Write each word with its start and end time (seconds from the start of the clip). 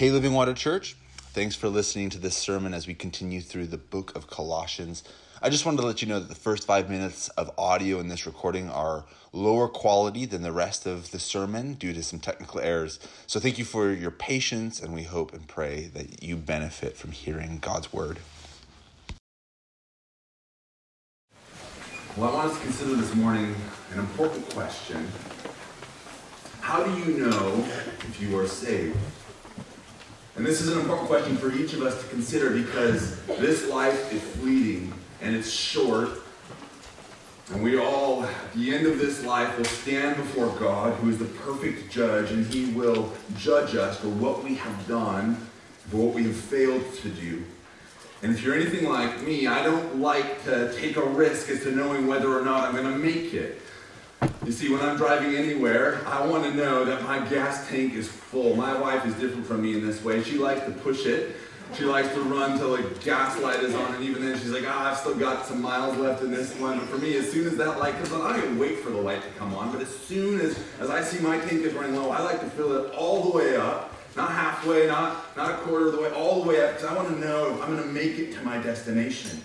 Hey, 0.00 0.10
Living 0.10 0.32
Water 0.32 0.54
Church. 0.54 0.96
Thanks 1.34 1.54
for 1.54 1.68
listening 1.68 2.08
to 2.08 2.18
this 2.18 2.34
sermon 2.34 2.72
as 2.72 2.86
we 2.86 2.94
continue 2.94 3.42
through 3.42 3.66
the 3.66 3.76
book 3.76 4.16
of 4.16 4.30
Colossians. 4.30 5.04
I 5.42 5.50
just 5.50 5.66
wanted 5.66 5.82
to 5.82 5.86
let 5.86 6.00
you 6.00 6.08
know 6.08 6.18
that 6.18 6.30
the 6.30 6.34
first 6.34 6.66
five 6.66 6.88
minutes 6.88 7.28
of 7.36 7.50
audio 7.58 8.00
in 8.00 8.08
this 8.08 8.24
recording 8.24 8.70
are 8.70 9.04
lower 9.34 9.68
quality 9.68 10.24
than 10.24 10.40
the 10.40 10.52
rest 10.52 10.86
of 10.86 11.10
the 11.10 11.18
sermon 11.18 11.74
due 11.74 11.92
to 11.92 12.02
some 12.02 12.18
technical 12.18 12.60
errors. 12.60 12.98
So 13.26 13.38
thank 13.38 13.58
you 13.58 13.66
for 13.66 13.92
your 13.92 14.10
patience, 14.10 14.80
and 14.80 14.94
we 14.94 15.02
hope 15.02 15.34
and 15.34 15.46
pray 15.46 15.90
that 15.92 16.22
you 16.22 16.36
benefit 16.36 16.96
from 16.96 17.12
hearing 17.12 17.58
God's 17.58 17.92
word. 17.92 18.20
Well, 22.16 22.30
I 22.30 22.32
want 22.32 22.52
us 22.52 22.56
to 22.56 22.62
consider 22.62 22.94
this 22.94 23.14
morning 23.14 23.54
an 23.92 23.98
important 23.98 24.48
question. 24.48 25.06
How 26.62 26.84
do 26.84 26.90
you 27.00 27.18
know 27.18 27.66
if 28.08 28.18
you 28.18 28.38
are 28.38 28.46
saved? 28.46 28.96
And 30.36 30.46
this 30.46 30.60
is 30.60 30.68
an 30.68 30.80
important 30.80 31.08
question 31.08 31.36
for 31.36 31.52
each 31.52 31.72
of 31.72 31.82
us 31.82 32.00
to 32.02 32.08
consider 32.08 32.50
because 32.50 33.20
this 33.26 33.68
life 33.68 34.12
is 34.12 34.22
fleeting 34.22 34.92
and 35.20 35.34
it's 35.34 35.50
short. 35.50 36.10
And 37.52 37.62
we 37.64 37.78
all, 37.78 38.24
at 38.24 38.52
the 38.54 38.74
end 38.74 38.86
of 38.86 38.98
this 38.98 39.24
life, 39.24 39.58
will 39.58 39.64
stand 39.64 40.16
before 40.16 40.48
God, 40.60 40.94
who 40.94 41.10
is 41.10 41.18
the 41.18 41.24
perfect 41.24 41.90
judge, 41.90 42.30
and 42.30 42.46
he 42.46 42.72
will 42.72 43.12
judge 43.36 43.74
us 43.74 43.98
for 43.98 44.08
what 44.08 44.44
we 44.44 44.54
have 44.54 44.86
done, 44.86 45.34
for 45.88 45.96
what 45.96 46.14
we 46.14 46.22
have 46.24 46.36
failed 46.36 46.94
to 47.02 47.08
do. 47.08 47.42
And 48.22 48.32
if 48.32 48.42
you're 48.44 48.54
anything 48.54 48.88
like 48.88 49.22
me, 49.22 49.48
I 49.48 49.64
don't 49.64 50.00
like 50.00 50.44
to 50.44 50.72
take 50.74 50.96
a 50.96 51.04
risk 51.04 51.48
as 51.48 51.62
to 51.64 51.72
knowing 51.72 52.06
whether 52.06 52.32
or 52.38 52.44
not 52.44 52.68
I'm 52.68 52.76
going 52.76 52.92
to 52.92 52.98
make 52.98 53.34
it. 53.34 53.60
You 54.44 54.52
see, 54.52 54.70
when 54.70 54.80
I'm 54.80 54.96
driving 54.96 55.34
anywhere, 55.34 56.00
I 56.06 56.26
want 56.26 56.44
to 56.44 56.54
know 56.54 56.84
that 56.84 57.02
my 57.04 57.26
gas 57.28 57.68
tank 57.68 57.94
is 57.94 58.08
full. 58.08 58.54
My 58.54 58.78
wife 58.78 59.06
is 59.06 59.14
different 59.14 59.46
from 59.46 59.62
me 59.62 59.74
in 59.74 59.86
this 59.86 60.02
way. 60.02 60.22
She 60.22 60.38
likes 60.38 60.64
to 60.66 60.72
push 60.72 61.06
it. 61.06 61.36
She 61.76 61.84
likes 61.84 62.08
to 62.14 62.20
run 62.22 62.58
till 62.58 62.76
the 62.76 62.82
gas 63.00 63.40
light 63.40 63.60
is 63.60 63.74
on, 63.74 63.94
and 63.94 64.04
even 64.04 64.22
then 64.24 64.36
she's 64.38 64.50
like, 64.50 64.64
ah, 64.66 64.90
I've 64.90 64.96
still 64.96 65.14
got 65.14 65.46
some 65.46 65.62
miles 65.62 65.96
left 65.98 66.20
in 66.22 66.32
this 66.32 66.52
one. 66.56 66.80
But 66.80 66.88
for 66.88 66.98
me, 66.98 67.16
as 67.16 67.30
soon 67.30 67.46
as 67.46 67.56
that 67.58 67.78
light 67.78 67.94
comes 67.94 68.12
on, 68.12 68.22
I 68.22 68.32
don't 68.36 68.44
even 68.44 68.58
wait 68.58 68.80
for 68.80 68.90
the 68.90 69.00
light 69.00 69.22
to 69.22 69.28
come 69.38 69.54
on. 69.54 69.70
But 69.70 69.80
as 69.80 69.88
soon 69.88 70.40
as, 70.40 70.58
as 70.80 70.90
I 70.90 71.00
see 71.00 71.20
my 71.20 71.38
tank 71.38 71.62
is 71.62 71.72
running 71.72 71.94
low, 71.94 72.10
I 72.10 72.22
like 72.22 72.40
to 72.40 72.50
fill 72.50 72.84
it 72.84 72.92
all 72.94 73.30
the 73.30 73.38
way 73.38 73.56
up. 73.56 73.94
Not 74.16 74.32
halfway, 74.32 74.88
not, 74.88 75.36
not 75.36 75.50
a 75.50 75.58
quarter 75.58 75.86
of 75.86 75.92
the 75.92 76.00
way, 76.00 76.10
all 76.10 76.42
the 76.42 76.48
way 76.48 76.60
up, 76.60 76.72
because 76.72 76.90
I 76.90 76.94
want 76.94 77.08
to 77.08 77.20
know 77.20 77.54
if 77.54 77.62
I'm 77.62 77.76
going 77.76 77.86
to 77.86 77.88
make 77.88 78.18
it 78.18 78.32
to 78.34 78.42
my 78.42 78.58
destination. 78.58 79.40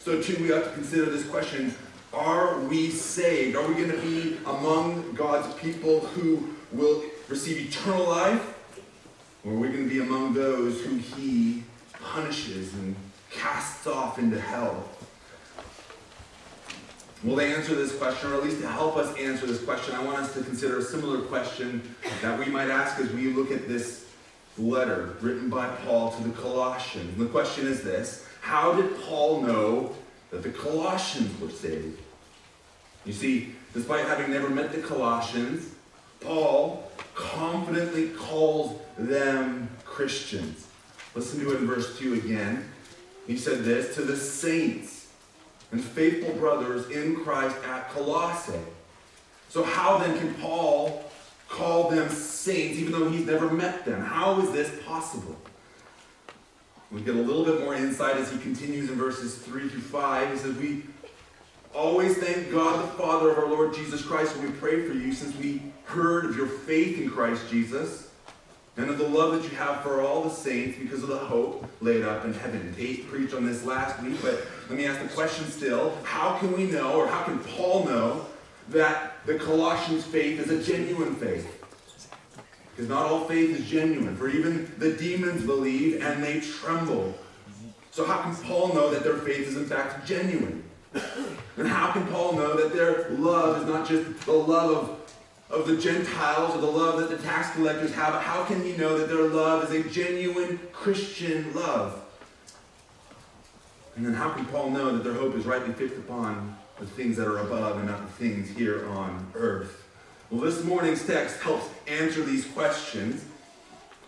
So 0.00 0.20
too, 0.20 0.36
we 0.42 0.48
have 0.48 0.64
to 0.64 0.72
consider 0.72 1.04
this 1.06 1.24
question, 1.28 1.72
are 2.12 2.58
we 2.60 2.90
saved? 2.90 3.56
Are 3.56 3.66
we 3.66 3.74
going 3.74 3.90
to 3.90 4.00
be 4.00 4.38
among 4.46 5.12
God's 5.14 5.52
people 5.60 6.00
who 6.00 6.54
will 6.72 7.02
receive 7.28 7.68
eternal 7.68 8.08
life? 8.08 8.54
Or 9.44 9.52
are 9.52 9.56
we 9.56 9.68
going 9.68 9.88
to 9.88 9.90
be 9.90 10.00
among 10.00 10.34
those 10.34 10.80
who 10.82 10.96
he 10.96 11.62
punishes 11.92 12.72
and 12.74 12.96
casts 13.30 13.86
off 13.86 14.18
into 14.18 14.40
hell? 14.40 14.88
Well, 17.24 17.36
to 17.36 17.44
answer 17.44 17.74
this 17.74 17.96
question, 17.96 18.30
or 18.30 18.36
at 18.36 18.44
least 18.44 18.60
to 18.60 18.68
help 18.68 18.96
us 18.96 19.16
answer 19.16 19.46
this 19.46 19.62
question, 19.64 19.94
I 19.94 20.04
want 20.04 20.18
us 20.18 20.34
to 20.34 20.42
consider 20.42 20.78
a 20.78 20.82
similar 20.82 21.20
question 21.22 21.94
that 22.22 22.38
we 22.38 22.46
might 22.46 22.70
ask 22.70 23.00
as 23.00 23.10
we 23.12 23.32
look 23.32 23.50
at 23.50 23.66
this 23.66 24.06
letter 24.56 25.16
written 25.20 25.50
by 25.50 25.68
Paul 25.84 26.12
to 26.12 26.22
the 26.22 26.30
Colossians. 26.30 27.16
And 27.18 27.26
the 27.26 27.30
question 27.30 27.66
is 27.66 27.82
this 27.82 28.26
How 28.40 28.72
did 28.72 29.00
Paul 29.02 29.42
know 29.42 29.96
that 30.30 30.42
the 30.42 30.50
Colossians 30.50 31.40
were 31.40 31.50
saved? 31.50 32.00
You 33.04 33.12
see, 33.12 33.54
despite 33.72 34.06
having 34.06 34.30
never 34.30 34.50
met 34.50 34.72
the 34.72 34.80
Colossians, 34.80 35.74
Paul 36.20 36.90
confidently 37.14 38.10
calls 38.10 38.80
them 38.96 39.70
Christians. 39.84 40.66
Listen 41.14 41.40
to 41.40 41.52
it 41.52 41.60
in 41.60 41.66
verse 41.66 41.98
2 41.98 42.14
again. 42.14 42.68
He 43.26 43.36
said 43.36 43.64
this 43.64 43.94
to 43.94 44.02
the 44.02 44.16
saints 44.16 45.08
and 45.70 45.82
faithful 45.82 46.34
brothers 46.34 46.90
in 46.90 47.16
Christ 47.16 47.56
at 47.66 47.90
Colossae. 47.90 48.58
So, 49.48 49.62
how 49.62 49.98
then 49.98 50.18
can 50.18 50.34
Paul 50.34 51.04
call 51.48 51.90
them 51.90 52.08
saints 52.10 52.78
even 52.78 52.92
though 52.92 53.08
he's 53.08 53.26
never 53.26 53.50
met 53.50 53.84
them? 53.84 54.00
How 54.00 54.40
is 54.40 54.50
this 54.52 54.70
possible? 54.84 55.36
We 56.90 57.02
get 57.02 57.16
a 57.16 57.20
little 57.20 57.44
bit 57.44 57.60
more 57.60 57.74
insight 57.74 58.16
as 58.16 58.30
he 58.30 58.38
continues 58.38 58.88
in 58.88 58.96
verses 58.96 59.36
3 59.36 59.68
through 59.68 59.80
5. 59.80 60.32
He 60.32 60.38
says, 60.38 60.56
We 60.56 60.84
always 61.74 62.16
thank 62.16 62.50
God 62.50 62.82
the 62.82 62.92
Father 62.92 63.30
of 63.30 63.38
our 63.38 63.48
Lord 63.48 63.74
Jesus 63.74 64.02
Christ 64.02 64.36
when 64.36 64.46
we 64.46 64.52
pray 64.58 64.86
for 64.86 64.94
you, 64.94 65.12
since 65.12 65.36
we 65.36 65.62
heard 65.84 66.24
of 66.24 66.36
your 66.36 66.46
faith 66.46 66.98
in 66.98 67.10
Christ 67.10 67.48
Jesus 67.50 68.10
and 68.78 68.88
of 68.88 68.96
the 68.96 69.08
love 69.08 69.32
that 69.32 69.50
you 69.50 69.56
have 69.56 69.82
for 69.82 70.00
all 70.00 70.22
the 70.22 70.30
saints 70.30 70.78
because 70.78 71.02
of 71.02 71.08
the 71.08 71.18
hope 71.18 71.66
laid 71.80 72.04
up 72.04 72.24
in 72.24 72.32
heaven. 72.32 72.72
Tate 72.76 73.08
preached 73.08 73.34
on 73.34 73.44
this 73.44 73.64
last 73.64 74.00
week, 74.02 74.16
but 74.22 74.46
let 74.68 74.78
me 74.78 74.86
ask 74.86 75.02
the 75.02 75.08
question 75.08 75.46
still 75.46 75.94
how 76.04 76.38
can 76.38 76.56
we 76.56 76.64
know, 76.64 76.94
or 76.94 77.06
how 77.08 77.24
can 77.24 77.38
Paul 77.40 77.84
know, 77.84 78.24
that 78.70 79.26
the 79.26 79.38
Colossians' 79.38 80.04
faith 80.04 80.40
is 80.40 80.50
a 80.50 80.62
genuine 80.72 81.16
faith? 81.16 81.57
Because 82.78 82.90
not 82.90 83.06
all 83.06 83.24
faith 83.24 83.58
is 83.58 83.66
genuine, 83.66 84.14
for 84.14 84.28
even 84.28 84.72
the 84.78 84.92
demons 84.92 85.42
believe 85.42 86.00
and 86.00 86.22
they 86.22 86.38
tremble. 86.38 87.12
So, 87.90 88.04
how 88.04 88.22
can 88.22 88.36
Paul 88.36 88.72
know 88.72 88.88
that 88.90 89.02
their 89.02 89.16
faith 89.16 89.48
is 89.48 89.56
in 89.56 89.66
fact 89.66 90.06
genuine? 90.06 90.62
And 91.56 91.66
how 91.66 91.90
can 91.90 92.06
Paul 92.06 92.34
know 92.34 92.56
that 92.56 92.72
their 92.72 93.10
love 93.10 93.60
is 93.60 93.68
not 93.68 93.88
just 93.88 94.24
the 94.26 94.32
love 94.32 94.70
of 94.70 94.98
of 95.50 95.66
the 95.66 95.76
Gentiles 95.76 96.54
or 96.54 96.60
the 96.60 96.70
love 96.70 97.00
that 97.00 97.10
the 97.10 97.20
tax 97.20 97.50
collectors 97.56 97.92
have, 97.94 98.22
how 98.22 98.44
can 98.44 98.62
he 98.62 98.76
know 98.76 98.96
that 98.96 99.08
their 99.08 99.24
love 99.24 99.64
is 99.64 99.84
a 99.84 99.88
genuine 99.88 100.60
Christian 100.72 101.52
love? 101.54 102.00
And 103.96 104.06
then 104.06 104.14
how 104.14 104.30
can 104.30 104.44
Paul 104.44 104.70
know 104.70 104.96
that 104.96 105.02
their 105.02 105.14
hope 105.14 105.34
is 105.34 105.46
rightly 105.46 105.72
fixed 105.72 105.96
upon 105.96 106.56
the 106.78 106.86
things 106.86 107.16
that 107.16 107.26
are 107.26 107.38
above 107.38 107.78
and 107.78 107.88
not 107.88 108.06
the 108.06 108.12
things 108.12 108.48
here 108.50 108.88
on 108.90 109.26
earth? 109.34 109.87
Well, 110.30 110.42
this 110.42 110.62
morning's 110.62 111.06
text 111.06 111.40
helps 111.40 111.66
answer 111.86 112.22
these 112.22 112.46
questions. 112.46 113.24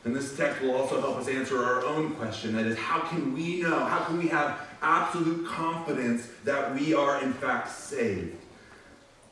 And 0.05 0.15
this 0.15 0.37
text 0.37 0.61
will 0.61 0.75
also 0.75 1.01
help 1.01 1.17
us 1.17 1.29
answer 1.29 1.63
our 1.65 1.85
own 1.85 2.15
question 2.15 2.55
that 2.57 2.67
is, 2.67 2.77
how 2.77 3.01
can 3.01 3.35
we 3.35 3.63
know, 3.63 3.85
how 3.85 4.05
can 4.05 4.19
we 4.19 4.29
have 4.29 4.67
absolute 4.83 5.47
confidence 5.47 6.29
that 6.45 6.75
we 6.75 6.95
are 6.95 7.23
in 7.23 7.33
fact 7.33 7.71
saved? 7.71 8.37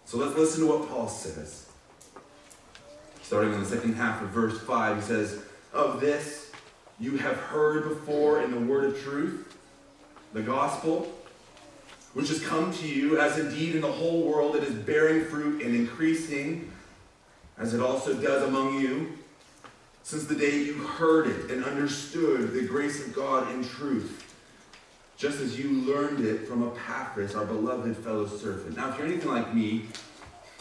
So 0.07 0.17
let's 0.17 0.35
listen 0.35 0.63
to 0.63 0.67
what 0.67 0.89
Paul 0.89 1.09
says. 1.09 1.67
Starting 3.23 3.53
in 3.53 3.61
the 3.61 3.67
second 3.67 3.95
half 3.95 4.23
of 4.23 4.29
verse 4.31 4.59
5, 4.59 4.97
he 4.97 5.03
says, 5.03 5.43
Of 5.75 6.01
this 6.01 6.53
you 6.99 7.19
have 7.19 7.37
heard 7.37 7.89
before 7.89 8.43
in 8.43 8.51
the 8.51 8.61
word 8.61 8.85
of 8.85 9.03
truth, 9.03 9.59
the 10.33 10.43
gospel, 10.43 11.13
which 12.15 12.29
has 12.29 12.41
come 12.41 12.73
to 12.73 12.89
you, 12.89 13.21
as 13.21 13.39
indeed 13.39 13.75
in 13.75 13.83
the 13.83 13.93
whole 13.93 14.23
world 14.23 14.57
it 14.57 14.63
is 14.63 14.73
bearing 14.73 15.25
fruit 15.27 15.63
and 15.63 15.75
increasing, 15.75 16.71
as 17.59 17.75
it 17.75 17.81
also 17.81 18.15
does 18.15 18.43
among 18.45 18.81
you, 18.81 19.19
since 20.03 20.25
the 20.25 20.35
day 20.35 20.63
you 20.63 20.75
heard 20.75 21.27
it 21.27 21.51
and 21.51 21.65
understood 21.65 22.53
the 22.53 22.63
grace 22.63 23.07
of 23.07 23.15
God 23.15 23.53
in 23.53 23.63
truth, 23.63 24.25
just 25.17 25.41
as 25.41 25.59
you 25.59 25.71
learned 25.83 26.25
it 26.25 26.47
from 26.47 26.67
Epaphras, 26.67 27.35
our 27.35 27.45
beloved 27.45 27.97
fellow 27.97 28.27
servant. 28.27 28.77
Now, 28.77 28.91
if 28.91 28.99
you're 28.99 29.07
anything 29.07 29.31
like 29.31 29.53
me, 29.55 29.87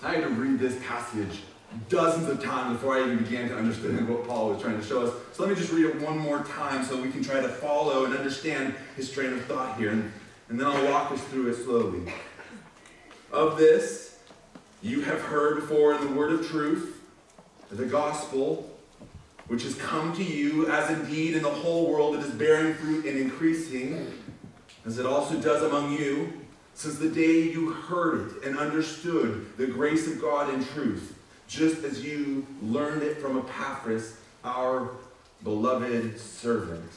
I 0.04 0.16
had 0.16 0.24
to 0.24 0.30
read 0.30 0.60
this 0.60 0.78
passage 0.86 1.42
dozens 1.90 2.28
of 2.30 2.44
times 2.44 2.74
before 2.74 2.98
I 2.98 3.04
even 3.04 3.20
began 3.20 3.50
to 3.50 3.58
understand 3.58 4.08
what 4.08 4.28
Paul 4.28 4.50
was 4.50 4.62
trying 4.62 4.80
to 4.80 4.86
show 4.86 5.06
us. 5.06 5.14
So 5.34 5.44
let 5.44 5.50
me 5.50 5.56
just 5.56 5.72
read 5.72 5.86
it 5.86 6.02
one 6.02 6.18
more 6.18 6.40
time 6.44 6.84
so 6.84 7.00
we 7.02 7.12
can 7.12 7.24
try 7.24 7.42
to 7.42 7.50
follow 7.50 8.06
and 8.06 8.16
understand 8.16 8.74
his 8.96 9.12
train 9.12 9.34
of 9.34 9.44
thought 9.46 9.78
here. 9.78 9.92
And, 9.92 10.12
and 10.50 10.60
then 10.60 10.68
I'll 10.68 10.92
walk 10.92 11.12
us 11.12 11.22
through 11.26 11.50
it 11.50 11.56
slowly. 11.56 12.02
Of 13.32 13.58
this, 13.58 14.07
you 14.82 15.02
have 15.02 15.22
heard 15.22 15.56
before 15.56 15.94
in 15.94 16.02
the 16.02 16.14
word 16.14 16.32
of 16.32 16.48
truth, 16.48 17.02
the 17.70 17.86
gospel, 17.86 18.70
which 19.48 19.64
has 19.64 19.76
come 19.76 20.16
to 20.16 20.24
you, 20.24 20.70
as 20.70 20.90
indeed 20.90 21.36
in 21.36 21.44
the 21.44 21.50
whole 21.50 21.90
world 21.90 22.16
it 22.16 22.22
is 22.22 22.32
bearing 22.32 22.74
fruit 22.76 23.06
and 23.06 23.18
increasing, 23.18 24.14
as 24.86 24.98
it 25.00 25.06
also 25.06 25.40
does 25.40 25.64
among 25.64 25.94
you, 25.98 26.34
since 26.74 26.98
the 26.98 27.10
day 27.10 27.42
you 27.42 27.72
heard 27.72 28.32
it 28.32 28.44
and 28.44 28.58
understood 28.58 29.58
the 29.58 29.68
grace 29.68 30.08
of 30.08 30.22
God 30.22 30.54
in 30.54 30.64
truth 30.64 31.18
just 31.48 31.84
as 31.84 32.04
you 32.04 32.46
learned 32.62 33.04
it 33.04 33.18
from 33.18 33.38
Epaphras, 33.38 34.18
our 34.44 34.92
beloved 35.44 36.20
servant. 36.20 36.90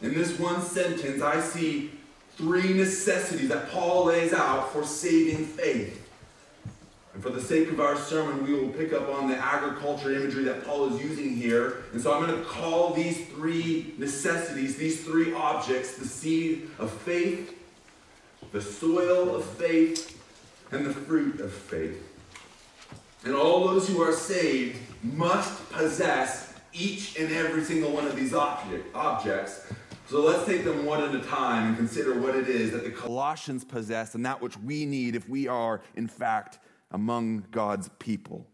In 0.00 0.14
this 0.14 0.38
one 0.38 0.62
sentence, 0.62 1.22
I 1.22 1.40
see 1.40 1.90
three 2.36 2.72
necessities 2.72 3.48
that 3.48 3.70
Paul 3.70 4.06
lays 4.06 4.32
out 4.32 4.72
for 4.72 4.84
saving 4.84 5.44
faith. 5.44 5.97
And 7.18 7.24
for 7.24 7.32
the 7.32 7.42
sake 7.42 7.68
of 7.72 7.80
our 7.80 7.96
sermon, 7.96 8.46
we 8.46 8.54
will 8.54 8.68
pick 8.68 8.92
up 8.92 9.08
on 9.08 9.28
the 9.28 9.36
agriculture 9.36 10.14
imagery 10.14 10.44
that 10.44 10.64
Paul 10.64 10.94
is 10.94 11.02
using 11.02 11.34
here. 11.34 11.82
And 11.92 12.00
so 12.00 12.14
I'm 12.14 12.24
going 12.24 12.38
to 12.38 12.44
call 12.48 12.94
these 12.94 13.26
three 13.26 13.92
necessities, 13.98 14.76
these 14.76 15.02
three 15.02 15.34
objects, 15.34 15.96
the 15.96 16.06
seed 16.06 16.70
of 16.78 16.92
faith, 16.92 17.58
the 18.52 18.62
soil 18.62 19.34
of 19.34 19.44
faith, 19.44 20.16
and 20.70 20.86
the 20.86 20.92
fruit 20.92 21.40
of 21.40 21.52
faith. 21.52 22.00
And 23.24 23.34
all 23.34 23.66
those 23.66 23.88
who 23.88 24.00
are 24.00 24.12
saved 24.12 24.78
must 25.02 25.72
possess 25.72 26.54
each 26.72 27.18
and 27.18 27.32
every 27.32 27.64
single 27.64 27.90
one 27.90 28.06
of 28.06 28.14
these 28.14 28.32
object, 28.32 28.94
objects. 28.94 29.66
So 30.08 30.20
let's 30.20 30.46
take 30.46 30.62
them 30.62 30.86
one 30.86 31.02
at 31.02 31.12
a 31.12 31.26
time 31.26 31.66
and 31.66 31.76
consider 31.76 32.20
what 32.20 32.36
it 32.36 32.46
is 32.46 32.70
that 32.70 32.84
the 32.84 32.92
Colossians 32.92 33.64
possess 33.64 34.14
and 34.14 34.24
that 34.24 34.40
which 34.40 34.56
we 34.58 34.86
need 34.86 35.16
if 35.16 35.28
we 35.28 35.48
are, 35.48 35.80
in 35.96 36.06
fact, 36.06 36.60
among 36.90 37.46
God's 37.50 37.88
people. 37.98 38.46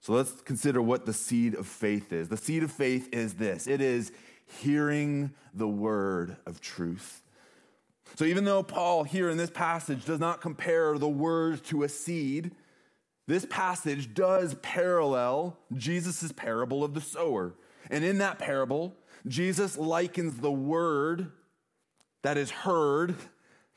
So 0.00 0.12
let's 0.12 0.40
consider 0.42 0.80
what 0.80 1.06
the 1.06 1.12
seed 1.12 1.54
of 1.54 1.66
faith 1.66 2.12
is. 2.12 2.28
The 2.28 2.36
seed 2.36 2.62
of 2.62 2.70
faith 2.70 3.08
is 3.12 3.34
this 3.34 3.66
it 3.66 3.80
is 3.80 4.12
hearing 4.46 5.32
the 5.54 5.68
word 5.68 6.36
of 6.46 6.60
truth. 6.60 7.22
So 8.14 8.24
even 8.24 8.44
though 8.44 8.62
Paul 8.62 9.04
here 9.04 9.28
in 9.28 9.36
this 9.36 9.50
passage 9.50 10.04
does 10.04 10.20
not 10.20 10.40
compare 10.40 10.96
the 10.96 11.08
word 11.08 11.62
to 11.64 11.82
a 11.82 11.88
seed, 11.88 12.52
this 13.26 13.44
passage 13.44 14.14
does 14.14 14.54
parallel 14.62 15.58
Jesus' 15.74 16.32
parable 16.32 16.82
of 16.82 16.94
the 16.94 17.00
sower. 17.00 17.54
And 17.90 18.04
in 18.04 18.18
that 18.18 18.38
parable, 18.38 18.94
Jesus 19.26 19.76
likens 19.76 20.38
the 20.38 20.50
word 20.50 21.30
that 22.22 22.38
is 22.38 22.50
heard 22.50 23.14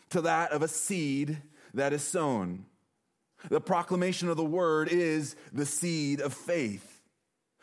to 0.10 0.22
that 0.22 0.52
of 0.52 0.62
a 0.62 0.68
seed 0.68 1.42
that 1.74 1.94
is 1.94 2.04
sown. 2.04 2.66
The 3.50 3.62
proclamation 3.62 4.30
of 4.30 4.38
the 4.38 4.44
word 4.44 4.90
is 4.90 5.36
the 5.52 5.66
seed 5.66 6.22
of 6.22 6.34
faith. 6.34 7.02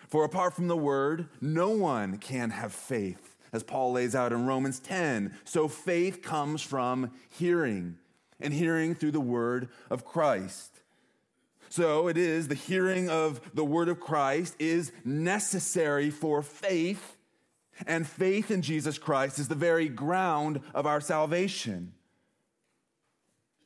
For 0.09 0.25
apart 0.25 0.55
from 0.55 0.69
the 0.69 0.77
word, 0.77 1.29
no 1.41 1.71
one 1.71 2.19
can 2.19 2.51
have 2.51 2.73
faith, 2.73 3.37
as 3.53 3.63
Paul 3.63 3.93
lays 3.93 4.15
out 4.15 4.33
in 4.33 4.47
Romans 4.47 4.81
10. 4.81 5.35
So 5.45 5.69
faith 5.69 6.23
comes 6.23 6.63
from 6.63 7.13
hearing, 7.29 7.99
and 8.41 8.55
hearing 8.55 8.95
through 8.95 9.11
the 9.13 9.21
word 9.21 9.69
of 9.91 10.05
Christ. 10.05 10.81
So 11.69 12.09
it 12.09 12.17
is 12.17 12.49
the 12.49 12.55
hearing 12.55 13.11
of 13.11 13.41
the 13.53 13.65
word 13.65 13.91
of 13.91 14.01
Christ 14.01 14.57
is 14.59 14.93
necessary 15.05 16.11
for 16.11 16.43
faith, 16.43 17.17
and 17.87 18.07
faith 18.07 18.51
in 18.51 18.63
Jesus 18.63 18.97
Christ 18.97 19.39
is 19.39 19.49
the 19.49 19.55
very 19.55 19.89
ground 19.89 20.61
of 20.75 20.87
our 20.87 21.01
salvation. 21.01 21.93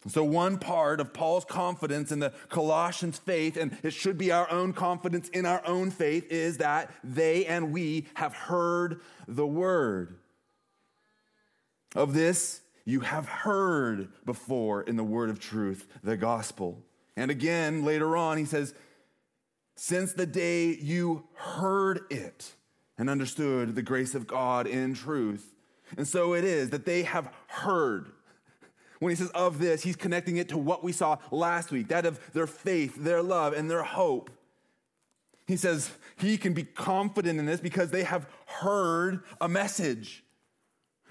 So, 0.09 0.25
one 0.25 0.59
part 0.59 1.01
of 1.01 1.13
Paul's 1.13 1.45
confidence 1.45 2.11
in 2.11 2.19
the 2.19 2.33
Colossians' 2.49 3.19
faith, 3.19 3.57
and 3.57 3.77
it 3.85 3.93
should 3.93 4.19
be 4.19 4.33
our 4.33 4.51
own 4.51 4.73
confidence 4.73 5.29
in 5.29 5.47
our 5.47 5.65
own 5.65 5.91
faith, 5.93 6.27
is 6.31 6.59
that 6.59 6.91
they 7.05 7.47
and 7.47 7.73
we 7.73 8.07
have 8.15 8.35
heard 8.35 9.01
the 9.29 9.47
word. 9.47 10.19
Of 11.95 12.15
this, 12.15 12.63
you 12.85 13.01
have 13.01 13.29
heard 13.29 14.09
before 14.25 14.83
in 14.83 14.97
the 14.97 15.05
word 15.05 15.31
of 15.31 15.39
truth, 15.39 15.87
the 16.03 16.17
gospel. 16.17 16.83
And 17.17 17.31
again, 17.31 17.85
later 17.85 18.17
on, 18.17 18.39
he 18.39 18.45
says, 18.45 18.75
Since 19.77 20.15
the 20.15 20.27
day 20.27 20.75
you 20.75 21.29
heard 21.35 22.01
it 22.11 22.55
and 22.99 23.09
understood 23.09 23.75
the 23.75 23.83
grace 23.83 24.15
of 24.15 24.27
God 24.27 24.67
in 24.67 24.95
truth. 24.95 25.55
And 25.97 26.09
so 26.09 26.35
it 26.35 26.45
is 26.45 26.71
that 26.71 26.87
they 26.87 27.03
have 27.03 27.33
heard. 27.47 28.13
When 29.03 29.11
he 29.11 29.17
says 29.17 29.31
of 29.31 29.59
this, 29.59 29.83
he's 29.83 29.97
connecting 29.97 30.37
it 30.37 30.49
to 30.51 30.57
what 30.57 30.85
we 30.85 30.93
saw 30.93 31.19
last 31.33 31.73
week 31.73 31.89
that 31.89 32.07
of 32.07 32.21
their 32.35 32.47
faith, 32.47 32.95
their 32.95 33.21
love, 33.21 33.53
and 33.53 33.69
their 33.69 33.83
hope. 33.83 34.31
He 35.49 35.57
says 35.57 35.91
he 36.19 36.39
can 36.39 36.53
be 36.53 36.63
confident 36.63 37.41
in 37.41 37.47
this 37.47 37.59
because 37.59 37.91
they 37.91 38.05
have 38.05 38.29
heard 38.47 39.25
a 39.41 39.49
message. 39.49 40.23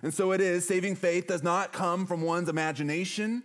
And 0.02 0.14
so 0.14 0.32
it 0.32 0.40
is, 0.40 0.66
saving 0.66 0.96
faith 0.96 1.28
does 1.28 1.44
not 1.44 1.74
come 1.74 2.06
from 2.06 2.22
one's 2.22 2.48
imagination. 2.48 3.44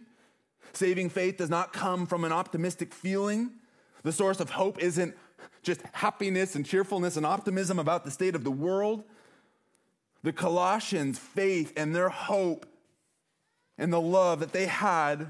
Saving 0.75 1.11
faith 1.11 1.39
does 1.39 1.51
not 1.51 1.73
come 1.73 2.07
from 2.07 2.23
an 2.23 2.31
optimistic 2.31 2.95
feeling. 2.95 3.51
The 4.05 4.13
source 4.13 4.39
of 4.39 4.51
hope 4.51 4.79
isn't 4.79 5.17
just 5.65 5.81
happiness 5.91 6.55
and 6.55 6.65
cheerfulness 6.65 7.17
and 7.17 7.27
optimism 7.27 7.81
about 7.81 8.05
the 8.05 8.13
state 8.13 8.37
of 8.37 8.45
the 8.45 8.53
world. 8.53 9.03
The 10.23 10.33
Colossians' 10.33 11.19
faith 11.19 11.73
and 11.77 11.97
their 11.97 12.11
hope 12.11 12.65
and 13.79 13.93
the 13.93 14.01
love 14.01 14.41
that 14.41 14.53
they 14.53 14.67
had 14.67 15.27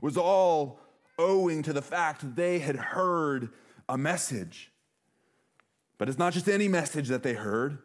was 0.00 0.16
all 0.16 0.80
owing 1.18 1.62
to 1.62 1.72
the 1.72 1.82
fact 1.82 2.20
that 2.20 2.36
they 2.36 2.58
had 2.58 2.76
heard 2.76 3.50
a 3.88 3.96
message. 3.96 4.70
But 5.98 6.08
it's 6.08 6.18
not 6.18 6.34
just 6.34 6.48
any 6.48 6.68
message 6.68 7.08
that 7.08 7.22
they 7.22 7.34
heard. 7.34 7.78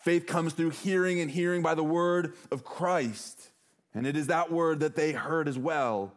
Faith 0.00 0.26
comes 0.26 0.54
through 0.54 0.70
hearing 0.70 1.20
and 1.20 1.30
hearing 1.30 1.62
by 1.62 1.74
the 1.74 1.84
word 1.84 2.34
of 2.50 2.64
Christ. 2.64 3.50
And 3.94 4.06
it 4.06 4.16
is 4.16 4.28
that 4.28 4.50
word 4.50 4.80
that 4.80 4.96
they 4.96 5.12
heard 5.12 5.46
as 5.46 5.58
well. 5.58 6.12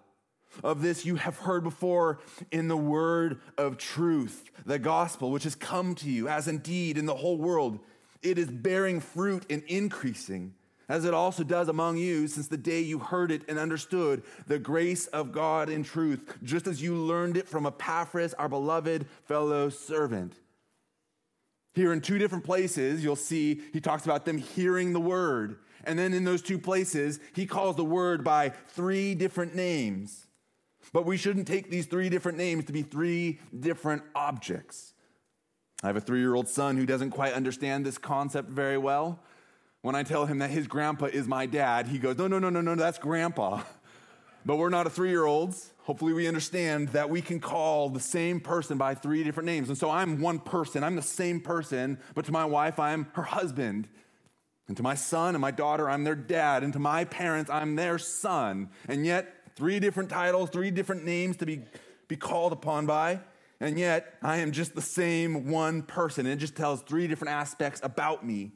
Of 0.63 0.81
this 0.81 1.05
you 1.05 1.15
have 1.15 1.37
heard 1.37 1.63
before 1.63 2.19
in 2.51 2.67
the 2.67 2.77
word 2.77 3.41
of 3.57 3.77
truth, 3.77 4.49
the 4.65 4.79
gospel, 4.79 5.31
which 5.31 5.43
has 5.43 5.55
come 5.55 5.95
to 5.95 6.09
you, 6.09 6.27
as 6.27 6.47
indeed 6.47 6.97
in 6.97 7.07
the 7.07 7.15
whole 7.15 7.37
world 7.37 7.79
it 8.23 8.37
is 8.37 8.49
bearing 8.49 9.01
fruit 9.01 9.45
and 9.49 9.63
increasing, 9.63 10.55
as 10.89 11.05
it 11.05 11.13
also 11.13 11.43
does 11.43 11.69
among 11.69 11.97
you 11.97 12.27
since 12.27 12.47
the 12.47 12.57
day 12.57 12.81
you 12.81 12.99
heard 12.99 13.31
it 13.31 13.43
and 13.47 13.57
understood 13.57 14.23
the 14.47 14.59
grace 14.59 15.07
of 15.07 15.31
God 15.31 15.69
in 15.69 15.83
truth, 15.83 16.37
just 16.43 16.67
as 16.67 16.81
you 16.81 16.95
learned 16.95 17.37
it 17.37 17.47
from 17.47 17.65
Epaphras, 17.65 18.33
our 18.35 18.49
beloved 18.49 19.07
fellow 19.25 19.69
servant. 19.69 20.33
Here 21.73 21.91
in 21.91 22.01
two 22.01 22.17
different 22.17 22.43
places, 22.43 23.03
you'll 23.03 23.15
see 23.15 23.61
he 23.71 23.81
talks 23.81 24.05
about 24.05 24.25
them 24.25 24.37
hearing 24.37 24.93
the 24.93 24.99
word. 24.99 25.57
And 25.85 25.97
then 25.97 26.13
in 26.13 26.23
those 26.23 26.41
two 26.41 26.59
places, 26.59 27.19
he 27.33 27.45
calls 27.45 27.75
the 27.75 27.83
word 27.83 28.23
by 28.23 28.49
three 28.69 29.15
different 29.15 29.55
names. 29.55 30.27
But 30.91 31.05
we 31.05 31.17
shouldn't 31.17 31.47
take 31.47 31.69
these 31.69 31.87
three 31.87 32.09
different 32.09 32.37
names 32.37 32.65
to 32.65 32.73
be 32.73 32.83
three 32.83 33.39
different 33.57 34.03
objects. 34.15 34.93
I 35.81 35.87
have 35.87 35.97
a 35.97 36.01
three 36.01 36.19
year 36.19 36.35
old 36.35 36.47
son 36.47 36.77
who 36.77 36.85
doesn't 36.85 37.11
quite 37.11 37.33
understand 37.33 37.85
this 37.85 37.97
concept 37.97 38.49
very 38.49 38.77
well. 38.77 39.19
When 39.83 39.95
I 39.95 40.03
tell 40.03 40.25
him 40.25 40.39
that 40.39 40.49
his 40.49 40.65
grandpa 40.65 41.07
is 41.07 41.27
my 41.27 41.45
dad, 41.45 41.89
he 41.89 41.99
goes, 41.99 42.17
No, 42.17 42.27
no, 42.27 42.39
no, 42.39 42.49
no, 42.49 42.61
no, 42.61 42.75
that's 42.75 42.97
grandpa. 42.97 43.61
But 44.45 44.57
we're 44.57 44.67
not 44.67 44.85
a 44.85 44.89
three 44.89 45.09
year 45.09 45.23
olds. 45.23 45.71
Hopefully, 45.83 46.11
we 46.11 46.27
understand 46.27 46.89
that 46.89 47.09
we 47.09 47.21
can 47.21 47.39
call 47.39 47.87
the 47.87 48.01
same 48.01 48.41
person 48.41 48.77
by 48.77 48.93
three 48.93 49.23
different 49.23 49.47
names. 49.47 49.69
And 49.69 49.77
so 49.77 49.89
I'm 49.89 50.19
one 50.19 50.39
person, 50.39 50.83
I'm 50.83 50.97
the 50.97 51.01
same 51.01 51.39
person, 51.39 51.97
but 52.13 52.25
to 52.25 52.33
my 52.33 52.43
wife, 52.43 52.77
I'm 52.77 53.07
her 53.13 53.23
husband. 53.23 53.87
And 54.67 54.75
to 54.75 54.83
my 54.83 54.95
son 54.95 55.33
and 55.33 55.41
my 55.41 55.51
daughter, 55.51 55.89
I'm 55.89 56.03
their 56.03 56.15
dad. 56.15 56.61
And 56.63 56.73
to 56.73 56.79
my 56.79 57.05
parents, 57.05 57.49
I'm 57.49 57.77
their 57.77 57.97
son. 57.97 58.69
And 58.89 59.05
yet, 59.05 59.33
three 59.55 59.79
different 59.79 60.09
titles, 60.09 60.49
three 60.49 60.71
different 60.71 61.05
names 61.05 61.37
to 61.37 61.45
be, 61.45 61.61
be 62.09 62.17
called 62.17 62.51
upon 62.51 62.85
by. 62.85 63.21
And 63.61 63.79
yet, 63.79 64.15
I 64.21 64.39
am 64.39 64.51
just 64.51 64.75
the 64.75 64.81
same 64.81 65.49
one 65.49 65.83
person. 65.83 66.25
It 66.25 66.35
just 66.35 66.57
tells 66.57 66.81
three 66.81 67.07
different 67.07 67.33
aspects 67.33 67.79
about 67.81 68.25
me. 68.25 68.51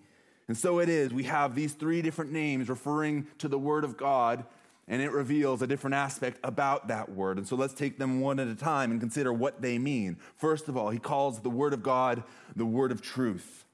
And 0.47 0.57
so 0.57 0.79
it 0.79 0.89
is. 0.89 1.13
We 1.13 1.23
have 1.23 1.55
these 1.55 1.73
three 1.73 2.01
different 2.01 2.31
names 2.31 2.69
referring 2.69 3.27
to 3.39 3.47
the 3.47 3.59
Word 3.59 3.83
of 3.83 3.97
God, 3.97 4.45
and 4.87 5.01
it 5.01 5.11
reveals 5.11 5.61
a 5.61 5.67
different 5.67 5.95
aspect 5.95 6.39
about 6.43 6.87
that 6.87 7.09
Word. 7.09 7.37
And 7.37 7.47
so 7.47 7.55
let's 7.55 7.73
take 7.73 7.97
them 7.97 8.21
one 8.21 8.39
at 8.39 8.47
a 8.47 8.55
time 8.55 8.91
and 8.91 8.99
consider 8.99 9.33
what 9.33 9.61
they 9.61 9.77
mean. 9.77 10.17
First 10.37 10.69
of 10.69 10.77
all, 10.77 10.89
he 10.89 10.99
calls 10.99 11.41
the 11.41 11.49
Word 11.49 11.73
of 11.73 11.83
God 11.83 12.23
the 12.55 12.65
Word 12.65 12.91
of 12.91 13.01
truth. 13.01 13.65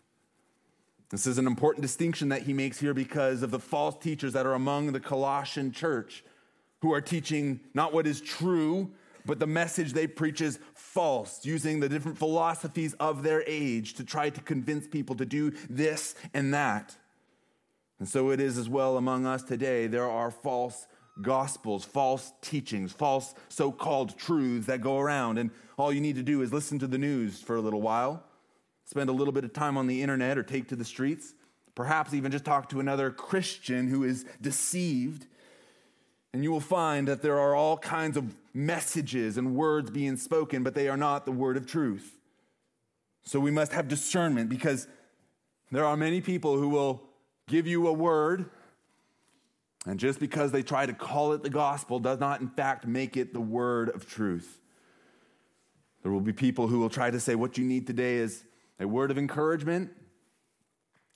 This 1.12 1.27
is 1.27 1.38
an 1.38 1.46
important 1.46 1.84
distinction 1.84 2.30
that 2.30 2.42
he 2.42 2.53
makes 2.53 2.80
here 2.80 2.96
because 2.96 3.44
of 3.44 3.51
the 3.51 3.60
false 3.60 3.96
teachers 4.01 4.34
that 4.34 4.48
are 4.48 4.56
among 4.56 4.94
the 4.94 5.00
Colossian 5.00 5.72
church 5.72 6.24
who 6.82 6.92
are 6.92 7.01
teaching 7.01 7.60
not 7.75 7.94
what 7.94 8.08
is 8.08 8.20
true, 8.20 8.92
but 9.25 9.39
the 9.39 9.48
message 9.48 9.94
they 9.94 10.08
preach 10.08 10.42
is 10.42 10.60
false, 10.74 11.46
using 11.46 11.80
the 11.80 11.89
different 11.89 12.18
philosophies 12.18 12.94
of 13.00 13.24
their 13.24 13.44
age 13.48 13.94
to 13.96 14.03
try 14.03 14.30
to 14.30 14.42
convince 14.42 14.88
people 14.88 15.15
to 15.15 15.25
do 15.25 15.51
this 15.70 16.15
and 16.34 16.53
that. 16.53 16.96
And 18.00 18.08
so 18.08 18.32
it 18.32 18.39
is 18.39 18.58
as 18.58 18.68
well 18.68 18.98
among 18.98 19.25
us 19.25 19.44
today. 19.44 19.88
There 19.88 20.10
are 20.10 20.32
false 20.32 20.88
gospels, 21.22 21.86
false 21.86 22.34
teachings, 22.42 22.92
false 22.92 23.34
so 23.50 23.72
called 23.72 24.18
truths 24.18 24.68
that 24.68 24.82
go 24.82 25.00
around. 25.00 25.38
And 25.38 25.51
all 25.77 25.94
you 25.94 26.01
need 26.01 26.15
to 26.15 26.24
do 26.24 26.42
is 26.42 26.51
listen 26.51 26.80
to 26.80 26.88
the 26.88 26.98
news 26.98 27.42
for 27.42 27.56
a 27.56 27.62
little 27.62 27.82
while 27.82 28.24
spend 28.86 29.10
a 29.10 29.13
little 29.13 29.32
bit 29.32 29.44
of 29.44 29.53
time 29.53 29.77
on 29.77 29.88
the 29.88 30.01
internet 30.01 30.38
or 30.38 30.44
take 30.44 30.68
to 30.70 30.75
the 30.75 30.86
streets, 30.86 31.34
perhaps 31.75 32.13
even 32.13 32.32
just 32.32 32.46
talk 32.46 32.70
to 32.70 32.80
another 32.80 33.10
Christian 33.10 33.88
who 33.88 34.03
is 34.03 34.25
deceived. 34.42 35.25
And 36.34 36.44
you 36.44 36.51
will 36.51 36.60
find 36.60 37.08
that 37.08 37.22
there 37.22 37.39
are 37.39 37.56
all 37.56 37.77
kinds 37.77 38.18
of 38.18 38.36
messages 38.53 39.38
and 39.38 39.55
words 39.55 39.89
being 39.89 40.17
spoken, 40.17 40.63
but 40.63 40.75
they 40.75 40.88
are 40.88 40.98
not 40.98 41.25
the 41.25 41.31
word 41.31 41.57
of 41.57 41.65
truth. 41.65 42.15
So 43.24 43.39
we 43.39 43.51
must 43.51 43.72
have 43.72 43.88
discernment 43.88 44.50
because 44.50 44.88
there 45.72 45.86
are 45.86 45.98
many 45.98 46.22
people 46.22 46.57
who 46.57 46.69
will 46.69 47.03
give 47.48 47.65
you 47.65 47.88
a 47.88 47.93
word, 47.93 48.50
and 49.86 50.00
just 50.00 50.19
because 50.19 50.51
they 50.51 50.62
try 50.62 50.86
to 50.86 50.93
call 50.93 51.33
it 51.33 51.41
the 51.41 51.50
gospel 51.50 52.00
does 52.00 52.19
not, 52.19 52.41
in 52.41 52.48
fact, 52.48 52.86
make 52.86 53.17
it 53.17 53.33
the 53.33 53.41
word 53.41 53.89
of 53.89 54.07
truth. 54.07 54.60
There 56.03 56.12
will 56.12 56.22
be 56.22 56.33
people 56.33 56.67
who 56.67 56.79
will 56.79 56.89
try 56.89 57.10
to 57.10 57.19
say 57.19 57.36
what 57.36 57.57
you 57.57 57.65
need 57.65 57.88
today 57.88 58.15
is 58.15 58.43
a 58.79 58.86
word 58.86 59.10
of 59.10 59.17
encouragement, 59.17 59.91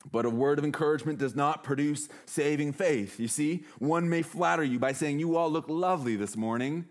but 0.09 0.25
a 0.25 0.29
word 0.29 0.59
of 0.59 0.65
encouragement 0.65 1.19
does 1.19 1.35
not 1.35 1.63
produce 1.63 2.07
saving 2.25 2.71
faith. 2.71 3.19
You 3.19 3.27
see, 3.27 3.65
one 3.79 4.09
may 4.09 4.21
flatter 4.21 4.63
you 4.63 4.79
by 4.79 4.93
saying, 4.93 5.19
You 5.19 5.35
all 5.35 5.51
look 5.51 5.65
lovely 5.67 6.15
this 6.15 6.37
morning. 6.37 6.85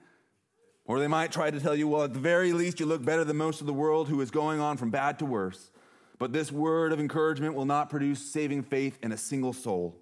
Or 0.86 1.00
they 1.00 1.08
might 1.08 1.32
try 1.32 1.50
to 1.50 1.60
tell 1.60 1.74
you, 1.74 1.88
Well, 1.88 2.04
at 2.04 2.12
the 2.12 2.20
very 2.20 2.52
least, 2.52 2.80
you 2.80 2.86
look 2.86 3.04
better 3.04 3.24
than 3.24 3.36
most 3.36 3.60
of 3.60 3.66
the 3.66 3.72
world 3.72 4.08
who 4.08 4.20
is 4.20 4.30
going 4.30 4.60
on 4.60 4.76
from 4.76 4.90
bad 4.90 5.18
to 5.18 5.26
worse. 5.26 5.70
But 6.18 6.32
this 6.32 6.50
word 6.50 6.92
of 6.92 7.00
encouragement 7.00 7.54
will 7.54 7.66
not 7.66 7.90
produce 7.90 8.20
saving 8.20 8.62
faith 8.62 8.98
in 9.02 9.12
a 9.12 9.16
single 9.16 9.52
soul. 9.52 9.96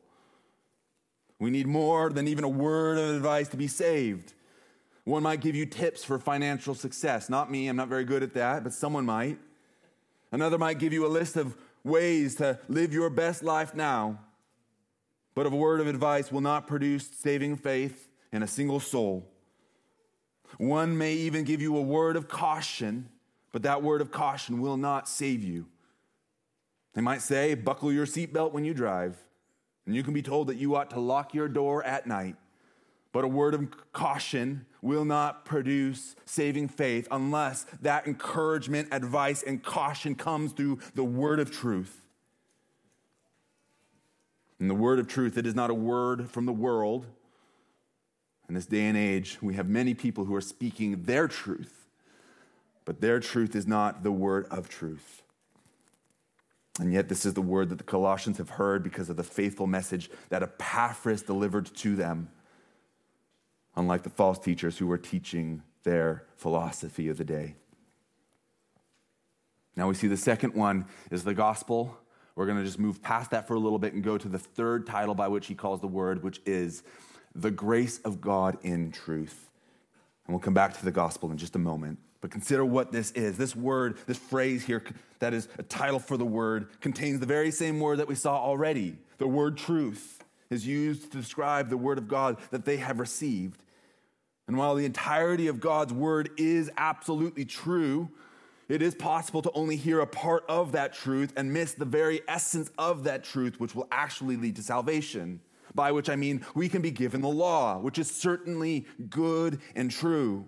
We 1.40 1.50
need 1.50 1.66
more 1.66 2.10
than 2.10 2.28
even 2.28 2.44
a 2.44 2.48
word 2.48 2.98
of 2.98 3.16
advice 3.16 3.48
to 3.48 3.56
be 3.56 3.66
saved. 3.66 4.34
One 5.04 5.22
might 5.22 5.40
give 5.40 5.54
you 5.54 5.66
tips 5.66 6.04
for 6.04 6.18
financial 6.18 6.74
success. 6.74 7.28
Not 7.28 7.50
me, 7.50 7.68
I'm 7.68 7.76
not 7.76 7.88
very 7.88 8.04
good 8.04 8.22
at 8.22 8.34
that, 8.34 8.62
but 8.62 8.72
someone 8.72 9.04
might. 9.04 9.38
Another 10.32 10.56
might 10.56 10.78
give 10.78 10.92
you 10.92 11.04
a 11.04 11.08
list 11.08 11.36
of 11.36 11.56
ways 11.82 12.36
to 12.36 12.58
live 12.68 12.92
your 12.92 13.10
best 13.10 13.42
life 13.42 13.74
now. 13.74 14.18
But 15.34 15.46
a 15.46 15.50
word 15.50 15.80
of 15.80 15.86
advice 15.86 16.30
will 16.30 16.40
not 16.40 16.66
produce 16.66 17.08
saving 17.08 17.56
faith 17.56 18.08
in 18.32 18.42
a 18.42 18.46
single 18.46 18.80
soul. 18.80 19.28
One 20.58 20.96
may 20.96 21.14
even 21.14 21.44
give 21.44 21.60
you 21.60 21.76
a 21.76 21.82
word 21.82 22.16
of 22.16 22.28
caution, 22.28 23.08
but 23.52 23.62
that 23.62 23.82
word 23.82 24.00
of 24.00 24.10
caution 24.10 24.60
will 24.60 24.76
not 24.76 25.08
save 25.08 25.42
you. 25.42 25.66
They 26.94 27.00
might 27.00 27.22
say, 27.22 27.54
buckle 27.54 27.92
your 27.92 28.06
seatbelt 28.06 28.52
when 28.52 28.64
you 28.64 28.72
drive, 28.72 29.16
and 29.84 29.94
you 29.94 30.02
can 30.02 30.14
be 30.14 30.22
told 30.22 30.46
that 30.46 30.56
you 30.56 30.76
ought 30.76 30.90
to 30.90 31.00
lock 31.00 31.34
your 31.34 31.48
door 31.48 31.84
at 31.84 32.06
night. 32.06 32.36
But 33.12 33.24
a 33.24 33.28
word 33.28 33.54
of 33.54 33.92
caution 33.92 34.66
will 34.82 35.04
not 35.04 35.44
produce 35.44 36.16
saving 36.24 36.68
faith 36.68 37.06
unless 37.10 37.64
that 37.80 38.06
encouragement, 38.06 38.88
advice, 38.90 39.42
and 39.42 39.62
caution 39.62 40.14
comes 40.14 40.52
through 40.52 40.80
the 40.94 41.04
word 41.04 41.38
of 41.38 41.50
truth. 41.50 42.00
And 44.58 44.68
the 44.68 44.74
word 44.74 44.98
of 44.98 45.06
truth, 45.06 45.38
it 45.38 45.46
is 45.46 45.54
not 45.54 45.70
a 45.70 45.74
word 45.74 46.30
from 46.30 46.46
the 46.46 46.52
world. 46.52 47.06
In 48.48 48.54
this 48.54 48.66
day 48.66 48.86
and 48.86 48.96
age, 48.96 49.38
we 49.40 49.54
have 49.54 49.68
many 49.68 49.94
people 49.94 50.24
who 50.24 50.34
are 50.34 50.40
speaking 50.40 51.02
their 51.04 51.28
truth, 51.28 51.86
but 52.84 53.00
their 53.00 53.20
truth 53.20 53.56
is 53.56 53.66
not 53.66 54.02
the 54.02 54.12
word 54.12 54.46
of 54.50 54.68
truth. 54.68 55.22
And 56.80 56.92
yet, 56.92 57.08
this 57.08 57.24
is 57.24 57.34
the 57.34 57.40
word 57.42 57.68
that 57.68 57.78
the 57.78 57.84
Colossians 57.84 58.38
have 58.38 58.50
heard 58.50 58.82
because 58.82 59.08
of 59.08 59.16
the 59.16 59.22
faithful 59.22 59.66
message 59.66 60.10
that 60.28 60.42
Epaphras 60.42 61.22
delivered 61.22 61.66
to 61.76 61.94
them, 61.94 62.28
unlike 63.76 64.02
the 64.02 64.10
false 64.10 64.38
teachers 64.38 64.78
who 64.78 64.88
were 64.88 64.98
teaching 64.98 65.62
their 65.84 66.24
philosophy 66.36 67.08
of 67.08 67.16
the 67.16 67.24
day. 67.24 67.54
Now, 69.76 69.88
we 69.88 69.94
see 69.94 70.08
the 70.08 70.16
second 70.16 70.54
one 70.54 70.86
is 71.10 71.24
the 71.24 71.34
gospel. 71.34 71.96
We're 72.34 72.46
going 72.46 72.58
to 72.58 72.64
just 72.64 72.78
move 72.78 73.00
past 73.02 73.30
that 73.30 73.46
for 73.46 73.54
a 73.54 73.60
little 73.60 73.78
bit 73.78 73.94
and 73.94 74.02
go 74.02 74.18
to 74.18 74.28
the 74.28 74.38
third 74.38 74.86
title 74.86 75.14
by 75.14 75.28
which 75.28 75.46
he 75.46 75.54
calls 75.54 75.80
the 75.80 75.86
word, 75.86 76.24
which 76.24 76.40
is 76.44 76.82
the 77.34 77.50
grace 77.50 77.98
of 78.04 78.20
God 78.20 78.58
in 78.62 78.92
truth. 78.92 79.50
And 80.26 80.34
we'll 80.34 80.40
come 80.40 80.54
back 80.54 80.78
to 80.78 80.84
the 80.84 80.92
gospel 80.92 81.30
in 81.30 81.38
just 81.38 81.56
a 81.56 81.58
moment. 81.58 81.98
But 82.20 82.30
consider 82.30 82.64
what 82.64 82.90
this 82.90 83.10
is. 83.10 83.36
This 83.36 83.54
word, 83.54 83.98
this 84.06 84.16
phrase 84.16 84.64
here, 84.64 84.82
that 85.18 85.34
is 85.34 85.48
a 85.58 85.62
title 85.62 85.98
for 85.98 86.16
the 86.16 86.24
word, 86.24 86.68
contains 86.80 87.20
the 87.20 87.26
very 87.26 87.50
same 87.50 87.80
word 87.80 87.98
that 87.98 88.08
we 88.08 88.14
saw 88.14 88.38
already. 88.38 88.96
The 89.18 89.28
word 89.28 89.58
truth 89.58 90.24
is 90.48 90.66
used 90.66 91.12
to 91.12 91.18
describe 91.18 91.68
the 91.68 91.76
word 91.76 91.98
of 91.98 92.08
God 92.08 92.38
that 92.50 92.64
they 92.64 92.78
have 92.78 92.98
received. 92.98 93.62
And 94.46 94.56
while 94.56 94.74
the 94.74 94.84
entirety 94.84 95.48
of 95.48 95.60
God's 95.60 95.92
word 95.92 96.30
is 96.36 96.70
absolutely 96.76 97.44
true, 97.44 98.08
it 98.68 98.80
is 98.80 98.94
possible 98.94 99.42
to 99.42 99.50
only 99.52 99.76
hear 99.76 100.00
a 100.00 100.06
part 100.06 100.44
of 100.48 100.72
that 100.72 100.94
truth 100.94 101.32
and 101.36 101.52
miss 101.52 101.74
the 101.74 101.84
very 101.84 102.22
essence 102.26 102.70
of 102.78 103.04
that 103.04 103.24
truth, 103.24 103.60
which 103.60 103.74
will 103.74 103.88
actually 103.90 104.36
lead 104.36 104.56
to 104.56 104.62
salvation. 104.62 105.40
By 105.74 105.92
which 105.92 106.08
I 106.08 106.16
mean 106.16 106.44
we 106.54 106.68
can 106.68 106.82
be 106.82 106.90
given 106.90 107.20
the 107.20 107.28
law, 107.28 107.78
which 107.78 107.98
is 107.98 108.10
certainly 108.10 108.86
good 109.08 109.60
and 109.74 109.90
true. 109.90 110.46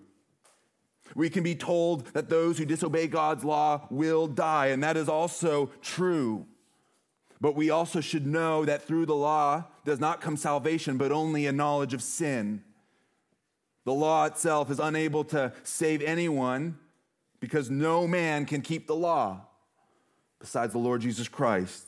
We 1.14 1.30
can 1.30 1.42
be 1.42 1.54
told 1.54 2.06
that 2.14 2.28
those 2.28 2.58
who 2.58 2.64
disobey 2.64 3.06
God's 3.06 3.44
law 3.44 3.86
will 3.90 4.26
die, 4.26 4.68
and 4.68 4.82
that 4.82 4.96
is 4.96 5.08
also 5.08 5.70
true. 5.80 6.46
But 7.40 7.54
we 7.54 7.70
also 7.70 8.00
should 8.00 8.26
know 8.26 8.64
that 8.64 8.82
through 8.82 9.06
the 9.06 9.14
law 9.14 9.64
does 9.84 10.00
not 10.00 10.20
come 10.20 10.36
salvation, 10.36 10.96
but 10.96 11.12
only 11.12 11.46
a 11.46 11.52
knowledge 11.52 11.94
of 11.94 12.02
sin. 12.02 12.64
The 13.84 13.92
law 13.92 14.24
itself 14.24 14.70
is 14.70 14.80
unable 14.80 15.22
to 15.24 15.52
save 15.62 16.02
anyone 16.02 16.78
because 17.40 17.70
no 17.70 18.08
man 18.08 18.46
can 18.46 18.62
keep 18.62 18.86
the 18.86 18.96
law 18.96 19.46
besides 20.40 20.72
the 20.72 20.78
Lord 20.78 21.02
Jesus 21.02 21.28
Christ. 21.28 21.86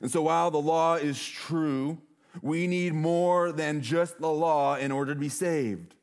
And 0.00 0.10
so 0.10 0.22
while 0.22 0.50
the 0.50 0.60
law 0.60 0.94
is 0.94 1.22
true, 1.22 1.98
we 2.40 2.66
need 2.66 2.94
more 2.94 3.52
than 3.52 3.82
just 3.82 4.18
the 4.18 4.28
law 4.28 4.76
in 4.76 4.90
order 4.90 5.14
to 5.14 5.20
be 5.20 5.28
saved. 5.28 5.94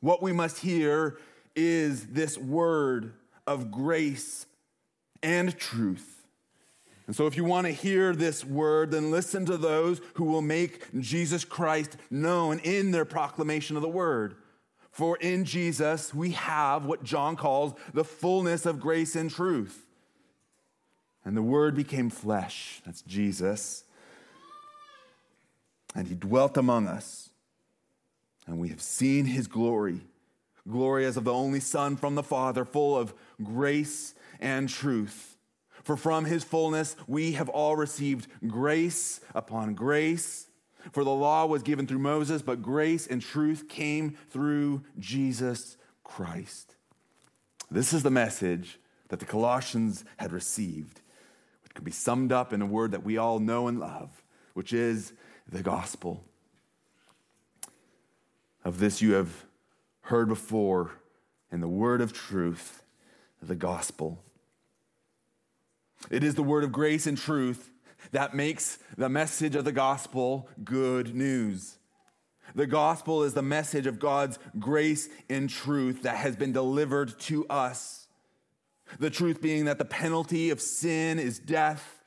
What 0.00 0.22
we 0.22 0.32
must 0.32 0.58
hear 0.58 1.18
is 1.56 2.06
this 2.06 2.36
word 2.36 3.14
of 3.46 3.70
grace 3.70 4.46
and 5.22 5.56
truth. 5.56 6.18
And 7.06 7.16
so, 7.16 7.26
if 7.26 7.38
you 7.38 7.44
want 7.44 7.66
to 7.66 7.72
hear 7.72 8.14
this 8.14 8.44
word, 8.44 8.90
then 8.90 9.10
listen 9.10 9.46
to 9.46 9.56
those 9.56 10.02
who 10.14 10.24
will 10.24 10.42
make 10.42 10.84
Jesus 11.00 11.42
Christ 11.42 11.96
known 12.10 12.58
in 12.58 12.90
their 12.90 13.06
proclamation 13.06 13.76
of 13.76 13.82
the 13.82 13.88
word. 13.88 14.36
For 14.90 15.16
in 15.16 15.44
Jesus, 15.44 16.12
we 16.12 16.32
have 16.32 16.84
what 16.84 17.04
John 17.04 17.34
calls 17.34 17.72
the 17.94 18.04
fullness 18.04 18.66
of 18.66 18.78
grace 18.78 19.16
and 19.16 19.30
truth. 19.30 19.86
And 21.24 21.36
the 21.36 21.42
word 21.42 21.74
became 21.74 22.10
flesh. 22.10 22.82
That's 22.84 23.02
Jesus. 23.02 23.84
And 25.94 26.08
he 26.08 26.14
dwelt 26.14 26.56
among 26.56 26.86
us. 26.86 27.30
And 28.46 28.58
we 28.58 28.68
have 28.68 28.80
seen 28.80 29.26
his 29.26 29.46
glory 29.46 30.02
glory 30.68 31.06
as 31.06 31.16
of 31.16 31.24
the 31.24 31.32
only 31.32 31.60
Son 31.60 31.96
from 31.96 32.14
the 32.14 32.22
Father, 32.22 32.64
full 32.64 32.96
of 32.96 33.14
grace 33.42 34.14
and 34.38 34.68
truth. 34.68 35.36
For 35.82 35.96
from 35.96 36.26
his 36.26 36.44
fullness 36.44 36.94
we 37.06 37.32
have 37.32 37.48
all 37.48 37.74
received 37.74 38.28
grace 38.46 39.20
upon 39.34 39.74
grace. 39.74 40.46
For 40.92 41.02
the 41.02 41.10
law 41.10 41.46
was 41.46 41.62
given 41.62 41.86
through 41.86 41.98
Moses, 41.98 42.42
but 42.42 42.62
grace 42.62 43.06
and 43.06 43.20
truth 43.20 43.68
came 43.68 44.16
through 44.30 44.82
Jesus 44.98 45.76
Christ. 46.04 46.76
This 47.70 47.92
is 47.92 48.02
the 48.02 48.10
message 48.10 48.78
that 49.08 49.18
the 49.18 49.26
Colossians 49.26 50.04
had 50.18 50.32
received, 50.32 51.00
which 51.62 51.74
can 51.74 51.84
be 51.84 51.90
summed 51.90 52.32
up 52.32 52.52
in 52.52 52.62
a 52.62 52.66
word 52.66 52.92
that 52.92 53.04
we 53.04 53.18
all 53.18 53.38
know 53.38 53.66
and 53.66 53.80
love, 53.80 54.22
which 54.54 54.72
is 54.72 55.12
the 55.48 55.62
gospel. 55.62 56.24
Of 58.64 58.78
this 58.78 59.00
you 59.00 59.12
have 59.12 59.44
heard 60.02 60.28
before 60.28 60.92
in 61.50 61.60
the 61.60 61.68
word 61.68 62.00
of 62.00 62.12
truth, 62.12 62.82
the 63.42 63.54
gospel. 63.54 64.22
It 66.10 66.22
is 66.22 66.34
the 66.34 66.42
word 66.42 66.64
of 66.64 66.72
grace 66.72 67.06
and 67.06 67.16
truth 67.16 67.70
that 68.12 68.34
makes 68.34 68.78
the 68.96 69.08
message 69.08 69.54
of 69.54 69.64
the 69.64 69.72
gospel 69.72 70.48
good 70.64 71.14
news. 71.14 71.78
The 72.54 72.66
gospel 72.66 73.22
is 73.24 73.34
the 73.34 73.42
message 73.42 73.86
of 73.86 73.98
God's 73.98 74.38
grace 74.58 75.08
and 75.28 75.50
truth 75.50 76.02
that 76.02 76.16
has 76.16 76.36
been 76.36 76.52
delivered 76.52 77.18
to 77.20 77.46
us. 77.48 78.06
The 78.98 79.10
truth 79.10 79.42
being 79.42 79.66
that 79.66 79.78
the 79.78 79.84
penalty 79.84 80.48
of 80.50 80.62
sin 80.62 81.18
is 81.18 81.38
death, 81.38 81.97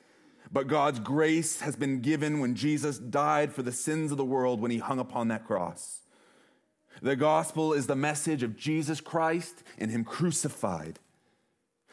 but 0.52 0.66
God's 0.66 0.98
grace 0.98 1.60
has 1.60 1.76
been 1.76 2.00
given 2.00 2.38
when 2.38 2.54
Jesus 2.54 2.98
died 2.98 3.52
for 3.52 3.62
the 3.62 3.72
sins 3.72 4.12
of 4.12 4.18
the 4.18 4.24
world 4.24 4.60
when 4.60 4.70
he 4.70 4.78
hung 4.78 4.98
upon 4.98 5.28
that 5.28 5.46
cross. 5.46 6.00
The 7.00 7.16
gospel 7.16 7.72
is 7.72 7.86
the 7.86 7.96
message 7.96 8.42
of 8.42 8.56
Jesus 8.56 9.00
Christ 9.00 9.62
and 9.78 9.90
Him 9.90 10.04
crucified. 10.04 10.98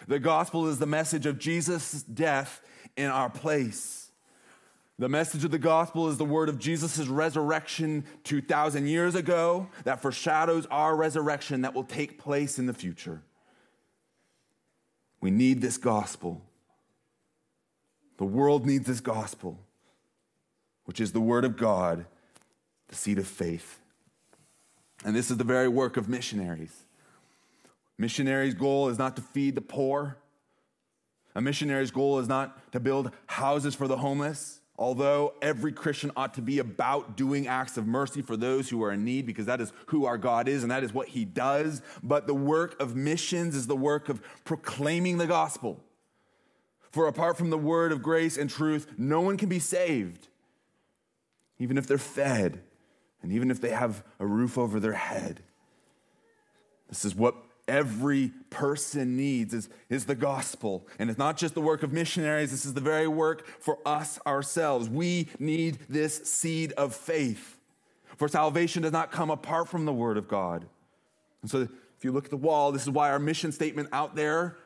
The 0.07 0.19
gospel 0.19 0.67
is 0.67 0.79
the 0.79 0.85
message 0.85 1.25
of 1.25 1.39
Jesus' 1.39 2.03
death 2.03 2.61
in 2.97 3.07
our 3.07 3.29
place. 3.29 4.11
The 4.97 5.09
message 5.09 5.45
of 5.45 5.51
the 5.51 5.57
gospel 5.57 6.09
is 6.09 6.17
the 6.17 6.25
word 6.25 6.49
of 6.49 6.59
Jesus' 6.59 7.07
resurrection 7.07 8.03
2,000 8.25 8.87
years 8.87 9.15
ago 9.15 9.69
that 9.85 10.01
foreshadows 10.01 10.65
our 10.69 10.95
resurrection 10.95 11.61
that 11.61 11.73
will 11.73 11.85
take 11.85 12.19
place 12.19 12.59
in 12.59 12.65
the 12.65 12.73
future. 12.73 13.21
We 15.21 15.31
need 15.31 15.61
this 15.61 15.77
gospel. 15.77 16.41
The 18.19 18.25
world 18.25 18.65
needs 18.65 18.85
this 18.85 18.99
gospel, 18.99 19.57
which 20.83 20.99
is 20.99 21.13
the 21.13 21.21
word 21.21 21.45
of 21.45 21.55
God, 21.55 22.05
the 22.89 22.95
seed 22.95 23.17
of 23.17 23.25
faith. 23.25 23.79
And 25.05 25.15
this 25.15 25.31
is 25.31 25.37
the 25.37 25.45
very 25.45 25.69
work 25.69 25.95
of 25.95 26.09
missionaries. 26.09 26.83
Missionaries' 27.97 28.53
goal 28.53 28.89
is 28.89 28.99
not 28.99 29.15
to 29.15 29.21
feed 29.21 29.55
the 29.55 29.61
poor. 29.61 30.17
A 31.33 31.39
missionary's 31.39 31.91
goal 31.91 32.19
is 32.19 32.27
not 32.27 32.73
to 32.73 32.81
build 32.81 33.11
houses 33.25 33.73
for 33.73 33.87
the 33.87 33.95
homeless, 33.95 34.59
although 34.77 35.33
every 35.41 35.71
Christian 35.71 36.11
ought 36.17 36.33
to 36.33 36.41
be 36.41 36.59
about 36.59 37.15
doing 37.15 37.47
acts 37.47 37.77
of 37.77 37.87
mercy 37.87 38.21
for 38.21 38.35
those 38.35 38.67
who 38.67 38.83
are 38.83 38.91
in 38.91 39.05
need, 39.05 39.27
because 39.27 39.45
that 39.45 39.61
is 39.61 39.71
who 39.85 40.03
our 40.03 40.17
God 40.17 40.49
is 40.49 40.61
and 40.63 40.71
that 40.73 40.83
is 40.83 40.93
what 40.93 41.07
He 41.07 41.23
does. 41.23 41.81
But 42.03 42.27
the 42.27 42.35
work 42.35 42.81
of 42.81 42.97
missions 42.97 43.55
is 43.55 43.67
the 43.67 43.77
work 43.77 44.09
of 44.09 44.21
proclaiming 44.43 45.19
the 45.19 45.27
gospel. 45.27 45.81
For 46.91 47.07
apart 47.07 47.37
from 47.37 47.49
the 47.49 47.57
word 47.57 47.91
of 47.91 48.01
grace 48.01 48.37
and 48.37 48.49
truth, 48.49 48.87
no 48.97 49.21
one 49.21 49.37
can 49.37 49.49
be 49.49 49.59
saved, 49.59 50.27
even 51.59 51.77
if 51.77 51.87
they're 51.87 51.97
fed 51.97 52.61
and 53.21 53.31
even 53.31 53.51
if 53.51 53.61
they 53.61 53.69
have 53.69 54.03
a 54.19 54.25
roof 54.25 54.57
over 54.57 54.79
their 54.79 54.93
head. 54.93 55.41
This 56.87 57.05
is 57.05 57.13
what 57.15 57.35
every 57.67 58.31
person 58.49 59.15
needs 59.15 59.53
is, 59.53 59.69
is 59.89 60.05
the 60.05 60.15
gospel. 60.15 60.87
And 60.97 61.09
it's 61.09 61.19
not 61.19 61.37
just 61.37 61.53
the 61.53 61.61
work 61.61 61.83
of 61.83 61.93
missionaries, 61.93 62.51
this 62.51 62.65
is 62.65 62.73
the 62.73 62.81
very 62.81 63.07
work 63.07 63.45
for 63.59 63.77
us 63.85 64.19
ourselves. 64.25 64.89
We 64.89 65.27
need 65.37 65.77
this 65.87 66.17
seed 66.23 66.71
of 66.73 66.95
faith. 66.95 67.57
For 68.17 68.27
salvation 68.27 68.81
does 68.81 68.91
not 68.91 69.11
come 69.11 69.29
apart 69.29 69.69
from 69.69 69.85
the 69.85 69.93
word 69.93 70.17
of 70.17 70.27
God. 70.27 70.65
And 71.41 71.51
so 71.51 71.67
if 71.97 72.03
you 72.03 72.11
look 72.11 72.25
at 72.25 72.31
the 72.31 72.37
wall, 72.37 72.71
this 72.71 72.83
is 72.83 72.89
why 72.89 73.11
our 73.11 73.19
mission 73.19 73.51
statement 73.51 73.89
out 73.93 74.15
there 74.15 74.57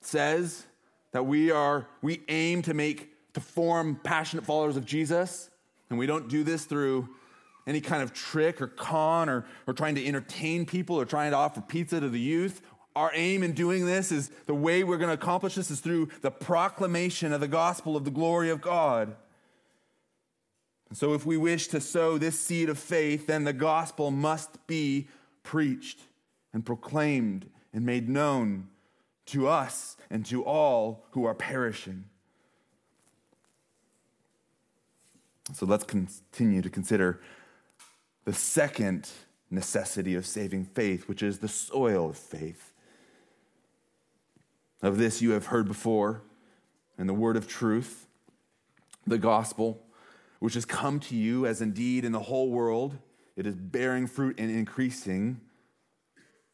says 0.00 0.64
that 1.12 1.24
we 1.24 1.50
are 1.50 1.86
we 2.02 2.22
aim 2.28 2.62
to 2.62 2.74
make 2.74 3.10
to 3.34 3.40
form 3.40 4.00
passionate 4.02 4.44
followers 4.44 4.76
of 4.76 4.84
Jesus. 4.84 5.50
And 5.88 5.98
we 5.98 6.06
don't 6.06 6.28
do 6.28 6.44
this 6.44 6.64
through 6.64 7.08
any 7.66 7.80
kind 7.80 8.02
of 8.02 8.12
trick 8.12 8.60
or 8.60 8.68
con 8.68 9.28
or, 9.28 9.44
or 9.66 9.74
trying 9.74 9.94
to 9.96 10.06
entertain 10.06 10.66
people 10.66 10.96
or 10.96 11.04
trying 11.04 11.30
to 11.30 11.36
offer 11.36 11.60
pizza 11.60 12.00
to 12.00 12.08
the 12.08 12.20
youth. 12.20 12.62
Our 12.96 13.12
aim 13.14 13.42
in 13.42 13.52
doing 13.52 13.86
this 13.86 14.10
is 14.10 14.30
the 14.46 14.54
way 14.54 14.82
we're 14.82 14.98
going 14.98 15.08
to 15.08 15.14
accomplish 15.14 15.54
this 15.54 15.70
is 15.70 15.80
through 15.80 16.08
the 16.22 16.30
proclamation 16.30 17.32
of 17.32 17.40
the 17.40 17.48
gospel 17.48 17.96
of 17.96 18.04
the 18.04 18.10
glory 18.10 18.50
of 18.50 18.60
God. 18.60 19.14
And 20.88 20.98
so, 20.98 21.14
if 21.14 21.24
we 21.24 21.36
wish 21.36 21.68
to 21.68 21.80
sow 21.80 22.18
this 22.18 22.38
seed 22.38 22.68
of 22.68 22.76
faith, 22.76 23.28
then 23.28 23.44
the 23.44 23.52
gospel 23.52 24.10
must 24.10 24.66
be 24.66 25.06
preached 25.44 26.00
and 26.52 26.66
proclaimed 26.66 27.48
and 27.72 27.86
made 27.86 28.08
known 28.08 28.66
to 29.30 29.48
us 29.48 29.96
and 30.10 30.24
to 30.26 30.44
all 30.44 31.04
who 31.12 31.24
are 31.24 31.34
perishing. 31.34 32.04
So 35.54 35.66
let's 35.66 35.84
continue 35.84 36.62
to 36.62 36.70
consider 36.70 37.20
the 38.24 38.32
second 38.32 39.08
necessity 39.50 40.14
of 40.14 40.26
saving 40.26 40.66
faith, 40.66 41.08
which 41.08 41.22
is 41.22 41.38
the 41.38 41.48
soil 41.48 42.10
of 42.10 42.16
faith. 42.16 42.72
Of 44.82 44.98
this 44.98 45.20
you 45.20 45.32
have 45.32 45.46
heard 45.46 45.66
before 45.66 46.22
in 46.98 47.06
the 47.06 47.14
word 47.14 47.36
of 47.36 47.48
truth, 47.48 48.06
the 49.06 49.18
gospel, 49.18 49.82
which 50.38 50.54
has 50.54 50.64
come 50.64 51.00
to 51.00 51.16
you, 51.16 51.46
as 51.46 51.60
indeed 51.60 52.04
in 52.04 52.12
the 52.12 52.20
whole 52.20 52.50
world 52.50 52.98
it 53.36 53.46
is 53.46 53.54
bearing 53.54 54.06
fruit 54.06 54.38
and 54.38 54.50
increasing, 54.50 55.40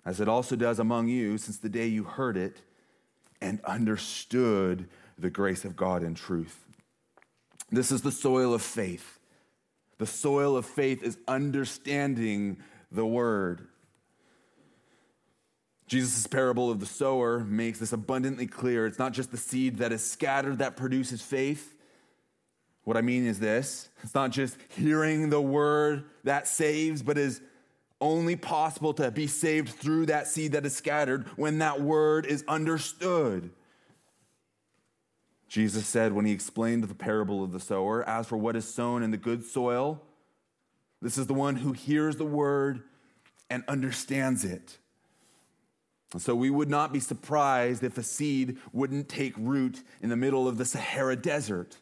as 0.06 0.20
it 0.20 0.28
also 0.28 0.54
does 0.54 0.78
among 0.78 1.08
you 1.08 1.36
since 1.36 1.58
the 1.58 1.68
day 1.68 1.86
you 1.86 2.04
heard 2.04 2.36
it 2.36 2.62
and 3.40 3.60
understood 3.64 4.88
the 5.18 5.28
grace 5.28 5.64
of 5.64 5.76
God 5.76 6.04
in 6.04 6.14
truth. 6.14 6.64
This 7.70 7.90
is 7.90 8.02
the 8.02 8.12
soil 8.12 8.54
of 8.54 8.62
faith. 8.62 9.18
The 9.98 10.06
soil 10.06 10.56
of 10.56 10.64
faith 10.64 11.02
is 11.02 11.18
understanding 11.26 12.58
the 12.92 13.04
word. 13.04 13.66
Jesus' 15.88 16.26
parable 16.26 16.70
of 16.70 16.80
the 16.80 16.86
sower 16.86 17.40
makes 17.40 17.80
this 17.80 17.92
abundantly 17.92 18.46
clear. 18.46 18.86
It's 18.86 18.98
not 18.98 19.12
just 19.12 19.32
the 19.32 19.36
seed 19.36 19.78
that 19.78 19.92
is 19.92 20.08
scattered 20.08 20.58
that 20.58 20.76
produces 20.76 21.20
faith. 21.20 21.74
What 22.84 22.96
I 22.96 23.00
mean 23.00 23.26
is 23.26 23.40
this 23.40 23.88
it's 24.04 24.14
not 24.14 24.30
just 24.30 24.56
hearing 24.68 25.30
the 25.30 25.40
word 25.40 26.04
that 26.22 26.46
saves, 26.46 27.02
but 27.02 27.18
is 27.18 27.40
only 28.00 28.36
possible 28.36 28.92
to 28.94 29.10
be 29.10 29.26
saved 29.26 29.70
through 29.70 30.06
that 30.06 30.26
seed 30.26 30.52
that 30.52 30.66
is 30.66 30.76
scattered 30.76 31.26
when 31.36 31.58
that 31.58 31.80
word 31.80 32.26
is 32.26 32.44
understood. 32.46 33.50
Jesus 35.48 35.86
said 35.86 36.12
when 36.12 36.26
he 36.26 36.32
explained 36.32 36.84
the 36.84 36.94
parable 36.94 37.42
of 37.42 37.52
the 37.52 37.60
sower, 37.60 38.06
As 38.08 38.26
for 38.26 38.36
what 38.36 38.56
is 38.56 38.72
sown 38.72 39.02
in 39.02 39.10
the 39.10 39.16
good 39.16 39.44
soil, 39.44 40.02
this 41.00 41.16
is 41.16 41.26
the 41.26 41.34
one 41.34 41.56
who 41.56 41.72
hears 41.72 42.16
the 42.16 42.24
word 42.24 42.82
and 43.48 43.64
understands 43.68 44.44
it. 44.44 44.78
And 46.12 46.22
so 46.22 46.34
we 46.34 46.50
would 46.50 46.68
not 46.68 46.92
be 46.92 47.00
surprised 47.00 47.82
if 47.82 47.98
a 47.98 48.02
seed 48.02 48.58
wouldn't 48.72 49.08
take 49.08 49.34
root 49.36 49.82
in 50.00 50.08
the 50.08 50.16
middle 50.16 50.48
of 50.48 50.58
the 50.58 50.64
Sahara 50.64 51.16
Desert. 51.16 51.76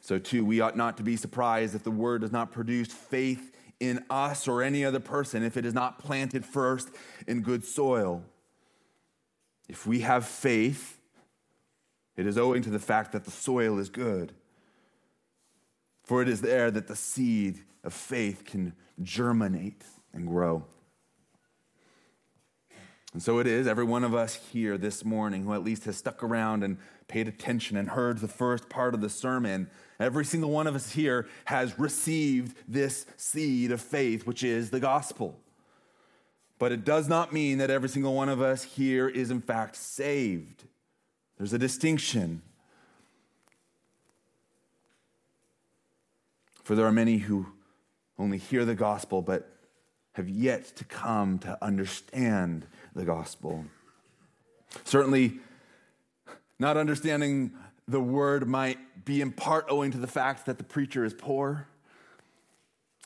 So, 0.00 0.18
too, 0.18 0.44
we 0.44 0.60
ought 0.60 0.76
not 0.76 0.96
to 0.96 1.02
be 1.02 1.16
surprised 1.16 1.74
if 1.74 1.84
the 1.84 1.90
word 1.90 2.22
does 2.22 2.32
not 2.32 2.50
produce 2.50 2.88
faith 2.88 3.51
in 3.82 4.04
us 4.08 4.46
or 4.46 4.62
any 4.62 4.84
other 4.84 5.00
person 5.00 5.42
if 5.42 5.56
it 5.56 5.66
is 5.66 5.74
not 5.74 5.98
planted 5.98 6.46
first 6.46 6.88
in 7.26 7.42
good 7.42 7.64
soil. 7.64 8.22
If 9.68 9.88
we 9.88 10.00
have 10.00 10.24
faith, 10.24 10.98
it 12.16 12.24
is 12.24 12.38
owing 12.38 12.62
to 12.62 12.70
the 12.70 12.78
fact 12.78 13.10
that 13.10 13.24
the 13.24 13.32
soil 13.32 13.80
is 13.80 13.88
good. 13.88 14.32
For 16.04 16.22
it 16.22 16.28
is 16.28 16.42
there 16.42 16.70
that 16.70 16.86
the 16.86 16.94
seed 16.94 17.64
of 17.82 17.92
faith 17.92 18.44
can 18.44 18.74
germinate 19.02 19.82
and 20.12 20.28
grow. 20.28 20.64
And 23.12 23.20
so 23.20 23.40
it 23.40 23.48
is, 23.48 23.66
every 23.66 23.84
one 23.84 24.04
of 24.04 24.14
us 24.14 24.36
here 24.36 24.78
this 24.78 25.04
morning 25.04 25.42
who 25.42 25.54
at 25.54 25.64
least 25.64 25.86
has 25.86 25.96
stuck 25.96 26.22
around 26.22 26.62
and 26.62 26.78
paid 27.08 27.26
attention 27.26 27.76
and 27.76 27.90
heard 27.90 28.18
the 28.18 28.28
first 28.28 28.68
part 28.68 28.94
of 28.94 29.00
the 29.00 29.10
sermon, 29.10 29.68
every 30.02 30.24
single 30.24 30.50
one 30.50 30.66
of 30.66 30.74
us 30.74 30.90
here 30.90 31.28
has 31.44 31.78
received 31.78 32.56
this 32.66 33.06
seed 33.16 33.70
of 33.70 33.80
faith, 33.80 34.26
which 34.26 34.42
is 34.42 34.70
the 34.70 34.80
gospel. 34.80 35.38
But 36.58 36.72
it 36.72 36.84
does 36.84 37.08
not 37.08 37.32
mean 37.32 37.58
that 37.58 37.70
every 37.70 37.88
single 37.88 38.14
one 38.14 38.28
of 38.28 38.40
us 38.40 38.62
here 38.62 39.08
is 39.08 39.30
in 39.30 39.40
fact 39.40 39.76
saved. 39.76 40.64
There's 41.38 41.52
a 41.52 41.58
distinction. 41.58 42.42
For 46.62 46.74
there 46.74 46.86
are 46.86 46.92
many 46.92 47.18
who 47.18 47.46
only 48.18 48.38
hear 48.38 48.64
the 48.64 48.74
gospel 48.74 49.22
but 49.22 49.48
have 50.12 50.28
yet 50.28 50.66
to 50.76 50.84
come 50.84 51.38
to 51.40 51.58
understand 51.62 52.66
the 52.94 53.04
gospel. 53.04 53.64
Certainly, 54.84 55.38
not 56.58 56.76
understanding 56.76 57.52
the 57.88 58.00
word 58.00 58.48
might 58.48 59.04
be 59.04 59.20
in 59.20 59.32
part 59.32 59.66
owing 59.68 59.90
to 59.90 59.98
the 59.98 60.06
fact 60.06 60.46
that 60.46 60.58
the 60.58 60.64
preacher 60.64 61.04
is 61.04 61.14
poor. 61.14 61.68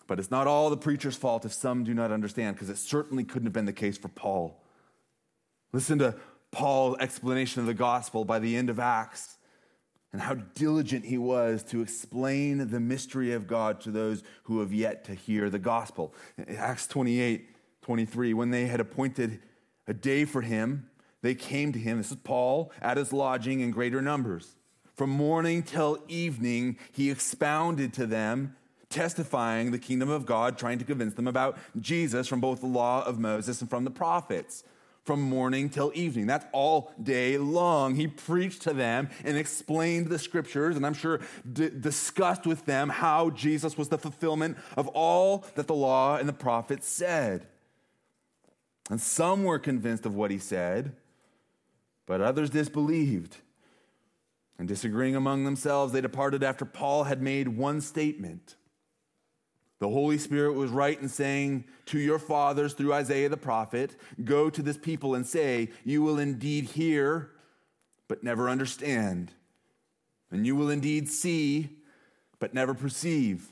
But 0.07 0.19
it's 0.19 0.31
not 0.31 0.47
all 0.47 0.71
the 0.71 0.77
preacher's 0.77 1.17
fault 1.17 1.45
if 1.45 1.53
some 1.53 1.83
do 1.83 1.93
not 1.93 2.12
understand, 2.12 2.57
because 2.57 2.71
it 2.71 2.79
certainly 2.79 3.25
couldn't 3.25 3.47
have 3.47 3.53
been 3.53 3.65
the 3.65 3.73
case 3.73 3.99
for 3.99 4.09
Paul. 4.09 4.62
Listen 5.73 5.99
to 5.99 6.15
Paul's 6.53 6.97
explanation 7.01 7.61
of 7.61 7.67
the 7.67 7.75
gospel 7.75 8.25
by 8.25 8.39
the 8.39 8.57
end 8.57 8.71
of 8.71 8.79
Acts 8.79 9.37
and 10.12 10.23
how 10.23 10.35
diligent 10.35 11.05
he 11.05 11.19
was 11.19 11.62
to 11.65 11.83
explain 11.83 12.71
the 12.71 12.81
mystery 12.81 13.33
of 13.33 13.47
God 13.47 13.81
to 13.83 13.91
those 13.91 14.23
who 14.45 14.61
have 14.61 14.73
yet 14.73 15.05
to 15.05 15.15
hear 15.15 15.51
the 15.51 15.59
gospel. 15.59 16.15
Acts 16.57 16.87
28 16.87 17.51
23, 17.83 18.35
when 18.35 18.51
they 18.51 18.67
had 18.67 18.81
appointed 18.81 19.41
a 19.87 19.95
day 19.95 20.25
for 20.25 20.41
him, 20.41 20.89
they 21.23 21.35
came 21.35 21.73
to 21.73 21.79
him, 21.79 21.99
this 21.99 22.11
is 22.11 22.17
Paul, 22.17 22.73
at 22.81 22.97
his 22.97 23.12
lodging 23.12 23.61
in 23.61 23.71
greater 23.71 24.03
numbers. 24.03 24.57
From 24.97 25.11
morning 25.11 25.63
till 25.63 25.99
evening, 26.09 26.79
he 26.93 27.11
expounded 27.11 27.93
to 27.95 28.07
them, 28.07 28.57
testifying 28.89 29.71
the 29.71 29.79
kingdom 29.79 30.09
of 30.09 30.27
God, 30.27 30.57
trying 30.57 30.79
to 30.79 30.85
convince 30.85 31.15
them 31.15 31.29
about 31.29 31.59
Jesus 31.79 32.27
from 32.27 32.41
both 32.41 32.61
the 32.61 32.67
law 32.67 33.05
of 33.05 33.19
Moses 33.19 33.61
and 33.61 33.69
from 33.69 33.85
the 33.85 33.91
prophets 33.91 34.65
from 35.07 35.21
morning 35.23 35.71
till 35.71 35.93
evening. 35.95 36.27
That's 36.27 36.45
all 36.51 36.93
day 37.01 37.39
long. 37.39 37.95
He 37.95 38.09
preached 38.09 38.63
to 38.63 38.73
them 38.75 39.09
and 39.25 39.37
explained 39.37 40.09
the 40.09 40.19
scriptures, 40.19 40.77
and 40.77 40.85
I'm 40.85 40.95
sure 40.95 41.21
d- 41.51 41.71
discussed 41.71 42.45
with 42.45 42.67
them 42.67 42.89
how 42.89 43.31
Jesus 43.31 43.79
was 43.79 43.89
the 43.89 43.99
fulfillment 43.99 44.59
of 44.77 44.89
all 44.89 45.47
that 45.55 45.69
the 45.69 45.75
law 45.75 46.17
and 46.17 46.29
the 46.29 46.33
prophets 46.33 46.89
said. 46.89 47.47
And 48.91 49.01
some 49.01 49.45
were 49.45 49.61
convinced 49.61 50.07
of 50.07 50.17
what 50.17 50.33
he 50.33 50.39
said, 50.39 50.93
but 52.07 52.21
others 52.21 52.51
disbelieved. 52.51 53.37
And 54.59 54.66
disagreeing 54.66 55.16
among 55.16 55.45
themselves, 55.45 55.92
they 55.92 56.01
departed 56.01 56.42
after 56.42 56.64
Paul 56.64 57.05
had 57.05 57.21
made 57.21 57.49
one 57.49 57.81
statement. 57.81 58.57
The 59.79 59.88
Holy 59.88 60.16
Spirit 60.16 60.55
was 60.55 60.71
right 60.71 60.99
in 60.99 61.09
saying 61.09 61.64
to 61.87 61.99
your 61.99 62.19
fathers 62.19 62.73
through 62.73 62.95
Isaiah 62.95 63.29
the 63.29 63.37
prophet, 63.37 63.97
Go 64.25 64.49
to 64.49 64.62
this 64.62 64.79
people 64.79 65.14
and 65.14 65.27
say, 65.27 65.71
You 65.85 66.03
will 66.03 66.19
indeed 66.19 66.64
hear, 66.64 67.33
but 68.09 68.25
never 68.25 68.49
understand. 68.49 69.33
And 70.31 70.47
you 70.47 70.57
will 70.57 70.71
indeed 70.71 71.09
see, 71.09 71.69
but 72.38 72.55
never 72.55 72.73
perceive. 72.73 73.51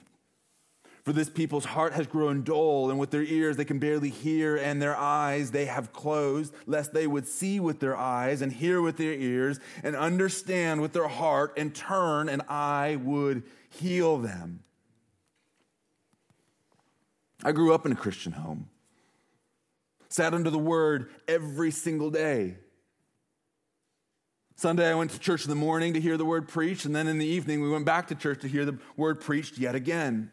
For 1.04 1.12
this 1.12 1.28
people's 1.28 1.66
heart 1.66 1.92
has 1.92 2.06
grown 2.06 2.44
dull, 2.44 2.88
and 2.88 2.98
with 2.98 3.10
their 3.10 3.22
ears 3.22 3.58
they 3.58 3.66
can 3.66 3.78
barely 3.78 4.08
hear, 4.08 4.56
and 4.56 4.80
their 4.80 4.96
eyes 4.96 5.50
they 5.50 5.66
have 5.66 5.92
closed, 5.92 6.54
lest 6.66 6.94
they 6.94 7.06
would 7.06 7.28
see 7.28 7.60
with 7.60 7.78
their 7.78 7.94
eyes, 7.94 8.40
and 8.40 8.50
hear 8.50 8.80
with 8.80 8.96
their 8.96 9.12
ears, 9.12 9.60
and 9.82 9.94
understand 9.96 10.80
with 10.80 10.94
their 10.94 11.08
heart, 11.08 11.52
and 11.58 11.74
turn, 11.74 12.30
and 12.30 12.40
I 12.48 12.96
would 13.02 13.42
heal 13.68 14.16
them. 14.16 14.60
I 17.44 17.52
grew 17.52 17.74
up 17.74 17.84
in 17.84 17.92
a 17.92 17.96
Christian 17.96 18.32
home, 18.32 18.70
sat 20.08 20.32
under 20.32 20.48
the 20.48 20.58
word 20.58 21.10
every 21.28 21.70
single 21.70 22.10
day. 22.10 22.56
Sunday, 24.56 24.90
I 24.90 24.94
went 24.94 25.10
to 25.10 25.18
church 25.18 25.44
in 25.44 25.50
the 25.50 25.56
morning 25.56 25.92
to 25.92 26.00
hear 26.00 26.16
the 26.16 26.24
word 26.24 26.48
preached, 26.48 26.86
and 26.86 26.96
then 26.96 27.08
in 27.08 27.18
the 27.18 27.26
evening, 27.26 27.60
we 27.60 27.68
went 27.68 27.84
back 27.84 28.08
to 28.08 28.14
church 28.14 28.40
to 28.40 28.48
hear 28.48 28.64
the 28.64 28.78
word 28.96 29.20
preached 29.20 29.58
yet 29.58 29.74
again. 29.74 30.30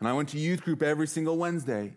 And 0.00 0.08
I 0.08 0.12
went 0.12 0.28
to 0.30 0.38
youth 0.38 0.62
group 0.62 0.82
every 0.82 1.06
single 1.06 1.36
Wednesday. 1.36 1.94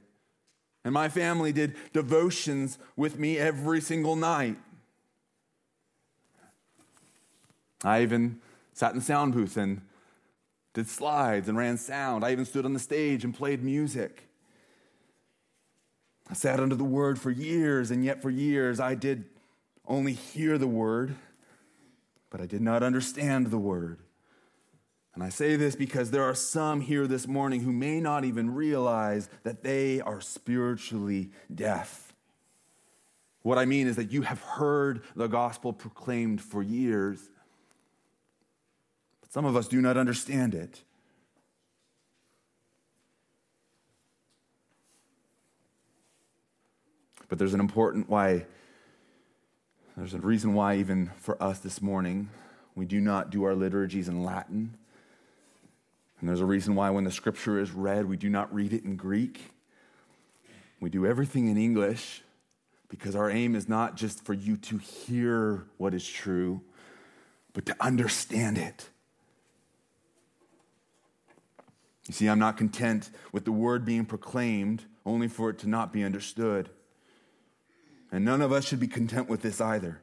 And 0.84 0.94
my 0.94 1.10
family 1.10 1.52
did 1.52 1.76
devotions 1.92 2.78
with 2.96 3.20
me 3.20 3.38
every 3.38 3.82
single 3.82 4.16
night. 4.16 4.58
I 7.84 8.02
even 8.02 8.40
sat 8.74 8.92
in 8.92 9.00
the 9.00 9.04
sound 9.04 9.34
booth 9.34 9.58
and 9.58 9.82
did 10.74 10.88
slides 10.88 11.50
and 11.50 11.58
ran 11.58 11.78
sound. 11.78 12.24
I 12.24 12.32
even 12.32 12.46
stood 12.46 12.66
on 12.66 12.74
the 12.74 12.80
stage 12.80 13.24
and 13.24 13.34
played 13.34 13.64
music. 13.64 14.30
I 16.30 16.34
sat 16.34 16.60
under 16.60 16.76
the 16.76 16.84
word 16.84 17.20
for 17.20 17.32
years, 17.32 17.90
and 17.90 18.04
yet 18.04 18.22
for 18.22 18.30
years 18.30 18.80
I 18.80 18.96
did 18.96 19.26
only 19.88 20.14
hear 20.14 20.58
the 20.58 20.68
word, 20.68 21.16
but 22.30 22.42
I 22.42 22.46
did 22.46 22.62
not 22.62 22.84
understand 22.84 23.48
the 23.48 23.58
word. 23.58 24.00
And 25.18 25.24
I 25.24 25.30
say 25.30 25.56
this 25.56 25.76
because 25.76 26.12
there 26.12 26.26
are 26.26 26.36
some 26.36 26.80
here 26.80 27.08
this 27.08 27.28
morning 27.28 27.62
who 27.62 27.72
may 27.72 28.00
not 28.00 28.24
even 28.24 28.54
realize 28.54 29.32
that 29.42 29.64
they 29.64 30.00
are 30.00 30.22
spiritually 30.22 31.32
deaf. 31.56 32.14
What 33.42 33.58
I 33.58 33.66
mean 33.66 33.88
is 33.88 33.96
that 33.96 34.12
you 34.12 34.22
have 34.22 34.40
heard 34.44 35.02
the 35.16 35.26
gospel 35.26 35.74
proclaimed 35.74 36.40
for 36.40 36.62
years, 36.62 37.32
but 39.22 39.34
some 39.34 39.44
of 39.44 39.56
us 39.56 39.68
do 39.68 39.82
not 39.82 39.98
understand 39.98 40.54
it. 40.54 40.84
But 47.28 47.40
there's 47.40 47.56
an 47.56 47.60
important 47.60 48.08
why, 48.08 48.46
there's 49.98 50.14
a 50.14 50.20
reason 50.20 50.54
why, 50.54 50.76
even 50.76 51.10
for 51.18 51.42
us 51.42 51.58
this 51.58 51.82
morning, 51.82 52.30
we 52.76 52.86
do 52.86 53.02
not 53.02 53.32
do 53.32 53.46
our 53.46 53.56
liturgies 53.56 54.08
in 54.08 54.24
Latin. 54.24 54.78
And 56.20 56.28
there's 56.28 56.42
a 56.42 56.46
reason 56.46 56.76
why, 56.76 56.90
when 56.90 57.04
the 57.04 57.12
scripture 57.12 57.60
is 57.60 57.72
read, 57.72 58.06
we 58.06 58.18
do 58.18 58.30
not 58.30 58.54
read 58.54 58.74
it 58.74 58.84
in 58.84 58.96
Greek. 58.96 59.52
We 60.80 60.90
do 60.90 61.06
everything 61.06 61.48
in 61.48 61.58
English 61.58 62.24
because 62.90 63.16
our 63.16 63.30
aim 63.30 63.56
is 63.56 63.68
not 63.68 63.96
just 63.96 64.24
for 64.24 64.34
you 64.34 64.58
to 64.58 64.78
hear 64.78 65.66
what 65.78 65.94
is 65.94 66.08
true, 66.08 66.62
but 67.54 67.66
to 67.66 67.76
understand 67.80 68.58
it. 68.58 68.90
You 72.08 72.14
see, 72.14 72.28
I'm 72.28 72.40
not 72.40 72.58
content 72.58 73.10
with 73.32 73.46
the 73.46 73.52
word 73.52 73.84
being 73.84 74.06
proclaimed 74.06 74.86
only 75.06 75.28
for 75.28 75.50
it 75.50 75.60
to 75.60 75.70
not 75.70 75.92
be 75.92 76.04
understood. 76.04 76.70
And 78.12 78.24
none 78.24 78.42
of 78.42 78.52
us 78.52 78.66
should 78.66 78.80
be 78.80 78.88
content 78.88 79.28
with 79.28 79.42
this 79.42 79.60
either. 79.60 80.02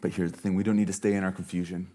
But 0.00 0.12
here's 0.12 0.32
the 0.32 0.38
thing 0.38 0.54
we 0.54 0.62
don't 0.62 0.76
need 0.76 0.86
to 0.86 0.92
stay 0.92 1.14
in 1.14 1.24
our 1.24 1.32
confusion. 1.32 1.90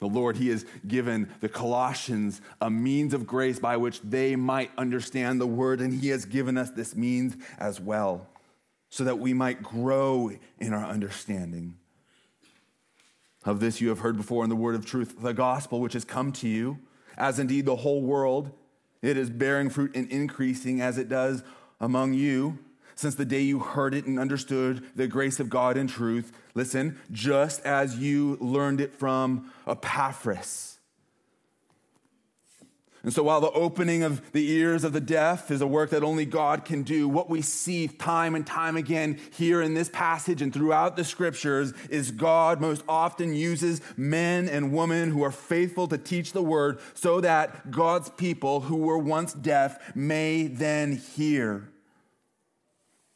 The 0.00 0.08
Lord, 0.08 0.36
He 0.36 0.48
has 0.48 0.66
given 0.86 1.32
the 1.40 1.48
Colossians 1.48 2.40
a 2.60 2.68
means 2.68 3.14
of 3.14 3.26
grace 3.26 3.58
by 3.58 3.76
which 3.76 4.00
they 4.02 4.34
might 4.36 4.70
understand 4.76 5.40
the 5.40 5.46
word, 5.46 5.80
and 5.80 5.92
He 5.92 6.08
has 6.08 6.24
given 6.24 6.58
us 6.58 6.70
this 6.70 6.96
means 6.96 7.36
as 7.58 7.80
well, 7.80 8.26
so 8.90 9.04
that 9.04 9.18
we 9.18 9.32
might 9.32 9.62
grow 9.62 10.32
in 10.58 10.72
our 10.72 10.84
understanding. 10.84 11.76
Of 13.44 13.60
this 13.60 13.80
you 13.80 13.88
have 13.88 14.00
heard 14.00 14.16
before 14.16 14.44
in 14.44 14.50
the 14.50 14.56
word 14.56 14.74
of 14.74 14.84
truth, 14.84 15.16
the 15.20 15.32
gospel 15.32 15.80
which 15.80 15.94
has 15.94 16.04
come 16.04 16.32
to 16.32 16.48
you, 16.48 16.78
as 17.16 17.38
indeed 17.38 17.66
the 17.66 17.76
whole 17.76 18.02
world. 18.02 18.50
It 19.02 19.16
is 19.16 19.30
bearing 19.30 19.70
fruit 19.70 19.96
and 19.96 20.10
increasing 20.10 20.80
as 20.80 20.98
it 20.98 21.08
does 21.08 21.42
among 21.80 22.14
you 22.14 22.58
since 22.94 23.14
the 23.14 23.24
day 23.24 23.40
you 23.40 23.58
heard 23.58 23.94
it 23.94 24.06
and 24.06 24.18
understood 24.18 24.84
the 24.96 25.06
grace 25.06 25.40
of 25.40 25.48
God 25.48 25.76
in 25.76 25.86
truth. 25.86 26.32
Listen, 26.54 26.98
just 27.10 27.64
as 27.64 27.96
you 27.98 28.36
learned 28.40 28.80
it 28.80 28.92
from 28.92 29.52
Epaphras. 29.66 30.72
And 33.04 33.12
so, 33.12 33.24
while 33.24 33.40
the 33.40 33.50
opening 33.50 34.04
of 34.04 34.30
the 34.32 34.48
ears 34.48 34.84
of 34.84 34.92
the 34.92 35.00
deaf 35.00 35.50
is 35.50 35.60
a 35.60 35.66
work 35.66 35.90
that 35.90 36.04
only 36.04 36.24
God 36.24 36.64
can 36.64 36.84
do, 36.84 37.08
what 37.08 37.28
we 37.28 37.42
see 37.42 37.88
time 37.88 38.36
and 38.36 38.46
time 38.46 38.76
again 38.76 39.18
here 39.32 39.60
in 39.60 39.74
this 39.74 39.88
passage 39.88 40.40
and 40.40 40.52
throughout 40.52 40.96
the 40.96 41.02
scriptures 41.02 41.72
is 41.90 42.12
God 42.12 42.60
most 42.60 42.84
often 42.88 43.34
uses 43.34 43.80
men 43.96 44.48
and 44.48 44.72
women 44.72 45.10
who 45.10 45.24
are 45.24 45.32
faithful 45.32 45.88
to 45.88 45.98
teach 45.98 46.32
the 46.32 46.42
word 46.42 46.78
so 46.94 47.20
that 47.20 47.72
God's 47.72 48.08
people 48.10 48.60
who 48.60 48.76
were 48.76 48.98
once 48.98 49.32
deaf 49.32 49.96
may 49.96 50.46
then 50.46 50.92
hear. 50.92 51.71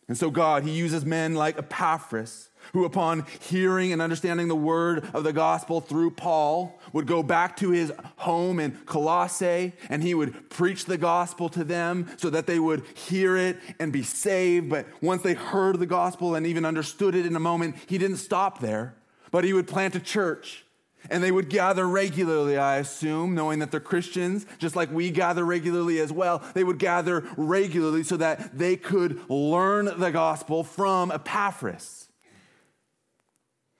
And 0.09 0.17
so, 0.17 0.31
God, 0.31 0.63
He 0.63 0.71
uses 0.71 1.05
men 1.05 1.35
like 1.35 1.59
Epaphras, 1.59 2.51
who, 2.73 2.85
upon 2.85 3.27
hearing 3.41 3.93
and 3.93 4.03
understanding 4.03 4.49
the 4.49 4.57
word 4.57 5.09
of 5.13 5.25
the 5.25 5.33
gospel 5.33 5.81
through 5.81 6.13
Paul, 6.13 6.81
would 6.93 7.07
go 7.07 7.23
back 7.23 7.57
to 7.59 7.71
his 7.71 7.93
home 8.17 8.59
in 8.61 8.73
Colossae 8.87 9.73
and 9.89 10.03
he 10.03 10.15
would 10.15 10.51
preach 10.51 10.85
the 10.85 10.99
gospel 10.99 11.49
to 11.51 11.65
them 11.65 12.11
so 12.17 12.31
that 12.31 12.47
they 12.47 12.59
would 12.59 12.85
hear 12.95 13.37
it 13.37 13.59
and 13.79 13.93
be 13.93 14.03
saved. 14.03 14.69
But 14.69 14.87
once 15.01 15.23
they 15.23 15.35
heard 15.35 15.79
the 15.79 15.87
gospel 15.87 16.35
and 16.35 16.47
even 16.47 16.65
understood 16.65 17.15
it 17.15 17.27
in 17.27 17.37
a 17.37 17.41
moment, 17.41 17.77
he 17.87 17.99
didn't 17.99 18.17
stop 18.17 18.61
there, 18.61 18.95
but 19.31 19.45
he 19.45 19.53
would 19.53 19.69
plant 19.69 19.95
a 19.95 20.01
church 20.01 20.66
and 21.11 21.23
they 21.23 21.31
would 21.31 21.49
gather 21.49 21.87
regularly, 21.87 22.57
I 22.57 22.79
assume, 22.79 23.35
knowing 23.35 23.61
that 23.61 23.71
they're 23.71 23.81
Christians, 23.81 24.47
just 24.59 24.77
like 24.77 24.91
we 24.91 25.11
gather 25.11 25.45
regularly 25.45 26.01
as 26.01 26.13
well. 26.13 26.43
They 26.55 26.65
would 26.65 26.79
gather 26.79 27.25
regularly 27.37 28.03
so 28.03 28.17
that 28.17 28.59
they 28.59 28.77
could 28.77 29.29
learn 29.31 29.87
the 29.99 30.11
gospel 30.11 30.65
from 30.65 31.11
Epaphras. 31.11 32.09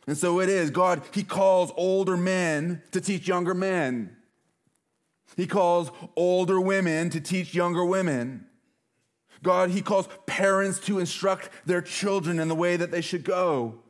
And 0.07 0.17
so 0.17 0.41
it 0.41 0.49
is. 0.49 0.71
God, 0.71 1.03
He 1.13 1.25
calls 1.25 1.73
older 1.77 2.17
men 2.17 2.83
to 2.93 3.01
teach 3.01 3.27
younger 3.27 3.55
men. 3.55 4.17
He 5.37 5.47
calls 5.47 5.91
older 6.15 6.61
women 6.61 7.11
to 7.11 7.21
teach 7.21 7.55
younger 7.55 7.85
women. 7.85 8.47
God, 9.43 9.71
He 9.71 9.83
calls 9.83 10.09
parents 10.27 10.79
to 10.81 10.99
instruct 10.99 11.51
their 11.67 11.83
children 11.83 12.39
in 12.39 12.49
the 12.49 12.55
way 12.55 12.77
that 12.77 12.93
they 12.93 13.01
should 13.01 13.25
go. 13.25 13.81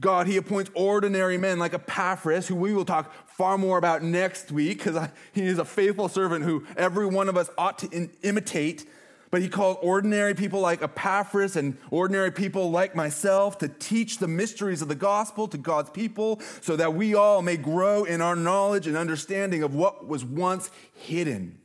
God, 0.00 0.26
he 0.26 0.36
appoints 0.36 0.70
ordinary 0.74 1.38
men 1.38 1.58
like 1.58 1.74
Epaphras, 1.74 2.48
who 2.48 2.56
we 2.56 2.72
will 2.72 2.84
talk 2.84 3.12
far 3.28 3.58
more 3.58 3.78
about 3.78 4.02
next 4.02 4.50
week, 4.50 4.78
because 4.78 5.08
he 5.32 5.42
is 5.42 5.58
a 5.58 5.64
faithful 5.64 6.08
servant 6.08 6.44
who 6.44 6.66
every 6.76 7.06
one 7.06 7.28
of 7.28 7.36
us 7.36 7.50
ought 7.56 7.78
to 7.78 7.88
in- 7.90 8.10
imitate. 8.22 8.88
But 9.30 9.42
he 9.42 9.48
called 9.48 9.78
ordinary 9.82 10.34
people 10.34 10.60
like 10.60 10.80
Epaphras 10.80 11.56
and 11.56 11.76
ordinary 11.90 12.30
people 12.30 12.70
like 12.70 12.94
myself 12.94 13.58
to 13.58 13.68
teach 13.68 14.18
the 14.18 14.28
mysteries 14.28 14.80
of 14.80 14.86
the 14.86 14.94
gospel 14.94 15.48
to 15.48 15.58
God's 15.58 15.90
people 15.90 16.40
so 16.60 16.76
that 16.76 16.94
we 16.94 17.14
all 17.14 17.42
may 17.42 17.56
grow 17.56 18.04
in 18.04 18.20
our 18.20 18.36
knowledge 18.36 18.86
and 18.86 18.96
understanding 18.96 19.64
of 19.64 19.74
what 19.74 20.06
was 20.06 20.24
once 20.24 20.70
hidden. 20.94 21.58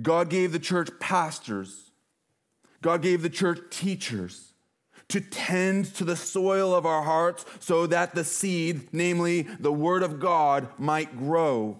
God 0.00 0.30
gave 0.30 0.52
the 0.52 0.58
church 0.58 0.88
pastors, 1.00 1.90
God 2.80 3.02
gave 3.02 3.22
the 3.22 3.30
church 3.30 3.58
teachers 3.70 4.53
to 5.08 5.20
tend 5.20 5.94
to 5.96 6.04
the 6.04 6.16
soil 6.16 6.74
of 6.74 6.86
our 6.86 7.02
hearts 7.02 7.44
so 7.60 7.86
that 7.86 8.14
the 8.14 8.24
seed, 8.24 8.88
namely 8.92 9.42
the 9.42 9.72
Word 9.72 10.02
of 10.02 10.18
God, 10.18 10.68
might 10.78 11.16
grow. 11.18 11.78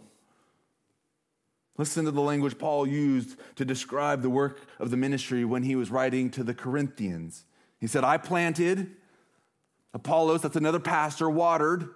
Listen 1.77 2.05
to 2.05 2.11
the 2.11 2.21
language 2.21 2.59
Paul 2.59 2.87
used 2.87 3.37
to 3.57 3.65
describe 3.65 4.23
the 4.23 4.31
work 4.31 4.61
of 4.79 4.91
the 4.91 4.97
ministry 4.97 5.45
when 5.45 5.65
he 5.65 5.75
was 5.75 5.91
writing 5.91 6.31
to 6.31 6.45
the 6.45 6.55
Corinthians. 6.55 7.45
He 7.81 7.87
said, 7.87 8.05
I 8.05 8.17
planted, 8.17 8.93
Apollos, 9.93 10.43
that's 10.43 10.57
another 10.57 10.79
pastor, 10.79 11.29
watered, 11.29 11.89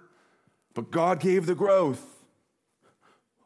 but 0.73 0.91
God 0.91 1.19
gave 1.19 1.45
the 1.45 1.55
growth. 1.55 2.18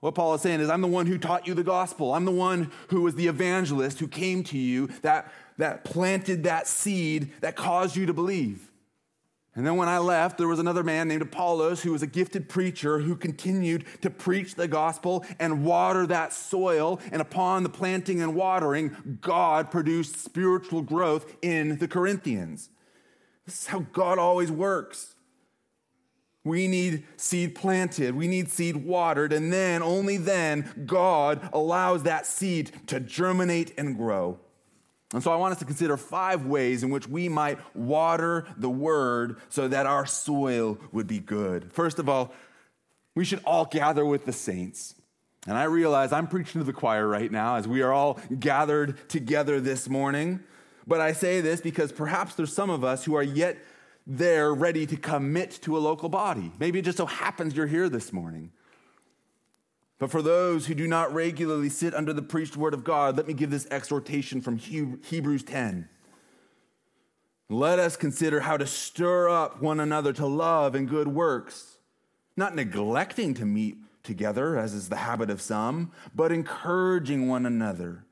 What 0.03 0.15
Paul 0.15 0.33
is 0.33 0.41
saying 0.41 0.59
is, 0.59 0.69
I'm 0.69 0.81
the 0.81 0.87
one 0.87 1.05
who 1.05 1.17
taught 1.17 1.47
you 1.47 1.53
the 1.53 1.63
gospel. 1.63 2.13
I'm 2.13 2.25
the 2.25 2.31
one 2.31 2.73
who 2.89 3.03
was 3.03 3.15
the 3.15 3.27
evangelist 3.27 3.99
who 3.99 4.07
came 4.09 4.43
to 4.43 4.57
you, 4.57 4.87
that 5.01 5.31
that 5.55 5.85
planted 5.85 6.43
that 6.43 6.67
seed 6.67 7.31
that 7.39 7.55
caused 7.55 7.95
you 7.95 8.05
to 8.07 8.13
believe. 8.13 8.69
And 9.55 9.65
then 9.65 9.77
when 9.77 9.87
I 9.87 9.99
left, 9.99 10.37
there 10.37 10.49
was 10.49 10.59
another 10.59 10.83
man 10.83 11.07
named 11.07 11.21
Apollos 11.21 11.83
who 11.83 11.93
was 11.93 12.01
a 12.01 12.07
gifted 12.07 12.49
preacher 12.49 12.99
who 12.99 13.15
continued 13.15 13.85
to 14.01 14.09
preach 14.09 14.55
the 14.55 14.67
gospel 14.67 15.23
and 15.39 15.63
water 15.63 16.05
that 16.07 16.33
soil. 16.33 16.99
And 17.13 17.21
upon 17.21 17.63
the 17.63 17.69
planting 17.69 18.21
and 18.21 18.35
watering, 18.35 19.19
God 19.21 19.71
produced 19.71 20.19
spiritual 20.19 20.81
growth 20.81 21.33
in 21.41 21.77
the 21.77 21.87
Corinthians. 21.87 22.69
This 23.45 23.61
is 23.61 23.67
how 23.67 23.85
God 23.93 24.19
always 24.19 24.51
works. 24.51 25.12
We 26.45 26.67
need 26.67 27.05
seed 27.15 27.55
planted, 27.55 28.15
we 28.15 28.27
need 28.27 28.49
seed 28.49 28.75
watered, 28.75 29.31
and 29.31 29.51
then, 29.51 29.81
only 29.81 30.17
then, 30.17 30.83
God 30.85 31.47
allows 31.53 32.03
that 32.03 32.25
seed 32.25 32.71
to 32.87 32.99
germinate 32.99 33.73
and 33.77 33.95
grow. 33.95 34.39
And 35.13 35.23
so 35.23 35.31
I 35.31 35.35
want 35.35 35.53
us 35.53 35.59
to 35.59 35.65
consider 35.65 35.95
five 35.95 36.45
ways 36.45 36.83
in 36.83 36.89
which 36.89 37.07
we 37.07 37.29
might 37.29 37.59
water 37.75 38.47
the 38.57 38.69
word 38.69 39.37
so 39.47 39.67
that 39.67 39.85
our 39.85 40.05
soil 40.05 40.79
would 40.91 41.07
be 41.07 41.19
good. 41.19 41.71
First 41.71 41.99
of 41.99 42.09
all, 42.09 42.33
we 43.15 43.23
should 43.23 43.41
all 43.45 43.65
gather 43.65 44.03
with 44.05 44.25
the 44.25 44.33
saints. 44.33 44.95
And 45.47 45.57
I 45.57 45.65
realize 45.65 46.11
I'm 46.11 46.27
preaching 46.27 46.61
to 46.61 46.65
the 46.65 46.73
choir 46.73 47.07
right 47.07 47.31
now 47.31 47.57
as 47.57 47.67
we 47.67 47.81
are 47.83 47.93
all 47.93 48.19
gathered 48.39 49.07
together 49.07 49.61
this 49.61 49.87
morning. 49.87 50.39
But 50.87 50.99
I 50.99 51.13
say 51.13 51.41
this 51.41 51.61
because 51.61 51.91
perhaps 51.91 52.35
there's 52.35 52.53
some 52.53 52.69
of 52.69 52.83
us 52.83 53.05
who 53.05 53.15
are 53.15 53.23
yet 53.23 53.57
there 54.05 54.53
ready 54.53 54.85
to 54.85 54.97
commit 54.97 55.51
to 55.61 55.77
a 55.77 55.79
local 55.79 56.09
body. 56.09 56.51
Maybe 56.59 56.79
it 56.79 56.85
just 56.85 56.97
so 56.97 57.05
happens 57.05 57.55
you're 57.55 57.67
here 57.67 57.89
this 57.89 58.11
morning. 58.11 58.51
But 59.99 60.11
for 60.11 60.21
those 60.21 60.65
who 60.65 60.73
do 60.73 60.87
not 60.87 61.13
regularly 61.13 61.69
sit 61.69 61.93
under 61.93 62.11
the 62.11 62.21
preached 62.21 62.57
word 62.57 62.73
of 62.73 62.83
God, 62.83 63.15
let 63.15 63.27
me 63.27 63.33
give 63.33 63.49
this 63.49 63.67
exhortation 63.71 64.41
from 64.41 64.57
Hebrews 64.57 65.43
10. 65.43 65.87
Let 67.49 67.79
us 67.79 67.95
consider 67.95 68.41
how 68.41 68.57
to 68.57 68.65
stir 68.65 69.29
up 69.29 69.61
one 69.61 69.79
another 69.79 70.11
to 70.13 70.25
love 70.25 70.75
and 70.75 70.89
good 70.89 71.07
works, 71.07 71.77
not 72.35 72.55
neglecting 72.55 73.33
to 73.35 73.45
meet 73.45 73.77
together, 74.01 74.57
as 74.57 74.73
is 74.73 74.89
the 74.89 74.97
habit 74.97 75.29
of 75.29 75.41
some, 75.41 75.91
but 76.13 76.31
encouraging 76.31 77.29
one 77.29 77.45
another, 77.45 78.05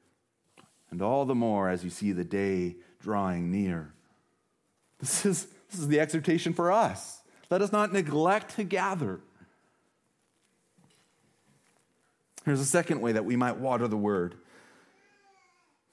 and 0.90 1.02
all 1.02 1.26
the 1.26 1.36
more 1.36 1.70
as 1.70 1.84
you 1.84 1.90
see 1.90 2.12
the 2.12 2.24
day 2.24 2.76
drawing 3.00 3.52
near. 3.52 3.94
This 5.00 5.26
is, 5.26 5.48
this 5.72 5.80
is 5.80 5.88
the 5.88 6.00
exhortation 6.00 6.54
for 6.54 6.72
us. 6.72 7.22
Let 7.50 7.62
us 7.62 7.72
not 7.72 7.92
neglect 7.92 8.56
to 8.58 8.64
gather. 8.64 9.20
Here's 12.46 12.60
a 12.60 12.66
second 12.66 13.02
way 13.02 13.14
that 13.14 13.26
we 13.26 13.36
might 13.36 13.58
water 13.58 13.88
the 13.88 13.98
word. 13.98 14.36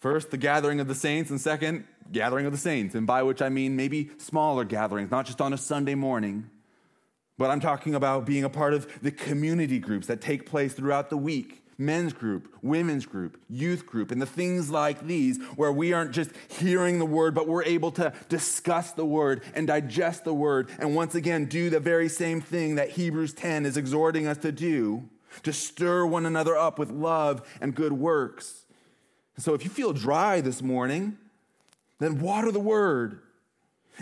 First, 0.01 0.31
the 0.31 0.37
gathering 0.37 0.81
of 0.81 0.89
the 0.89 0.95
saints, 0.95 1.31
and 1.31 1.41
second, 1.41 1.85
gathering 2.13 2.47
of 2.47 2.53
the 2.53 2.59
saints, 2.59 2.95
and 2.95 3.07
by 3.07 3.23
which 3.23 3.43
I 3.43 3.49
mean 3.49 3.77
maybe 3.77 4.11
smaller 4.19 4.65
gatherings, 4.65 5.11
not 5.11 5.27
just 5.27 5.41
on 5.41 5.53
a 5.53 5.59
Sunday 5.59 5.95
morning, 5.95 6.49
but 7.37 7.51
I'm 7.51 7.61
talking 7.61 7.95
about 7.95 8.25
being 8.25 8.45
a 8.45 8.49
part 8.49 8.75
of 8.75 9.03
the 9.03 9.11
community 9.11 9.79
groups 9.79 10.07
that 10.07 10.21
take 10.21 10.47
place 10.47 10.73
throughout 10.73 11.11
the 11.11 11.17
week 11.17 11.65
men's 11.79 12.13
group, 12.13 12.53
women's 12.61 13.07
group, 13.07 13.41
youth 13.49 13.87
group, 13.87 14.11
and 14.11 14.21
the 14.21 14.27
things 14.27 14.69
like 14.69 15.07
these 15.07 15.41
where 15.55 15.73
we 15.73 15.93
aren't 15.93 16.11
just 16.11 16.33
hearing 16.49 16.99
the 16.99 17.07
word, 17.07 17.35
but 17.35 17.47
we're 17.47 17.63
able 17.65 17.93
to 17.93 18.13
discuss 18.29 18.91
the 18.93 19.07
word 19.07 19.45
and 19.55 19.69
digest 19.69 20.25
the 20.25 20.35
word, 20.35 20.69
and 20.81 20.97
once 20.97 21.15
again 21.15 21.45
do 21.45 21.71
the 21.71 21.79
very 21.79 22.09
same 22.09 22.41
thing 22.41 22.75
that 22.75 22.91
Hebrews 22.91 23.33
10 23.33 23.65
is 23.65 23.77
exhorting 23.77 24.27
us 24.27 24.39
to 24.39 24.51
do 24.51 25.09
to 25.45 25.53
stir 25.53 26.05
one 26.05 26.27
another 26.27 26.57
up 26.57 26.79
with 26.79 26.91
love 26.91 27.47
and 27.61 27.75
good 27.75 27.93
works. 27.93 28.65
So 29.39 29.55
if 29.55 29.63
you 29.63 29.71
feel 29.71 29.93
dry 29.93 30.41
this 30.41 30.63
morning, 30.63 31.17
then 32.01 32.21
water 32.21 32.51
the 32.51 32.59
word. 32.59 33.21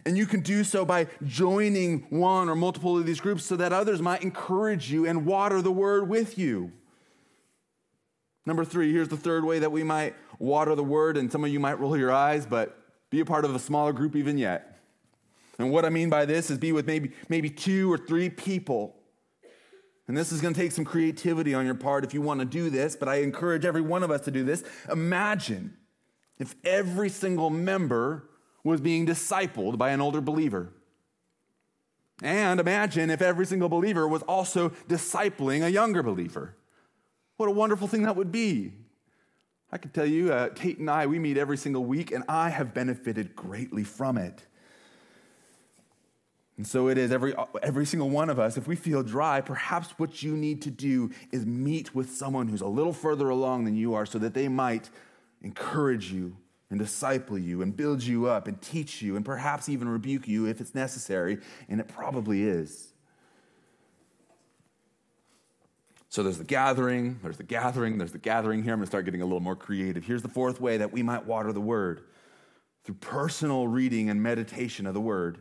And 0.05 0.17
you 0.17 0.27
can 0.27 0.41
do 0.41 0.65
so 0.65 0.85
by 0.85 1.09
joining 1.25 2.07
one 2.11 2.49
or 2.49 2.55
multiple 2.55 2.99
of 2.99 3.07
these 3.07 3.21
groups 3.21 3.45
so 3.45 3.57
that 3.57 3.73
others 3.73 4.01
might 4.01 4.23
encourage 4.23 4.91
you 4.91 5.07
and 5.07 5.27
water 5.27 5.63
the 5.63 5.73
word 5.73 6.09
with 6.09 6.39
you. 6.39 6.73
Number 8.47 8.65
three, 8.65 8.93
here's 8.93 9.09
the 9.09 9.17
third 9.17 9.45
way 9.45 9.59
that 9.59 9.73
we 9.73 9.83
might 9.83 10.15
water 10.39 10.75
the 10.75 10.85
word, 10.85 11.17
and 11.17 11.31
some 11.31 11.45
of 11.45 11.51
you 11.51 11.59
might 11.59 11.81
roll 11.81 11.97
your 11.97 12.13
eyes, 12.13 12.47
but 12.47 12.79
be 13.11 13.21
a 13.21 13.25
part 13.25 13.45
of 13.45 13.55
a 13.55 13.59
smaller 13.59 13.93
group 13.93 14.15
even 14.15 14.39
yet. 14.39 14.79
And 15.59 15.71
what 15.71 15.85
I 15.85 15.91
mean 15.91 16.11
by 16.11 16.25
this 16.27 16.51
is 16.51 16.59
be 16.59 16.73
with 16.73 16.87
maybe, 16.87 17.13
maybe 17.29 17.51
two 17.51 17.93
or 17.93 17.99
three 17.99 18.31
people. 18.31 18.95
And 20.07 20.17
this 20.17 20.31
is 20.31 20.41
going 20.41 20.55
to 20.55 20.61
take 20.61 20.71
some 20.71 20.85
creativity 20.85 21.55
on 21.55 21.67
your 21.67 21.75
part 21.75 22.05
if 22.05 22.15
you 22.15 22.23
want 22.23 22.39
to 22.41 22.47
do 22.47 22.71
this, 22.71 22.95
but 22.95 23.09
I 23.09 23.17
encourage 23.17 23.65
every 23.65 23.81
one 23.81 24.05
of 24.05 24.11
us 24.11 24.21
to 24.23 24.31
do 24.31 24.45
this. 24.45 24.63
Imagine 24.91 25.77
if 26.39 26.55
every 26.65 27.09
single 27.09 27.51
member 27.51 28.29
was 28.63 28.81
being 28.81 29.07
discipled 29.07 29.79
by 29.79 29.91
an 29.91 30.01
older 30.01 30.21
believer. 30.21 30.73
And 32.23 32.61
imagine 32.61 33.11
if 33.11 33.21
every 33.21 33.47
single 33.47 33.69
believer 33.69 34.07
was 34.07 34.23
also 34.23 34.71
discipling 34.89 35.65
a 35.65 35.71
younger 35.71 36.03
believer. 36.03 36.55
What 37.37 37.49
a 37.49 37.53
wonderful 37.53 37.87
thing 37.87 38.03
that 38.05 38.17
would 38.17 38.33
be. 38.33 38.73
I 39.71 39.79
can 39.79 39.91
tell 39.91 40.07
you, 40.07 40.33
uh, 40.33 40.49
Tate 40.51 40.79
and 40.79 40.89
I, 40.89 41.07
we 41.07 41.19
meet 41.19 41.37
every 41.37 41.57
single 41.57 41.85
week, 41.85 42.13
and 42.13 42.25
I 42.29 42.49
have 42.51 42.73
benefited 42.73 43.35
greatly 43.37 43.85
from 43.85 44.17
it. 44.17 44.43
And 46.57 46.67
so 46.67 46.89
it 46.89 46.97
is 46.97 47.13
every, 47.13 47.35
every 47.63 47.85
single 47.85 48.09
one 48.09 48.31
of 48.31 48.39
us. 48.39 48.57
If 48.57 48.67
we 48.67 48.77
feel 48.77 49.03
dry, 49.03 49.43
perhaps 49.43 49.91
what 49.99 50.23
you 50.23 50.35
need 50.35 50.63
to 50.63 50.71
do 50.71 51.11
is 51.31 51.45
meet 51.45 51.95
with 51.95 52.11
someone 52.11 52.49
who's 52.49 52.63
a 52.63 52.67
little 52.67 52.95
further 52.95 53.29
along 53.29 53.67
than 53.67 53.77
you 53.77 53.93
are 53.93 54.07
so 54.07 54.19
that 54.21 54.33
they 54.33 54.49
might 54.49 54.89
encourage 55.43 56.11
you 56.11 56.37
and 56.71 56.79
disciple 56.79 57.37
you 57.37 57.61
and 57.61 57.77
build 57.77 58.03
you 58.03 58.27
up 58.27 58.49
and 58.49 58.61
teach 58.63 59.03
you 59.03 59.17
and 59.17 59.25
perhaps 59.25 59.69
even 59.69 59.89
rebuke 59.89 60.27
you 60.27 60.47
if 60.47 60.61
it's 60.61 60.75
necessary, 60.75 61.39
and 61.69 61.81
it 61.81 61.89
probably 61.89 62.45
is. 62.45 62.95
So 66.17 66.23
there's 66.23 66.39
the 66.39 66.45
gathering, 66.45 67.21
there's 67.23 67.37
the 67.37 67.43
gathering, 67.43 67.99
there's 67.99 68.13
the 68.13 68.17
gathering 68.17 68.63
here. 68.63 68.73
I'm 68.73 68.79
going 68.79 68.87
to 68.87 68.91
start 68.91 69.05
getting 69.05 69.21
a 69.21 69.27
little 69.27 69.39
more 69.39 69.55
creative. 69.55 70.03
Here's 70.03 70.23
the 70.23 70.31
fourth 70.31 70.63
way 70.63 70.79
that 70.79 70.91
we 70.91 71.03
might 71.03 71.27
water 71.27 71.53
the 71.53 71.61
word 71.61 72.05
through 72.85 72.95
personal 72.95 73.69
reading 73.69 74.09
and 74.09 74.23
meditation 74.23 74.87
of 74.87 74.95
the 74.95 75.01
word. 75.03 75.37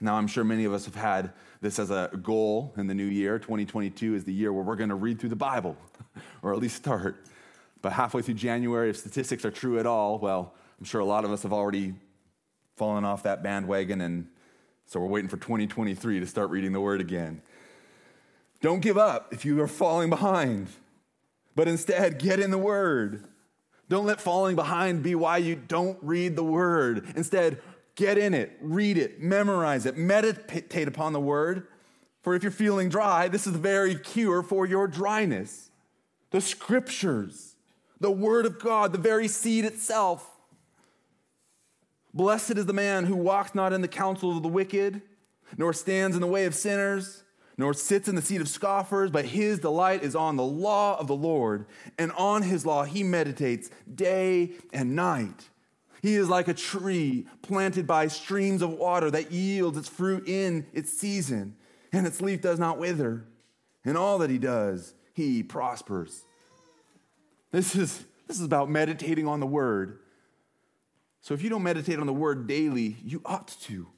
Now, 0.00 0.14
I'm 0.14 0.28
sure 0.28 0.44
many 0.44 0.64
of 0.64 0.72
us 0.72 0.84
have 0.84 0.94
had 0.94 1.32
this 1.60 1.80
as 1.80 1.90
a 1.90 2.08
goal 2.22 2.72
in 2.76 2.86
the 2.86 2.94
new 2.94 3.04
year. 3.04 3.40
2022 3.40 4.14
is 4.14 4.22
the 4.22 4.32
year 4.32 4.52
where 4.52 4.62
we're 4.62 4.76
going 4.76 4.90
to 4.90 4.94
read 4.94 5.18
through 5.18 5.30
the 5.30 5.34
Bible, 5.34 5.76
or 6.42 6.52
at 6.52 6.60
least 6.60 6.76
start. 6.76 7.26
But 7.82 7.94
halfway 7.94 8.22
through 8.22 8.34
January, 8.34 8.90
if 8.90 8.96
statistics 8.96 9.44
are 9.44 9.50
true 9.50 9.80
at 9.80 9.86
all, 9.86 10.20
well, 10.20 10.54
I'm 10.78 10.84
sure 10.84 11.00
a 11.00 11.04
lot 11.04 11.24
of 11.24 11.32
us 11.32 11.42
have 11.42 11.52
already 11.52 11.94
fallen 12.76 13.04
off 13.04 13.24
that 13.24 13.42
bandwagon, 13.42 14.02
and 14.02 14.28
so 14.84 15.00
we're 15.00 15.08
waiting 15.08 15.28
for 15.28 15.38
2023 15.38 16.20
to 16.20 16.26
start 16.28 16.50
reading 16.50 16.70
the 16.70 16.80
Word 16.80 17.00
again. 17.00 17.42
Don't 18.60 18.80
give 18.80 18.98
up 18.98 19.32
if 19.32 19.44
you 19.44 19.60
are 19.60 19.68
falling 19.68 20.10
behind, 20.10 20.68
but 21.54 21.68
instead 21.68 22.18
get 22.18 22.40
in 22.40 22.50
the 22.50 22.58
Word. 22.58 23.24
Don't 23.88 24.06
let 24.06 24.20
falling 24.20 24.56
behind 24.56 25.02
be 25.02 25.14
why 25.14 25.38
you 25.38 25.54
don't 25.54 25.98
read 26.02 26.36
the 26.36 26.44
Word. 26.44 27.06
Instead, 27.14 27.60
get 27.94 28.18
in 28.18 28.34
it, 28.34 28.56
read 28.60 28.98
it, 28.98 29.20
memorize 29.20 29.86
it, 29.86 29.96
meditate 29.96 30.88
upon 30.88 31.12
the 31.12 31.20
Word. 31.20 31.68
For 32.22 32.34
if 32.34 32.42
you're 32.42 32.50
feeling 32.50 32.88
dry, 32.88 33.28
this 33.28 33.46
is 33.46 33.52
the 33.52 33.58
very 33.58 33.94
cure 33.94 34.42
for 34.42 34.66
your 34.66 34.88
dryness. 34.88 35.70
The 36.30 36.40
Scriptures 36.40 37.56
the 38.00 38.10
Word 38.10 38.46
of 38.46 38.58
God, 38.58 38.92
the 38.92 38.98
very 38.98 39.28
seed 39.28 39.64
itself. 39.64 40.28
Blessed 42.12 42.52
is 42.52 42.66
the 42.66 42.72
man 42.72 43.04
who 43.04 43.16
walks 43.16 43.54
not 43.54 43.72
in 43.72 43.80
the 43.80 43.88
counsel 43.88 44.36
of 44.36 44.42
the 44.42 44.48
wicked, 44.48 45.02
nor 45.56 45.72
stands 45.72 46.16
in 46.16 46.20
the 46.20 46.26
way 46.26 46.44
of 46.44 46.54
sinners, 46.54 47.22
nor 47.58 47.72
sits 47.72 48.08
in 48.08 48.14
the 48.14 48.22
seat 48.22 48.40
of 48.40 48.48
scoffers, 48.48 49.10
but 49.10 49.24
his 49.24 49.58
delight 49.58 50.02
is 50.02 50.14
on 50.14 50.36
the 50.36 50.44
law 50.44 50.98
of 50.98 51.06
the 51.06 51.16
Lord, 51.16 51.66
and 51.98 52.12
on 52.12 52.42
his 52.42 52.66
law 52.66 52.84
he 52.84 53.02
meditates 53.02 53.70
day 53.92 54.52
and 54.72 54.94
night. 54.94 55.48
He 56.02 56.14
is 56.14 56.28
like 56.28 56.48
a 56.48 56.54
tree 56.54 57.26
planted 57.42 57.86
by 57.86 58.08
streams 58.08 58.62
of 58.62 58.70
water 58.70 59.10
that 59.10 59.32
yields 59.32 59.78
its 59.78 59.88
fruit 59.88 60.28
in 60.28 60.66
its 60.72 60.92
season, 60.92 61.56
and 61.92 62.06
its 62.06 62.20
leaf 62.20 62.42
does 62.42 62.58
not 62.58 62.78
wither. 62.78 63.24
In 63.84 63.96
all 63.96 64.18
that 64.18 64.30
he 64.30 64.38
does, 64.38 64.94
he 65.14 65.42
prospers. 65.42 66.22
This 67.52 67.74
is, 67.74 68.04
this 68.26 68.38
is 68.38 68.44
about 68.44 68.68
meditating 68.68 69.26
on 69.26 69.40
the 69.40 69.46
word. 69.46 70.00
So 71.22 71.34
if 71.34 71.42
you 71.42 71.48
don't 71.48 71.62
meditate 71.62 71.98
on 71.98 72.06
the 72.06 72.12
word 72.12 72.46
daily, 72.46 72.98
you 73.02 73.22
ought 73.24 73.48
to. 73.62 73.88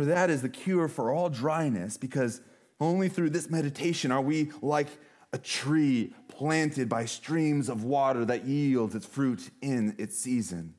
For 0.00 0.06
that 0.06 0.30
is 0.30 0.40
the 0.40 0.48
cure 0.48 0.88
for 0.88 1.12
all 1.12 1.28
dryness, 1.28 1.98
because 1.98 2.40
only 2.80 3.10
through 3.10 3.28
this 3.28 3.50
meditation 3.50 4.10
are 4.10 4.22
we 4.22 4.50
like 4.62 4.86
a 5.34 5.36
tree 5.36 6.14
planted 6.26 6.88
by 6.88 7.04
streams 7.04 7.68
of 7.68 7.84
water 7.84 8.24
that 8.24 8.46
yields 8.46 8.94
its 8.94 9.04
fruit 9.04 9.50
in 9.60 9.94
its 9.98 10.18
season. 10.18 10.72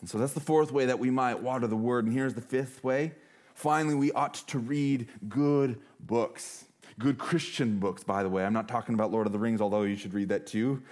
And 0.00 0.10
so 0.10 0.18
that's 0.18 0.32
the 0.32 0.40
fourth 0.40 0.72
way 0.72 0.86
that 0.86 0.98
we 0.98 1.10
might 1.10 1.44
water 1.44 1.68
the 1.68 1.76
word. 1.76 2.04
And 2.04 2.12
here's 2.12 2.34
the 2.34 2.40
fifth 2.40 2.82
way. 2.82 3.12
Finally, 3.54 3.94
we 3.94 4.10
ought 4.10 4.34
to 4.34 4.58
read 4.58 5.06
good 5.28 5.78
books. 6.00 6.64
Good 6.98 7.18
Christian 7.18 7.78
books, 7.78 8.02
by 8.02 8.24
the 8.24 8.28
way. 8.28 8.44
I'm 8.44 8.52
not 8.52 8.66
talking 8.66 8.96
about 8.96 9.12
Lord 9.12 9.28
of 9.28 9.32
the 9.32 9.38
Rings, 9.38 9.60
although 9.60 9.82
you 9.82 9.94
should 9.94 10.12
read 10.12 10.30
that 10.30 10.48
too. 10.48 10.82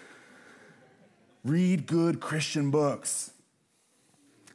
Read 1.44 1.88
good 1.88 2.20
Christian 2.20 2.70
books. 2.70 3.32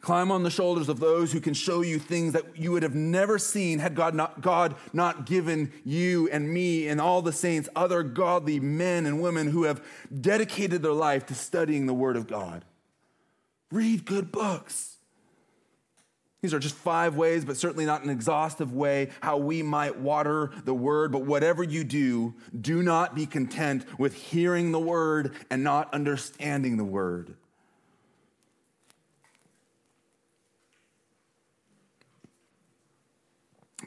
Climb 0.06 0.30
on 0.30 0.44
the 0.44 0.52
shoulders 0.52 0.88
of 0.88 1.00
those 1.00 1.32
who 1.32 1.40
can 1.40 1.56
show 1.56 1.82
you 1.82 1.98
things 1.98 2.34
that 2.34 2.44
you 2.56 2.72
would 2.72 2.84
have 2.84 2.94
never 2.94 3.40
seen 3.40 3.80
had 3.80 3.96
God 3.96 4.14
not, 4.14 4.40
God 4.40 4.76
not 4.94 5.26
given 5.26 5.74
you 5.84 6.30
and 6.30 6.48
me 6.48 6.88
and 6.88 7.02
all 7.02 7.24
the 7.24 7.34
saints 7.34 7.70
other 7.76 8.04
godly 8.04 8.60
men 8.60 9.08
and 9.08 9.20
women 9.20 9.50
who 9.50 9.64
have 9.64 9.84
dedicated 10.22 10.84
their 10.84 10.94
life 10.94 11.26
to 11.26 11.34
studying 11.34 11.88
the 11.88 11.94
Word 11.96 12.18
of 12.18 12.28
God. 12.28 12.64
Read 13.72 14.06
good 14.06 14.32
books. 14.32 14.98
These 16.44 16.54
are 16.54 16.60
just 16.60 16.76
five 16.76 17.16
ways, 17.16 17.44
but 17.44 17.58
certainly 17.58 17.88
not 17.88 18.04
an 18.04 18.12
exhaustive 18.12 18.72
way, 18.72 19.10
how 19.22 19.38
we 19.38 19.64
might 19.64 19.98
water 19.98 20.52
the 20.66 20.76
word. 20.76 21.12
But 21.12 21.26
whatever 21.26 21.64
you 21.64 21.84
do, 21.84 22.36
do 22.62 22.84
not 22.84 23.16
be 23.16 23.26
content 23.26 23.88
with 23.98 24.14
hearing 24.14 24.72
the 24.72 24.80
word 24.80 25.34
and 25.50 25.64
not 25.64 25.92
understanding 25.96 26.78
the 26.78 26.84
word. 26.84 27.34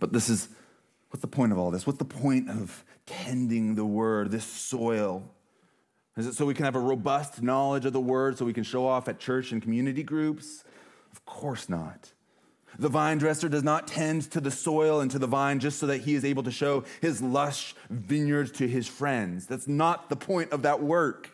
But 0.01 0.13
this 0.13 0.29
is 0.29 0.49
what's 1.11 1.23
the 1.23 1.29
point 1.29 1.53
of 1.53 1.59
all 1.59 1.71
this? 1.71 1.87
What's 1.87 1.99
the 1.99 2.05
point 2.05 2.51
of 2.51 2.85
tending 3.07 3.75
the 3.75 3.85
word, 3.85 4.31
this 4.31 4.45
soil? 4.45 5.23
Is 6.17 6.27
it 6.27 6.35
so 6.35 6.47
we 6.47 6.55
can 6.55 6.65
have 6.65 6.75
a 6.75 6.81
robust 6.81 7.43
knowledge 7.43 7.85
of 7.85 7.93
the 7.93 8.01
word 8.01 8.37
so 8.37 8.45
we 8.45 8.53
can 8.53 8.65
show 8.65 8.87
off 8.87 9.09
at 9.09 9.21
church 9.21 9.53
and 9.53 9.63
community 9.63 10.03
groups? 10.03 10.65
Of 11.13 11.25
course 11.25 11.69
not. 11.69 12.13
The 12.79 12.89
vine 12.89 13.19
dresser 13.19 13.49
does 13.49 13.63
not 13.63 13.87
tend 13.87 14.31
to 14.33 14.41
the 14.41 14.51
soil 14.51 15.01
and 15.01 15.11
to 15.13 15.19
the 15.19 15.27
vine 15.27 15.59
just 15.59 15.79
so 15.79 15.87
that 15.87 16.03
he 16.03 16.15
is 16.15 16.25
able 16.25 16.43
to 16.43 16.51
show 16.51 16.85
his 17.01 17.23
lush 17.23 17.75
vineyards 17.89 18.51
to 18.53 18.69
his 18.69 18.87
friends. 18.87 19.47
That's 19.47 19.69
not 19.69 20.09
the 20.11 20.17
point 20.17 20.53
of 20.53 20.63
that 20.63 20.83
work. 20.83 21.31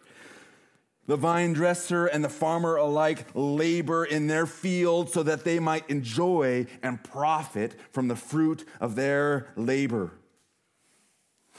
The 1.07 1.17
vine 1.17 1.53
dresser 1.53 2.07
and 2.07 2.25
the 2.25 2.31
farmer 2.31 2.77
alike 2.77 3.27
labor 3.35 4.05
in 4.05 4.27
their 4.27 4.47
field 4.47 5.11
so 5.11 5.23
that 5.23 5.45
they 5.45 5.59
might 5.59 5.89
enjoy 5.91 6.67
and 6.83 7.03
profit 7.03 7.77
from 7.93 8.09
the 8.09 8.17
fruit 8.17 8.67
of 8.81 8.95
their 8.95 9.49
labor. 9.55 10.13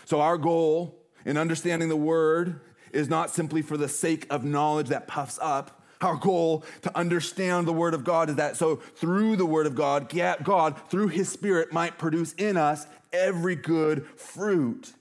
So, 0.06 0.20
our 0.22 0.38
goal 0.38 1.00
in 1.26 1.38
understanding 1.38 1.90
the 1.90 1.96
word 1.96 2.60
is 2.92 3.10
not 3.10 3.30
simply 3.30 3.62
for 3.62 3.78
the 3.78 3.90
sake 3.90 4.26
of 4.30 4.44
knowledge 4.44 4.88
that 4.88 5.08
puffs 5.08 5.38
up. 5.42 5.84
Our 6.02 6.16
goal 6.16 6.64
to 6.82 6.98
understand 6.98 7.68
the 7.68 7.74
Word 7.74 7.94
of 7.94 8.04
God 8.04 8.30
is 8.30 8.36
that 8.36 8.58
so 8.58 8.76
through 8.76 9.38
the 9.38 9.46
Word 9.46 9.66
of 9.66 9.76
God, 9.76 10.10
God, 10.44 10.90
through 10.90 11.08
His 11.08 11.30
Spirit, 11.30 11.72
might 11.72 11.98
produce 11.98 12.34
in 12.34 12.58
us 12.58 12.86
every 13.14 13.56
good 13.56 14.06
fruit. 14.18 14.94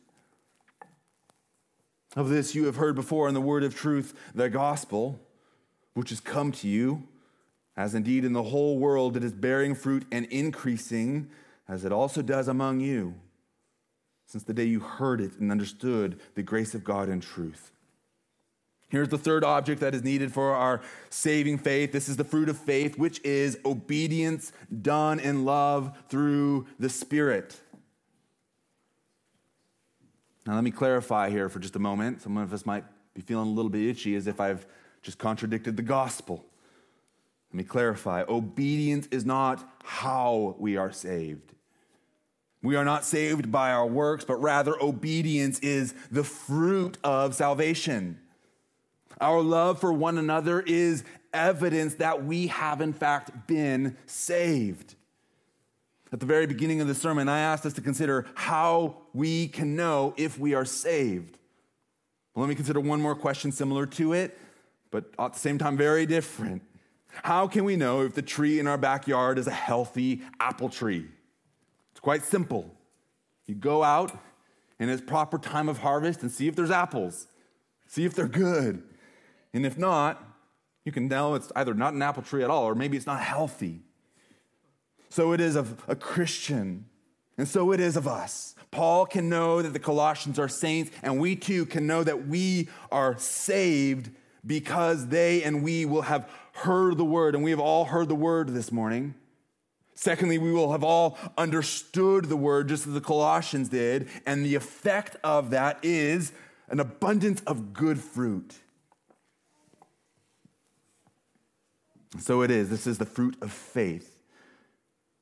Of 2.17 2.29
this 2.29 2.55
you 2.55 2.67
have 2.67 2.77
heard 2.77 2.95
before 2.95 3.29
in 3.29 3.35
the 3.35 3.41
Word 3.41 3.65
of 3.65 3.75
truth, 3.75 4.15
the 4.35 4.49
gospel, 4.49 5.21
which 5.95 6.11
has 6.11 6.21
come 6.21 6.53
to 6.53 6.69
you, 6.69 7.09
as 7.77 7.95
indeed 7.95 8.25
in 8.25 8.33
the 8.33 8.45
whole 8.45 8.79
world 8.79 9.17
it 9.17 9.25
is 9.25 9.33
bearing 9.33 9.75
fruit 9.75 10.05
and 10.13 10.27
increasing, 10.27 11.29
as 11.69 11.85
it 11.85 11.93
also 11.93 12.23
does 12.23 12.47
among 12.47 12.81
you, 12.81 13.15
since 14.27 14.45
the 14.45 14.55
day 14.55 14.65
you 14.65 14.81
heard 14.81 15.21
it 15.21 15.33
and 15.41 15.51
understood 15.51 16.21
the 16.35 16.43
grace 16.43 16.75
of 16.75 16.85
God 16.85 17.09
in 17.09 17.21
truth. 17.21 17.73
Here's 18.91 19.09
the 19.09 19.19
third 19.19 19.43
object 19.43 19.81
that 19.81 19.95
is 19.95 20.05
needed 20.05 20.33
for 20.33 20.55
our 20.55 20.81
saving 21.11 21.59
faith. 21.59 21.91
This 21.91 22.09
is 22.09 22.17
the 22.17 22.23
fruit 22.23 22.49
of 22.49 22.57
faith, 22.57 22.97
which 22.97 23.21
is 23.25 23.59
obedience 23.65 24.53
done 24.83 25.19
in 25.19 25.45
love 25.45 25.99
through 26.09 26.67
the 26.79 26.89
Spirit. 26.89 27.61
Now, 30.47 30.55
let 30.55 30.65
me 30.65 30.71
clarify 30.71 31.31
here 31.31 31.49
for 31.49 31.59
just 31.59 31.77
a 31.77 31.79
moment. 31.79 32.23
Some 32.23 32.37
of 32.37 32.53
us 32.53 32.67
might 32.67 32.85
be 33.15 33.23
feeling 33.23 33.49
a 33.49 33.53
little 33.53 33.71
bit 33.71 33.89
itchy 33.89 34.15
as 34.15 34.27
if 34.27 34.41
I've 34.41 34.67
just 35.03 35.19
contradicted 35.19 35.77
the 35.77 35.83
gospel. 35.83 36.45
Let 37.51 37.59
me 37.59 37.65
clarify. 37.65 38.25
Obedience 38.29 39.07
is 39.11 39.25
not 39.25 39.67
how 39.85 40.57
we 40.59 40.77
are 40.77 40.93
saved. 40.93 41.55
We 42.63 42.77
are 42.77 42.85
not 42.85 43.05
saved 43.05 43.53
by 43.53 43.73
our 43.73 43.87
works, 43.87 44.25
but 44.25 44.37
rather 44.37 44.75
obedience 44.83 45.59
is 45.61 45.95
the 46.11 46.25
fruit 46.25 46.99
of 47.05 47.35
salvation. 47.35 48.19
Our 49.21 49.41
love 49.41 49.81
for 49.81 49.93
one 49.93 50.19
another 50.19 50.61
is 50.61 51.05
evidence 51.33 51.95
that 51.97 52.25
we 52.25 52.49
have, 52.49 52.81
in 52.81 52.93
fact, 52.93 53.47
been 53.47 53.97
saved. 54.07 54.95
At 56.15 56.21
the 56.21 56.27
very 56.27 56.47
beginning 56.47 56.81
of 56.81 56.87
the 56.87 56.95
sermon, 56.95 57.29
I 57.29 57.41
asked 57.41 57.67
us 57.67 57.73
to 57.73 57.81
consider 57.81 58.25
how 58.37 58.99
we 59.13 59.49
can 59.49 59.75
know 59.75 60.15
if 60.17 60.39
we 60.39 60.55
are 60.55 60.65
saved. 60.65 61.39
Well, 62.33 62.45
let 62.45 62.49
me 62.49 62.55
consider 62.55 62.79
one 62.79 63.01
more 63.01 63.17
question 63.17 63.51
similar 63.51 63.85
to 63.87 64.13
it, 64.13 64.39
but 64.93 65.07
at 65.19 65.33
the 65.33 65.39
same 65.41 65.59
time, 65.59 65.77
very 65.77 66.07
different. 66.07 66.63
How 67.09 67.49
can 67.49 67.65
we 67.65 67.75
know 67.75 68.03
if 68.03 68.15
the 68.15 68.23
tree 68.23 68.61
in 68.61 68.69
our 68.69 68.79
backyard 68.79 69.41
is 69.41 69.49
a 69.49 69.51
healthy 69.51 70.23
apple 70.39 70.69
tree? 70.69 71.05
It's 71.91 72.01
quite 72.01 72.23
simple. 72.23 72.73
You 73.49 73.57
go 73.57 73.83
out 73.83 74.17
in 74.79 74.89
its 74.89 75.03
proper 75.03 75.37
time 75.37 75.69
of 75.69 75.79
harvest 75.79 76.23
and 76.23 76.31
see 76.31 76.47
if 76.47 76.55
there's 76.55 76.71
apples, 76.71 77.27
see 77.89 78.05
if 78.05 78.15
they're 78.15 78.29
good. 78.29 78.85
And 79.53 79.67
if 79.67 79.77
not, 79.77 80.23
you 80.85 80.93
can 80.93 81.09
know 81.09 81.35
it's 81.35 81.51
either 81.57 81.75
not 81.75 81.93
an 81.93 82.03
apple 82.03 82.23
tree 82.23 82.45
at 82.45 82.51
all, 82.51 82.63
or 82.63 82.77
maybe 82.77 82.97
it's 82.97 83.05
not 83.05 83.21
healthy. 83.21 83.81
So 85.15 85.31
it 85.31 85.41
is 85.41 85.55
of 85.55 85.81
a 85.87 85.95
Christian, 85.95 86.87
and 87.39 87.47
so 87.47 87.71
it 87.71 87.79
is 87.79 87.97
of 87.97 88.09
us. 88.09 88.57
Paul 88.73 89.07
can 89.07 89.29
know 89.29 89.63
that 89.63 89.73
the 89.73 89.79
Colossians 89.79 90.41
are 90.41 90.49
saints, 90.49 90.91
and 91.05 91.21
we 91.21 91.37
too 91.37 91.67
can 91.67 91.87
know 91.87 92.03
that 92.03 92.27
we 92.27 92.69
are 92.91 93.17
saved 93.17 94.11
because 94.45 95.07
they 95.07 95.45
and 95.45 95.63
we 95.63 95.85
will 95.85 96.03
have 96.03 96.29
heard 96.55 96.99
the 96.99 97.05
word, 97.05 97.37
and 97.37 97.45
we 97.45 97.53
have 97.53 97.61
all 97.61 97.85
heard 97.85 98.09
the 98.09 98.17
word 98.17 98.49
this 98.49 98.73
morning. 98.73 99.15
Secondly, 99.95 100.37
we 100.37 100.51
will 100.51 100.73
have 100.73 100.83
all 100.83 101.17
understood 101.39 102.25
the 102.25 102.37
word 102.37 102.69
just 102.69 102.85
as 102.85 102.93
the 102.93 103.01
Colossians 103.01 103.69
did, 103.69 104.09
and 104.27 104.45
the 104.45 104.57
effect 104.57 105.17
of 105.23 105.51
that 105.51 105.79
is 105.85 106.33
an 106.71 106.81
abundance 106.81 107.41
of 107.43 107.73
good 107.73 108.01
fruit. 108.01 108.57
So 112.19 112.43
it 112.43 112.51
is. 112.51 112.69
This 112.69 112.89
is 112.89 112.99
the 112.99 113.07
fruit 113.07 113.37
of 113.41 113.53
faith 113.53 114.14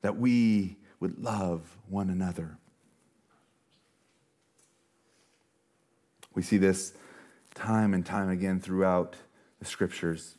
that 0.03 0.17
we 0.17 0.77
would 0.99 1.17
love 1.17 1.77
one 1.89 2.11
another. 2.11 2.57
We 6.35 6.43
see 6.43 6.57
this 6.57 6.93
time 7.55 7.93
and 7.93 8.05
time 8.05 8.29
again 8.29 8.59
throughout 8.59 9.15
the 9.59 9.65
scriptures. 9.65 10.35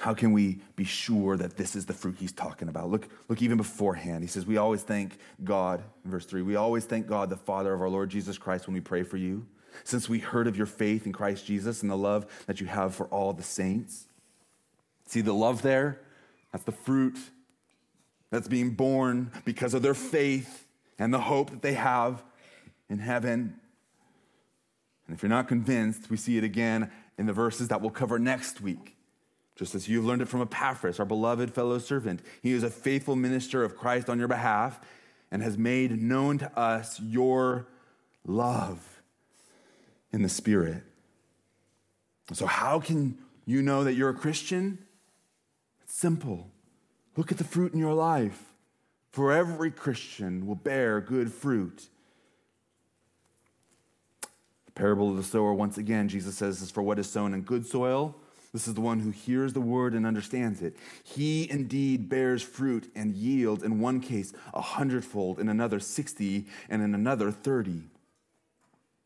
How 0.00 0.14
can 0.14 0.32
we 0.32 0.60
be 0.76 0.84
sure 0.84 1.36
that 1.36 1.56
this 1.56 1.74
is 1.74 1.86
the 1.86 1.92
fruit 1.92 2.16
he's 2.18 2.32
talking 2.32 2.68
about? 2.68 2.88
Look, 2.88 3.08
look 3.28 3.42
even 3.42 3.56
beforehand. 3.56 4.22
He 4.22 4.28
says, 4.28 4.46
We 4.46 4.56
always 4.56 4.82
thank 4.82 5.18
God, 5.42 5.82
verse 6.04 6.24
3, 6.24 6.42
we 6.42 6.56
always 6.56 6.84
thank 6.84 7.06
God, 7.06 7.30
the 7.30 7.36
Father 7.36 7.74
of 7.74 7.80
our 7.80 7.88
Lord 7.88 8.08
Jesus 8.08 8.38
Christ, 8.38 8.66
when 8.66 8.74
we 8.74 8.80
pray 8.80 9.02
for 9.02 9.16
you 9.16 9.46
since 9.84 10.08
we 10.08 10.18
heard 10.18 10.46
of 10.46 10.56
your 10.56 10.66
faith 10.66 11.04
in 11.04 11.12
Christ 11.12 11.46
Jesus 11.46 11.82
and 11.82 11.90
the 11.90 11.96
love 11.96 12.26
that 12.46 12.60
you 12.60 12.66
have 12.66 12.94
for 12.94 13.06
all 13.06 13.32
the 13.32 13.42
saints. 13.42 14.06
See 15.08 15.22
the 15.22 15.32
love 15.32 15.62
there? 15.62 16.00
That's 16.52 16.64
the 16.64 16.72
fruit 16.72 17.16
that's 18.30 18.46
being 18.46 18.72
borne 18.72 19.32
because 19.46 19.72
of 19.72 19.80
their 19.80 19.94
faith 19.94 20.66
and 20.98 21.14
the 21.14 21.20
hope 21.20 21.50
that 21.50 21.62
they 21.62 21.72
have 21.72 22.22
in 22.90 22.98
heaven. 22.98 23.58
And 25.06 25.16
if 25.16 25.22
you're 25.22 25.30
not 25.30 25.48
convinced, 25.48 26.10
we 26.10 26.18
see 26.18 26.36
it 26.36 26.44
again 26.44 26.90
in 27.16 27.24
the 27.24 27.32
verses 27.32 27.68
that 27.68 27.80
we'll 27.80 27.90
cover 27.90 28.18
next 28.18 28.60
week. 28.60 28.96
Just 29.56 29.74
as 29.74 29.88
you've 29.88 30.04
learned 30.04 30.20
it 30.20 30.28
from 30.28 30.42
Epaphras, 30.42 31.00
our 31.00 31.06
beloved 31.06 31.54
fellow 31.54 31.78
servant. 31.78 32.20
He 32.42 32.52
is 32.52 32.62
a 32.62 32.70
faithful 32.70 33.16
minister 33.16 33.64
of 33.64 33.76
Christ 33.76 34.10
on 34.10 34.18
your 34.18 34.28
behalf 34.28 34.78
and 35.30 35.42
has 35.42 35.56
made 35.56 36.02
known 36.02 36.36
to 36.38 36.58
us 36.58 37.00
your 37.00 37.66
love 38.26 39.00
in 40.12 40.20
the 40.20 40.28
Spirit. 40.28 40.82
So, 42.34 42.44
how 42.44 42.78
can 42.78 43.16
you 43.46 43.62
know 43.62 43.84
that 43.84 43.94
you're 43.94 44.10
a 44.10 44.14
Christian? 44.14 44.84
It's 45.88 45.96
simple. 45.96 46.50
Look 47.16 47.32
at 47.32 47.38
the 47.38 47.44
fruit 47.44 47.72
in 47.72 47.78
your 47.78 47.94
life. 47.94 48.44
For 49.10 49.32
every 49.32 49.70
Christian 49.70 50.46
will 50.46 50.54
bear 50.54 51.00
good 51.00 51.32
fruit. 51.32 51.88
The 54.66 54.72
parable 54.72 55.10
of 55.10 55.16
the 55.16 55.22
sower, 55.22 55.54
once 55.54 55.78
again, 55.78 56.08
Jesus 56.08 56.36
says, 56.36 56.60
is 56.60 56.70
for 56.70 56.82
what 56.82 56.98
is 56.98 57.10
sown 57.10 57.32
in 57.32 57.40
good 57.40 57.66
soil. 57.66 58.14
This 58.52 58.68
is 58.68 58.74
the 58.74 58.82
one 58.82 59.00
who 59.00 59.10
hears 59.10 59.54
the 59.54 59.60
word 59.60 59.94
and 59.94 60.06
understands 60.06 60.60
it. 60.60 60.76
He 61.02 61.50
indeed 61.50 62.08
bears 62.08 62.42
fruit 62.42 62.90
and 62.94 63.14
yields, 63.14 63.62
in 63.62 63.80
one 63.80 64.00
case, 64.00 64.32
a 64.52 64.60
hundredfold, 64.60 65.40
in 65.40 65.48
another, 65.48 65.80
60, 65.80 66.46
and 66.68 66.82
in 66.82 66.94
another, 66.94 67.30
30. 67.30 67.84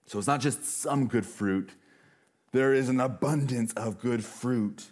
So 0.07 0.19
it's 0.19 0.29
not 0.29 0.41
just 0.41 0.65
some 0.65 1.07
good 1.07 1.27
fruit, 1.27 1.71
there 2.51 2.75
is 2.75 2.89
an 2.89 3.01
abundance 3.01 3.73
of 3.75 4.01
good 4.01 4.25
fruit. 4.25 4.87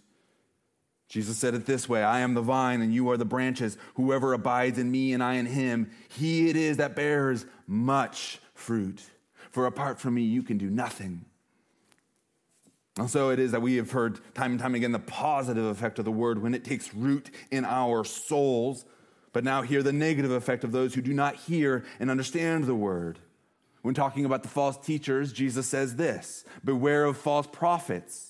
Jesus 1.10 1.36
said 1.36 1.54
it 1.54 1.66
this 1.66 1.88
way 1.88 2.04
I 2.04 2.20
am 2.20 2.34
the 2.34 2.40
vine, 2.40 2.80
and 2.80 2.94
you 2.94 3.10
are 3.10 3.16
the 3.16 3.24
branches. 3.24 3.76
Whoever 3.94 4.32
abides 4.32 4.78
in 4.78 4.90
me 4.90 5.12
and 5.12 5.22
I 5.22 5.34
in 5.34 5.46
him, 5.46 5.90
he 6.08 6.48
it 6.48 6.56
is 6.56 6.76
that 6.76 6.94
bears 6.94 7.44
much 7.66 8.38
fruit. 8.54 9.02
For 9.50 9.66
apart 9.66 9.98
from 9.98 10.14
me, 10.14 10.22
you 10.22 10.44
can 10.44 10.56
do 10.56 10.70
nothing. 10.70 11.24
And 12.96 13.10
so 13.10 13.30
it 13.30 13.40
is 13.40 13.50
that 13.50 13.60
we 13.60 13.74
have 13.76 13.90
heard 13.90 14.20
time 14.34 14.52
and 14.52 14.60
time 14.60 14.76
again 14.76 14.92
the 14.92 15.00
positive 15.00 15.64
effect 15.64 15.98
of 15.98 16.04
the 16.04 16.12
word 16.12 16.40
when 16.40 16.54
it 16.54 16.64
takes 16.64 16.94
root 16.94 17.30
in 17.50 17.64
our 17.64 18.04
souls. 18.04 18.84
But 19.32 19.42
now 19.42 19.62
hear 19.62 19.82
the 19.82 19.92
negative 19.92 20.30
effect 20.30 20.62
of 20.62 20.70
those 20.70 20.94
who 20.94 21.00
do 21.00 21.12
not 21.12 21.34
hear 21.34 21.84
and 21.98 22.08
understand 22.08 22.64
the 22.64 22.74
word. 22.76 23.18
When 23.82 23.94
talking 23.94 24.24
about 24.24 24.44
the 24.44 24.48
false 24.48 24.76
teachers, 24.76 25.32
Jesus 25.32 25.66
says 25.66 25.96
this 25.96 26.44
Beware 26.64 27.04
of 27.04 27.16
false 27.16 27.48
prophets 27.48 28.29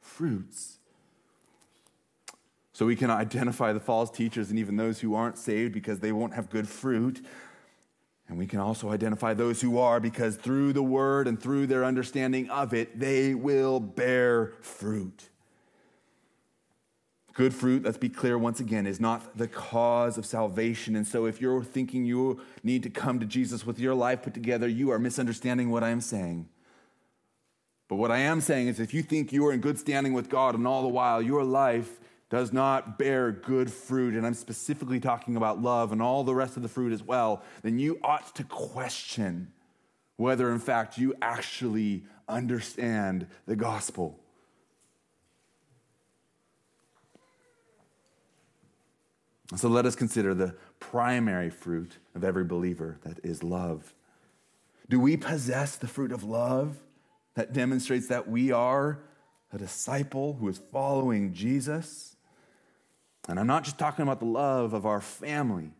fruits. 0.00 0.78
So 2.72 2.86
we 2.86 2.96
can 2.96 3.10
identify 3.10 3.72
the 3.72 3.80
false 3.80 4.10
teachers 4.10 4.48
and 4.50 4.58
even 4.58 4.76
those 4.76 5.00
who 5.00 5.14
aren't 5.14 5.36
saved 5.36 5.74
because 5.74 6.00
they 6.00 6.12
won't 6.12 6.34
have 6.34 6.48
good 6.48 6.66
fruit. 6.66 7.24
And 8.26 8.38
we 8.38 8.46
can 8.46 8.60
also 8.60 8.90
identify 8.90 9.34
those 9.34 9.60
who 9.60 9.78
are 9.78 10.00
because 10.00 10.36
through 10.36 10.72
the 10.72 10.82
word 10.82 11.26
and 11.26 11.38
through 11.38 11.66
their 11.66 11.84
understanding 11.84 12.48
of 12.48 12.72
it, 12.72 12.98
they 12.98 13.34
will 13.34 13.80
bear 13.80 14.54
fruit. 14.62 15.28
Good 17.34 17.54
fruit, 17.54 17.84
let's 17.84 17.98
be 17.98 18.08
clear 18.08 18.38
once 18.38 18.60
again, 18.60 18.86
is 18.86 19.00
not 19.00 19.36
the 19.36 19.48
cause 19.48 20.16
of 20.16 20.24
salvation. 20.24 20.96
And 20.96 21.06
so 21.06 21.26
if 21.26 21.40
you're 21.40 21.62
thinking 21.62 22.04
you 22.04 22.40
need 22.62 22.82
to 22.84 22.90
come 22.90 23.20
to 23.20 23.26
Jesus 23.26 23.66
with 23.66 23.78
your 23.78 23.94
life 23.94 24.22
put 24.22 24.34
together, 24.34 24.68
you 24.68 24.90
are 24.90 24.98
misunderstanding 24.98 25.70
what 25.70 25.84
I 25.84 25.90
am 25.90 26.00
saying. 26.00 26.48
But 27.90 27.96
what 27.96 28.12
I 28.12 28.18
am 28.18 28.40
saying 28.40 28.68
is 28.68 28.78
if 28.78 28.94
you 28.94 29.02
think 29.02 29.32
you 29.32 29.44
are 29.48 29.52
in 29.52 29.60
good 29.60 29.76
standing 29.76 30.12
with 30.12 30.28
God 30.28 30.54
and 30.54 30.64
all 30.64 30.82
the 30.82 30.88
while 30.88 31.20
your 31.20 31.42
life 31.42 31.98
does 32.30 32.52
not 32.52 33.00
bear 33.00 33.32
good 33.32 33.68
fruit, 33.68 34.14
and 34.14 34.24
I'm 34.24 34.34
specifically 34.34 35.00
talking 35.00 35.34
about 35.34 35.60
love 35.60 35.90
and 35.90 36.00
all 36.00 36.22
the 36.22 36.32
rest 36.32 36.56
of 36.56 36.62
the 36.62 36.68
fruit 36.68 36.92
as 36.92 37.02
well, 37.02 37.42
then 37.62 37.80
you 37.80 37.98
ought 38.04 38.32
to 38.36 38.44
question 38.44 39.50
whether, 40.14 40.52
in 40.52 40.60
fact, 40.60 40.98
you 40.98 41.16
actually 41.20 42.04
understand 42.28 43.26
the 43.46 43.56
gospel. 43.56 44.20
So 49.56 49.68
let 49.68 49.84
us 49.84 49.96
consider 49.96 50.32
the 50.32 50.54
primary 50.78 51.50
fruit 51.50 51.98
of 52.14 52.22
every 52.22 52.44
believer 52.44 52.98
that 53.02 53.18
is 53.24 53.42
love. 53.42 53.92
Do 54.88 55.00
we 55.00 55.16
possess 55.16 55.74
the 55.74 55.88
fruit 55.88 56.12
of 56.12 56.22
love 56.22 56.76
that 57.34 57.52
demonstrates 57.52 58.08
that 58.08 58.28
we 58.28 58.52
are 58.52 59.00
a 59.52 59.58
disciple 59.58 60.34
who 60.34 60.48
is 60.48 60.60
following 60.72 61.32
Jesus? 61.32 62.16
And 63.28 63.38
I'm 63.38 63.46
not 63.46 63.64
just 63.64 63.78
talking 63.78 64.02
about 64.02 64.20
the 64.20 64.26
love 64.26 64.72
of 64.72 64.86
our 64.86 65.00
family. 65.00 65.72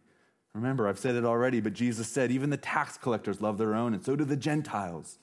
Remember, 0.54 0.88
I've 0.88 0.98
said 0.98 1.14
it 1.14 1.24
already, 1.24 1.60
but 1.60 1.72
Jesus 1.72 2.08
said 2.08 2.30
even 2.30 2.50
the 2.50 2.56
tax 2.56 2.96
collectors 2.96 3.40
love 3.40 3.58
their 3.58 3.74
own, 3.74 3.94
and 3.94 4.04
so 4.04 4.16
do 4.16 4.24
the 4.24 4.36
Gentiles. 4.36 5.18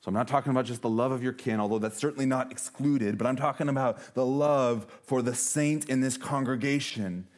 So 0.00 0.08
I'm 0.08 0.14
not 0.14 0.26
talking 0.26 0.50
about 0.50 0.64
just 0.64 0.82
the 0.82 0.88
love 0.88 1.12
of 1.12 1.22
your 1.22 1.32
kin, 1.32 1.60
although 1.60 1.78
that's 1.78 1.98
certainly 1.98 2.26
not 2.26 2.50
excluded, 2.50 3.18
but 3.18 3.26
I'm 3.26 3.36
talking 3.36 3.68
about 3.68 4.14
the 4.14 4.26
love 4.26 4.86
for 5.04 5.22
the 5.22 5.34
saint 5.34 5.88
in 5.88 6.00
this 6.00 6.16
congregation. 6.16 7.28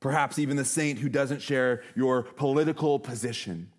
Perhaps 0.00 0.38
even 0.38 0.56
the 0.56 0.64
saint 0.64 0.98
who 0.98 1.10
doesn't 1.10 1.42
share 1.42 1.82
your 1.94 2.22
political 2.22 2.98
position. 2.98 3.70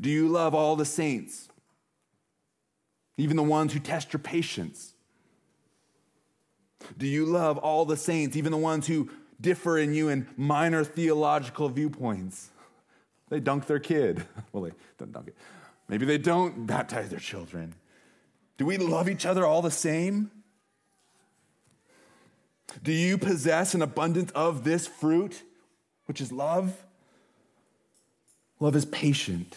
Do 0.00 0.08
you 0.10 0.28
love 0.28 0.54
all 0.54 0.76
the 0.76 0.84
saints? 0.84 1.48
Even 3.16 3.36
the 3.36 3.42
ones 3.42 3.72
who 3.72 3.78
test 3.80 4.12
your 4.12 4.20
patience? 4.20 4.94
Do 6.96 7.06
you 7.06 7.24
love 7.26 7.58
all 7.58 7.84
the 7.84 7.96
saints, 7.96 8.36
even 8.36 8.52
the 8.52 8.58
ones 8.58 8.86
who 8.86 9.10
differ 9.40 9.78
in 9.78 9.94
you 9.94 10.08
in 10.08 10.28
minor 10.36 10.84
theological 10.84 11.68
viewpoints? 11.68 12.50
They 13.28 13.40
dunk 13.40 13.66
their 13.66 13.78
kid. 13.78 14.24
Well, 14.52 14.64
they 14.64 14.72
don't 14.98 15.12
dunk 15.12 15.28
it. 15.28 15.36
Maybe 15.88 16.04
they 16.04 16.18
don't 16.18 16.66
baptize 16.66 17.08
their 17.08 17.18
children. 17.18 17.74
Do 18.58 18.66
we 18.66 18.76
love 18.76 19.08
each 19.08 19.24
other 19.24 19.46
all 19.46 19.62
the 19.62 19.70
same? 19.70 20.30
Do 22.82 22.92
you 22.92 23.16
possess 23.16 23.74
an 23.74 23.82
abundance 23.82 24.30
of 24.32 24.64
this 24.64 24.86
fruit, 24.86 25.42
which 26.06 26.20
is 26.20 26.32
love? 26.32 26.84
Love 28.60 28.76
is 28.76 28.84
patient. 28.84 29.56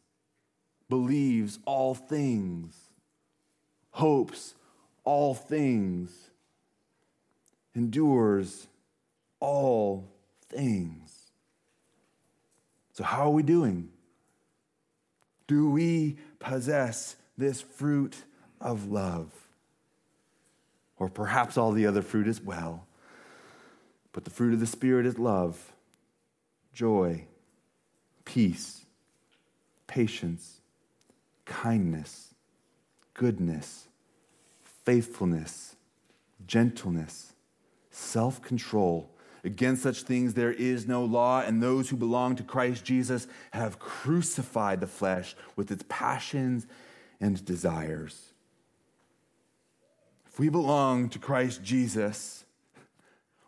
believes 0.91 1.57
all 1.63 1.95
things, 1.95 2.75
hopes 3.91 4.55
all 5.05 5.33
things, 5.33 6.11
endures 7.73 8.67
all 9.39 10.05
things. 10.49 11.31
So, 12.91 13.05
how 13.05 13.23
are 13.23 13.29
we 13.29 13.41
doing? 13.41 13.87
Do 15.47 15.69
we 15.69 16.17
possess 16.39 17.15
this 17.37 17.61
fruit 17.61 18.17
of 18.59 18.91
love? 18.91 19.31
Or 20.99 21.07
perhaps 21.09 21.57
all 21.57 21.71
the 21.71 21.87
other 21.87 22.01
fruit 22.01 22.27
as 22.27 22.41
well. 22.41 22.85
But 24.11 24.25
the 24.25 24.29
fruit 24.29 24.53
of 24.53 24.59
the 24.59 24.67
Spirit 24.67 25.05
is 25.05 25.17
love, 25.17 25.71
joy, 26.73 27.27
peace, 28.25 28.85
patience, 29.87 30.60
kindness, 31.51 32.33
goodness 33.13 33.87
faithfulness, 34.83 35.75
gentleness, 36.45 37.33
self 37.89 38.41
control. 38.41 39.09
Against 39.43 39.81
such 39.81 40.03
things 40.03 40.33
there 40.35 40.51
is 40.53 40.87
no 40.87 41.03
law, 41.03 41.41
and 41.41 41.61
those 41.61 41.89
who 41.89 41.97
belong 41.97 42.35
to 42.35 42.43
Christ 42.43 42.85
Jesus 42.85 43.27
have 43.51 43.79
crucified 43.79 44.79
the 44.79 44.87
flesh 44.87 45.35
with 45.55 45.71
its 45.71 45.83
passions 45.89 46.67
and 47.19 47.43
desires. 47.43 48.33
If 50.27 50.39
we 50.39 50.49
belong 50.49 51.09
to 51.09 51.19
Christ 51.19 51.63
Jesus, 51.63 52.45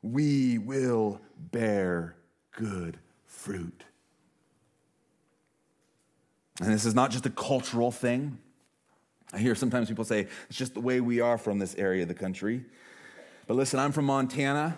we 0.01 0.57
will 0.57 1.21
bear 1.51 2.15
good 2.55 2.97
fruit. 3.25 3.83
And 6.61 6.71
this 6.71 6.85
is 6.85 6.93
not 6.93 7.11
just 7.11 7.25
a 7.25 7.29
cultural 7.29 7.91
thing. 7.91 8.37
I 9.33 9.39
hear 9.39 9.55
sometimes 9.55 9.89
people 9.89 10.05
say, 10.05 10.27
it's 10.47 10.57
just 10.57 10.75
the 10.75 10.81
way 10.81 11.01
we 11.01 11.19
are 11.19 11.37
from 11.37 11.57
this 11.57 11.73
area 11.75 12.03
of 12.03 12.07
the 12.07 12.13
country. 12.13 12.63
But 13.47 13.55
listen, 13.55 13.79
I'm 13.79 13.91
from 13.91 14.05
Montana, 14.05 14.77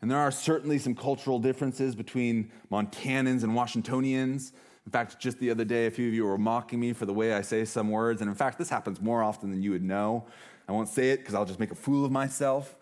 and 0.00 0.10
there 0.10 0.18
are 0.18 0.30
certainly 0.30 0.78
some 0.78 0.94
cultural 0.94 1.38
differences 1.38 1.94
between 1.94 2.50
Montanans 2.70 3.42
and 3.42 3.54
Washingtonians. 3.54 4.52
In 4.86 4.90
fact, 4.90 5.20
just 5.20 5.38
the 5.38 5.50
other 5.50 5.64
day, 5.64 5.86
a 5.86 5.90
few 5.90 6.08
of 6.08 6.14
you 6.14 6.24
were 6.24 6.38
mocking 6.38 6.80
me 6.80 6.92
for 6.92 7.06
the 7.06 7.12
way 7.12 7.34
I 7.34 7.42
say 7.42 7.64
some 7.64 7.90
words. 7.90 8.20
And 8.20 8.28
in 8.28 8.34
fact, 8.34 8.58
this 8.58 8.70
happens 8.70 9.00
more 9.00 9.22
often 9.22 9.50
than 9.50 9.62
you 9.62 9.70
would 9.72 9.84
know. 9.84 10.26
I 10.68 10.72
won't 10.72 10.88
say 10.88 11.10
it 11.10 11.18
because 11.18 11.34
I'll 11.34 11.44
just 11.44 11.60
make 11.60 11.70
a 11.70 11.76
fool 11.76 12.04
of 12.04 12.10
myself. 12.10 12.74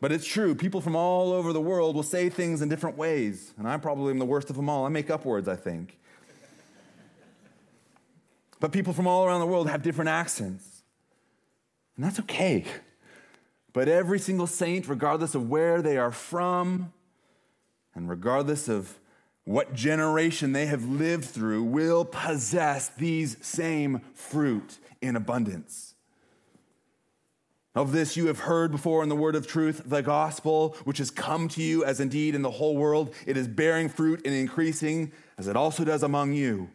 But 0.00 0.10
it's 0.10 0.26
true. 0.26 0.54
People 0.54 0.80
from 0.80 0.96
all 0.96 1.32
over 1.32 1.52
the 1.52 1.60
world 1.60 1.94
will 1.94 2.02
say 2.02 2.30
things 2.30 2.62
in 2.62 2.68
different 2.68 2.96
ways. 2.96 3.52
And 3.58 3.68
I 3.68 3.76
probably 3.76 4.10
am 4.10 4.18
the 4.18 4.24
worst 4.24 4.50
of 4.50 4.56
them 4.56 4.68
all. 4.68 4.86
I 4.86 4.88
make 4.88 5.10
up 5.10 5.24
words, 5.24 5.46
I 5.46 5.56
think. 5.56 5.99
But 8.60 8.72
people 8.72 8.92
from 8.92 9.06
all 9.06 9.24
around 9.24 9.40
the 9.40 9.46
world 9.46 9.68
have 9.68 9.82
different 9.82 10.10
accents. 10.10 10.82
And 11.96 12.04
that's 12.04 12.20
okay. 12.20 12.64
But 13.72 13.88
every 13.88 14.18
single 14.18 14.46
saint, 14.46 14.86
regardless 14.86 15.34
of 15.34 15.48
where 15.48 15.80
they 15.80 15.96
are 15.96 16.12
from, 16.12 16.92
and 17.94 18.08
regardless 18.08 18.68
of 18.68 18.98
what 19.44 19.74
generation 19.74 20.52
they 20.52 20.66
have 20.66 20.84
lived 20.84 21.24
through, 21.24 21.64
will 21.64 22.04
possess 22.04 22.90
these 22.90 23.36
same 23.40 24.02
fruit 24.14 24.78
in 25.00 25.16
abundance. 25.16 25.94
Of 27.74 27.92
this 27.92 28.16
you 28.16 28.26
have 28.26 28.40
heard 28.40 28.72
before 28.72 29.02
in 29.02 29.08
the 29.08 29.16
word 29.16 29.36
of 29.36 29.46
truth, 29.46 29.82
the 29.86 30.02
gospel, 30.02 30.76
which 30.84 30.98
has 30.98 31.10
come 31.10 31.48
to 31.48 31.62
you, 31.62 31.84
as 31.84 32.00
indeed 32.00 32.34
in 32.34 32.42
the 32.42 32.50
whole 32.50 32.76
world 32.76 33.14
it 33.26 33.36
is 33.36 33.48
bearing 33.48 33.88
fruit 33.88 34.20
and 34.24 34.34
increasing, 34.34 35.12
as 35.38 35.46
it 35.46 35.56
also 35.56 35.84
does 35.84 36.02
among 36.02 36.32
you 36.32 36.68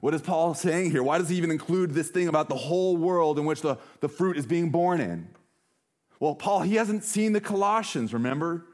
what 0.00 0.14
is 0.14 0.22
Paul 0.22 0.54
saying 0.54 0.90
here? 0.90 1.02
Why 1.02 1.18
does 1.18 1.28
he 1.28 1.36
even 1.36 1.50
include 1.50 1.92
this 1.92 2.08
thing 2.08 2.28
about 2.28 2.48
the 2.48 2.56
whole 2.56 2.96
world 2.96 3.38
in 3.38 3.44
which 3.44 3.62
the, 3.62 3.78
the 4.00 4.08
fruit 4.08 4.36
is 4.36 4.46
being 4.46 4.70
borne 4.70 5.00
in? 5.00 5.28
Well, 6.20 6.34
Paul, 6.34 6.60
he 6.60 6.76
hasn't 6.76 7.04
seen 7.04 7.32
the 7.32 7.40
Colossians, 7.40 8.12
remember? 8.12 8.66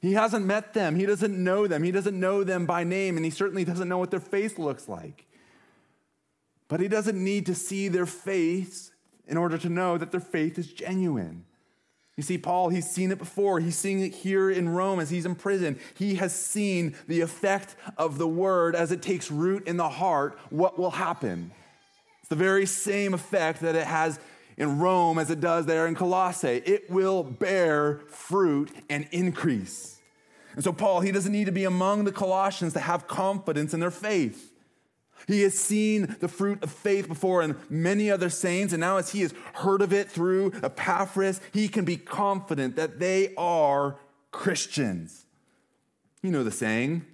He 0.00 0.12
hasn't 0.12 0.44
met 0.44 0.74
them. 0.74 0.96
He 0.96 1.06
doesn't 1.06 1.42
know 1.42 1.66
them. 1.66 1.82
He 1.82 1.90
doesn't 1.90 2.18
know 2.18 2.44
them 2.44 2.66
by 2.66 2.84
name, 2.84 3.16
and 3.16 3.24
he 3.24 3.30
certainly 3.30 3.64
doesn't 3.64 3.88
know 3.88 3.98
what 3.98 4.10
their 4.10 4.20
face 4.20 4.58
looks 4.58 4.88
like. 4.88 5.26
But 6.68 6.80
he 6.80 6.88
doesn't 6.88 7.22
need 7.22 7.46
to 7.46 7.54
see 7.54 7.88
their 7.88 8.06
face 8.06 8.92
in 9.26 9.36
order 9.36 9.56
to 9.58 9.68
know 9.68 9.96
that 9.96 10.10
their 10.10 10.20
faith 10.20 10.58
is 10.58 10.72
genuine. 10.72 11.44
You 12.16 12.22
see, 12.22 12.38
Paul, 12.38 12.68
he's 12.68 12.88
seen 12.88 13.10
it 13.10 13.18
before. 13.18 13.58
He's 13.58 13.76
seeing 13.76 14.00
it 14.00 14.14
here 14.14 14.48
in 14.48 14.68
Rome 14.68 15.00
as 15.00 15.10
he's 15.10 15.26
in 15.26 15.34
prison. 15.34 15.78
He 15.96 16.14
has 16.16 16.32
seen 16.32 16.94
the 17.08 17.20
effect 17.22 17.74
of 17.96 18.18
the 18.18 18.28
word 18.28 18.76
as 18.76 18.92
it 18.92 19.02
takes 19.02 19.30
root 19.30 19.66
in 19.66 19.76
the 19.76 19.88
heart, 19.88 20.38
what 20.50 20.78
will 20.78 20.92
happen. 20.92 21.50
It's 22.20 22.28
the 22.28 22.36
very 22.36 22.66
same 22.66 23.14
effect 23.14 23.60
that 23.60 23.74
it 23.74 23.86
has 23.86 24.20
in 24.56 24.78
Rome 24.78 25.18
as 25.18 25.30
it 25.30 25.40
does 25.40 25.66
there 25.66 25.88
in 25.88 25.96
Colossae. 25.96 26.62
It 26.64 26.88
will 26.88 27.24
bear 27.24 28.02
fruit 28.06 28.70
and 28.88 29.08
increase. 29.10 30.00
And 30.54 30.62
so, 30.62 30.72
Paul, 30.72 31.00
he 31.00 31.10
doesn't 31.10 31.32
need 31.32 31.46
to 31.46 31.52
be 31.52 31.64
among 31.64 32.04
the 32.04 32.12
Colossians 32.12 32.74
to 32.74 32.80
have 32.80 33.08
confidence 33.08 33.74
in 33.74 33.80
their 33.80 33.90
faith. 33.90 34.52
He 35.26 35.42
has 35.42 35.58
seen 35.58 36.16
the 36.20 36.28
fruit 36.28 36.62
of 36.62 36.70
faith 36.70 37.08
before 37.08 37.42
in 37.42 37.56
many 37.70 38.10
other 38.10 38.28
saints, 38.28 38.72
and 38.72 38.80
now 38.80 38.98
as 38.98 39.12
he 39.12 39.22
has 39.22 39.32
heard 39.54 39.80
of 39.80 39.92
it 39.92 40.10
through 40.10 40.52
Epaphras, 40.62 41.40
he 41.52 41.68
can 41.68 41.84
be 41.84 41.96
confident 41.96 42.76
that 42.76 42.98
they 42.98 43.34
are 43.36 43.96
Christians. 44.30 45.24
You 46.22 46.30
know 46.30 46.44
the 46.44 46.50
saying 46.50 47.04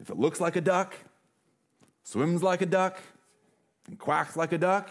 if 0.00 0.08
it 0.08 0.18
looks 0.18 0.40
like 0.40 0.56
a 0.56 0.60
duck, 0.60 0.94
swims 2.02 2.42
like 2.42 2.62
a 2.62 2.66
duck, 2.66 2.98
and 3.86 3.98
quacks 3.98 4.36
like 4.36 4.52
a 4.52 4.58
duck, 4.58 4.90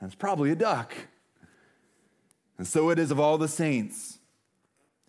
that's 0.00 0.14
probably 0.14 0.50
a 0.50 0.56
duck. 0.56 0.94
And 2.56 2.66
so 2.66 2.90
it 2.90 2.98
is 2.98 3.10
of 3.10 3.18
all 3.18 3.38
the 3.38 3.48
saints. 3.48 4.18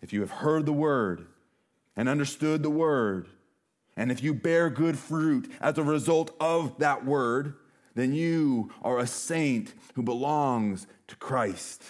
If 0.00 0.12
you 0.12 0.20
have 0.20 0.30
heard 0.30 0.66
the 0.66 0.72
word 0.72 1.26
and 1.96 2.08
understood 2.08 2.62
the 2.62 2.70
word, 2.70 3.28
and 4.00 4.10
if 4.10 4.22
you 4.22 4.32
bear 4.32 4.70
good 4.70 4.98
fruit 4.98 5.52
as 5.60 5.76
a 5.76 5.82
result 5.82 6.34
of 6.40 6.78
that 6.78 7.04
word, 7.04 7.56
then 7.94 8.14
you 8.14 8.72
are 8.80 8.98
a 8.98 9.06
saint 9.06 9.74
who 9.92 10.02
belongs 10.02 10.86
to 11.08 11.16
Christ. 11.16 11.82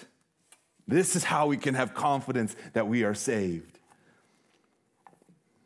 This 0.88 1.14
is 1.14 1.22
how 1.22 1.46
we 1.46 1.56
can 1.56 1.74
have 1.74 1.94
confidence 1.94 2.56
that 2.72 2.88
we 2.88 3.04
are 3.04 3.14
saved. 3.14 3.78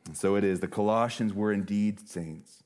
And 0.05 0.14
so 0.14 0.34
it 0.34 0.45
is. 0.45 0.61
The 0.61 0.68
Colossians 0.68 1.32
were 1.32 1.51
indeed 1.51 2.07
saints. 2.07 2.62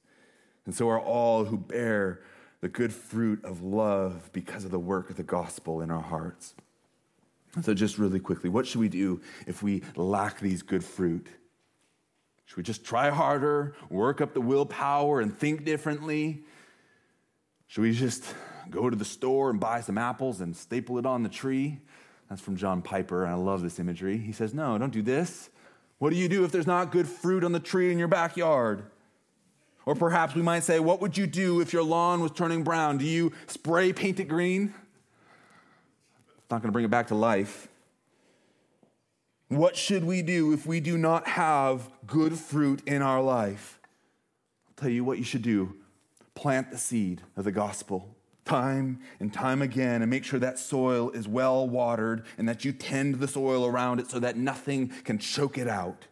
And 0.66 0.74
so 0.74 0.88
are 0.88 1.00
all 1.00 1.44
who 1.44 1.56
bear 1.56 2.22
the 2.60 2.68
good 2.68 2.92
fruit 2.92 3.44
of 3.44 3.62
love 3.62 4.28
because 4.32 4.64
of 4.64 4.72
the 4.72 4.80
work 4.80 5.08
of 5.08 5.16
the 5.16 5.22
gospel 5.22 5.82
in 5.82 5.92
our 5.92 6.02
hearts. 6.02 6.56
So, 7.62 7.74
just 7.74 7.96
really 7.96 8.20
quickly, 8.20 8.50
what 8.50 8.66
should 8.66 8.80
we 8.80 8.88
do 8.88 9.20
if 9.46 9.62
we 9.62 9.82
lack 9.94 10.40
these 10.40 10.62
good 10.62 10.84
fruit? 10.84 11.28
Should 12.48 12.56
we 12.56 12.62
just 12.62 12.82
try 12.82 13.10
harder, 13.10 13.74
work 13.90 14.22
up 14.22 14.32
the 14.32 14.40
willpower, 14.40 15.20
and 15.20 15.38
think 15.38 15.66
differently? 15.66 16.44
Should 17.66 17.82
we 17.82 17.92
just 17.92 18.24
go 18.70 18.88
to 18.88 18.96
the 18.96 19.04
store 19.04 19.50
and 19.50 19.60
buy 19.60 19.82
some 19.82 19.98
apples 19.98 20.40
and 20.40 20.56
staple 20.56 20.96
it 20.96 21.04
on 21.04 21.22
the 21.22 21.28
tree? 21.28 21.78
That's 22.30 22.40
from 22.40 22.56
John 22.56 22.80
Piper, 22.80 23.24
and 23.24 23.30
I 23.30 23.36
love 23.36 23.60
this 23.60 23.78
imagery. 23.78 24.16
He 24.16 24.32
says, 24.32 24.54
No, 24.54 24.78
don't 24.78 24.92
do 24.92 25.02
this. 25.02 25.50
What 25.98 26.08
do 26.08 26.16
you 26.16 26.26
do 26.26 26.42
if 26.44 26.50
there's 26.50 26.66
not 26.66 26.90
good 26.90 27.06
fruit 27.06 27.44
on 27.44 27.52
the 27.52 27.60
tree 27.60 27.92
in 27.92 27.98
your 27.98 28.08
backyard? 28.08 28.82
Or 29.84 29.94
perhaps 29.94 30.34
we 30.34 30.40
might 30.40 30.64
say, 30.64 30.80
What 30.80 31.02
would 31.02 31.18
you 31.18 31.26
do 31.26 31.60
if 31.60 31.74
your 31.74 31.82
lawn 31.82 32.22
was 32.22 32.30
turning 32.30 32.64
brown? 32.64 32.96
Do 32.96 33.04
you 33.04 33.32
spray 33.46 33.92
paint 33.92 34.20
it 34.20 34.24
green? 34.24 34.72
It's 36.38 36.50
not 36.50 36.62
going 36.62 36.68
to 36.68 36.72
bring 36.72 36.86
it 36.86 36.90
back 36.90 37.08
to 37.08 37.14
life. 37.14 37.68
What 39.48 39.76
should 39.76 40.04
we 40.04 40.22
do 40.22 40.52
if 40.52 40.66
we 40.66 40.80
do 40.80 40.98
not 40.98 41.26
have 41.28 41.88
good 42.06 42.38
fruit 42.38 42.82
in 42.86 43.00
our 43.00 43.22
life? 43.22 43.80
I'll 44.68 44.82
tell 44.82 44.90
you 44.90 45.04
what 45.04 45.18
you 45.18 45.24
should 45.24 45.42
do 45.42 45.74
plant 46.34 46.70
the 46.70 46.78
seed 46.78 47.20
of 47.36 47.44
the 47.44 47.50
gospel 47.50 48.14
time 48.44 49.00
and 49.20 49.32
time 49.32 49.60
again 49.60 50.02
and 50.02 50.10
make 50.10 50.24
sure 50.24 50.40
that 50.40 50.58
soil 50.58 51.10
is 51.10 51.28
well 51.28 51.68
watered 51.68 52.24
and 52.38 52.48
that 52.48 52.64
you 52.64 52.72
tend 52.72 53.16
the 53.16 53.28
soil 53.28 53.66
around 53.66 54.00
it 54.00 54.10
so 54.10 54.18
that 54.18 54.36
nothing 54.36 54.88
can 55.04 55.18
choke 55.18 55.58
it 55.58 55.68
out. 55.68 56.06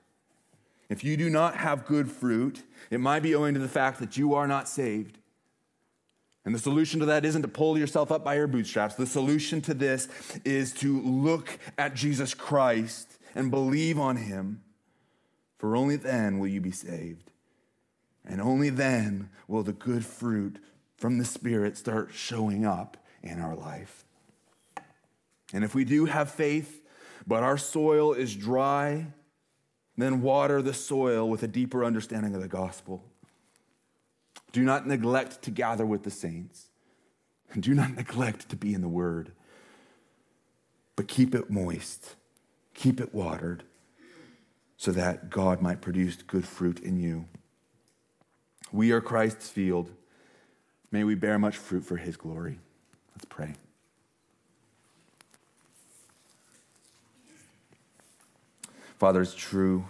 If 0.89 1.03
you 1.03 1.17
do 1.17 1.31
not 1.31 1.57
have 1.57 1.87
good 1.87 2.11
fruit, 2.11 2.63
it 2.91 3.01
might 3.01 3.21
be 3.21 3.35
owing 3.35 3.55
to 3.55 3.61
the 3.61 3.69
fact 3.69 3.99
that 4.01 4.17
you 4.17 4.35
are 4.35 4.47
not 4.47 4.69
saved. 4.69 5.19
And 6.45 6.55
the 6.55 6.61
solution 6.61 7.01
to 7.01 7.07
that 7.07 7.25
isn't 7.25 7.43
to 7.43 7.49
pull 7.49 7.77
yourself 7.77 8.13
up 8.13 8.23
by 8.23 8.37
your 8.37 8.47
bootstraps. 8.47 8.95
The 8.95 9.07
solution 9.07 9.61
to 9.63 9.75
this 9.75 10.09
is 10.45 10.73
to 10.75 11.01
look 11.01 11.59
at 11.77 11.95
Jesus 11.95 12.35
Christ 12.35 13.16
and 13.37 13.51
believe 13.51 13.99
on 13.99 14.17
him, 14.17 14.63
for 15.59 15.77
only 15.77 15.97
then 15.97 16.39
will 16.39 16.49
you 16.49 16.61
be 16.61 16.71
saved. 16.71 17.31
And 18.25 18.41
only 18.41 18.71
then 18.71 19.29
will 19.47 19.63
the 19.63 19.75
good 19.75 20.05
fruit 20.05 20.59
from 20.97 21.19
the 21.19 21.25
Spirit 21.25 21.77
start 21.77 22.11
showing 22.13 22.65
up 22.65 22.97
in 23.23 23.39
our 23.39 23.55
life. 23.55 24.05
And 25.53 25.63
if 25.63 25.75
we 25.75 25.85
do 25.85 26.07
have 26.07 26.31
faith, 26.31 26.81
but 27.27 27.43
our 27.43 27.59
soil 27.59 28.15
is 28.15 28.35
dry, 28.35 29.09
then 29.99 30.23
water 30.23 30.63
the 30.63 30.75
soil 30.75 31.29
with 31.29 31.43
a 31.43 31.49
deeper 31.49 31.85
understanding 31.85 32.35
of 32.35 32.41
the 32.41 32.49
gospel. 32.49 33.05
Do 34.53 34.63
not 34.63 34.87
neglect 34.87 35.43
to 35.43 35.51
gather 35.51 35.85
with 35.85 36.05
the 36.05 36.11
saints, 36.11 36.69
and 37.53 37.63
do 37.63 37.75
not 37.75 37.95
neglect 37.95 38.49
to 38.49 38.57
be 38.57 38.73
in 38.73 38.81
the 38.81 38.89
word, 38.89 39.33
but 40.97 41.07
keep 41.07 41.35
it 41.35 41.51
moist, 41.51 42.17
keep 42.77 43.01
it 43.01 43.13
watered, 43.13 43.65
so 44.77 44.93
that 44.93 45.31
God 45.31 45.61
might 45.61 45.81
produce 45.81 46.17
good 46.17 46.47
fruit 46.47 46.79
in 46.79 47.01
you. 47.01 47.25
We 48.71 48.93
are 48.93 49.01
Christ's 49.01 49.49
field. 49.49 49.91
May 50.93 51.03
we 51.03 51.15
bear 51.15 51.39
much 51.39 51.57
fruit 51.57 51.85
for 51.85 51.97
his 51.97 52.17
glory. 52.17 52.61
Let's 53.15 53.25
pray. 53.25 53.55
Father, 58.99 59.23
it's 59.23 59.35
true 59.35 59.87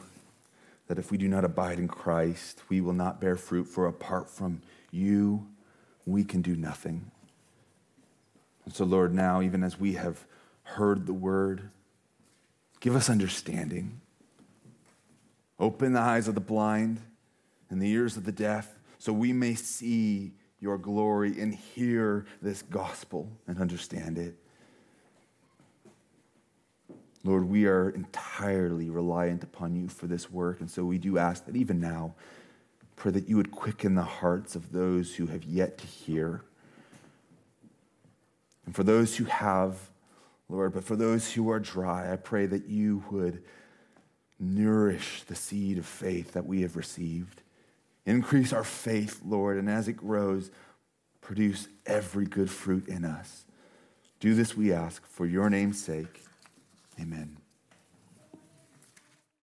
that 0.86 0.98
if 0.98 1.10
we 1.10 1.18
do 1.18 1.28
not 1.28 1.44
abide 1.44 1.78
in 1.78 1.88
Christ, 1.88 2.62
we 2.68 2.80
will 2.80 2.92
not 2.92 3.20
bear 3.20 3.36
fruit, 3.36 3.64
for 3.64 3.86
apart 3.86 4.30
from 4.30 4.62
you, 4.92 5.46
we 6.06 6.22
can 6.22 6.42
do 6.42 6.54
nothing. 6.54 7.10
And 8.64 8.74
so, 8.74 8.84
Lord, 8.84 9.12
now, 9.12 9.42
even 9.42 9.64
as 9.64 9.78
we 9.78 9.94
have 9.94 10.24
heard 10.62 11.06
the 11.06 11.12
word, 11.12 11.70
give 12.80 12.96
us 12.96 13.10
understanding. 13.10 14.00
Open 15.58 15.92
the 15.92 16.00
eyes 16.00 16.28
of 16.28 16.34
the 16.34 16.40
blind 16.40 17.00
and 17.70 17.80
the 17.80 17.90
ears 17.90 18.16
of 18.16 18.24
the 18.24 18.32
deaf 18.32 18.78
so 18.98 19.12
we 19.12 19.32
may 19.32 19.54
see 19.54 20.32
your 20.60 20.78
glory 20.78 21.40
and 21.40 21.54
hear 21.54 22.26
this 22.42 22.62
gospel 22.62 23.30
and 23.46 23.60
understand 23.60 24.18
it. 24.18 24.34
Lord, 27.24 27.48
we 27.48 27.66
are 27.66 27.90
entirely 27.90 28.88
reliant 28.88 29.42
upon 29.42 29.74
you 29.74 29.88
for 29.88 30.06
this 30.06 30.30
work. 30.30 30.60
And 30.60 30.70
so 30.70 30.84
we 30.84 30.96
do 30.96 31.18
ask 31.18 31.44
that 31.46 31.56
even 31.56 31.80
now, 31.80 32.14
pray 32.94 33.10
that 33.10 33.28
you 33.28 33.36
would 33.36 33.50
quicken 33.50 33.96
the 33.96 34.02
hearts 34.02 34.54
of 34.54 34.72
those 34.72 35.16
who 35.16 35.26
have 35.26 35.42
yet 35.42 35.76
to 35.78 35.86
hear. 35.86 36.42
And 38.64 38.74
for 38.74 38.84
those 38.84 39.16
who 39.16 39.24
have, 39.24 39.90
Lord, 40.48 40.74
but 40.74 40.84
for 40.84 40.96
those 40.96 41.32
who 41.32 41.50
are 41.50 41.58
dry, 41.58 42.12
I 42.12 42.16
pray 42.16 42.46
that 42.46 42.66
you 42.66 43.04
would 43.10 43.42
nourish 44.38 45.22
the 45.24 45.34
seed 45.34 45.78
of 45.78 45.86
faith 45.86 46.32
that 46.32 46.46
we 46.46 46.62
have 46.62 46.76
received. 46.76 47.42
Increase 48.04 48.52
our 48.52 48.64
faith, 48.64 49.20
Lord, 49.24 49.56
and 49.56 49.68
as 49.68 49.88
it 49.88 49.94
grows, 49.94 50.50
produce 51.20 51.68
every 51.84 52.26
good 52.26 52.50
fruit 52.50 52.86
in 52.86 53.04
us. 53.04 53.44
Do 54.20 54.34
this, 54.34 54.56
we 54.56 54.72
ask, 54.72 55.04
for 55.06 55.26
your 55.26 55.50
name's 55.50 55.82
sake. 55.82 56.22
Amen. 57.00 57.38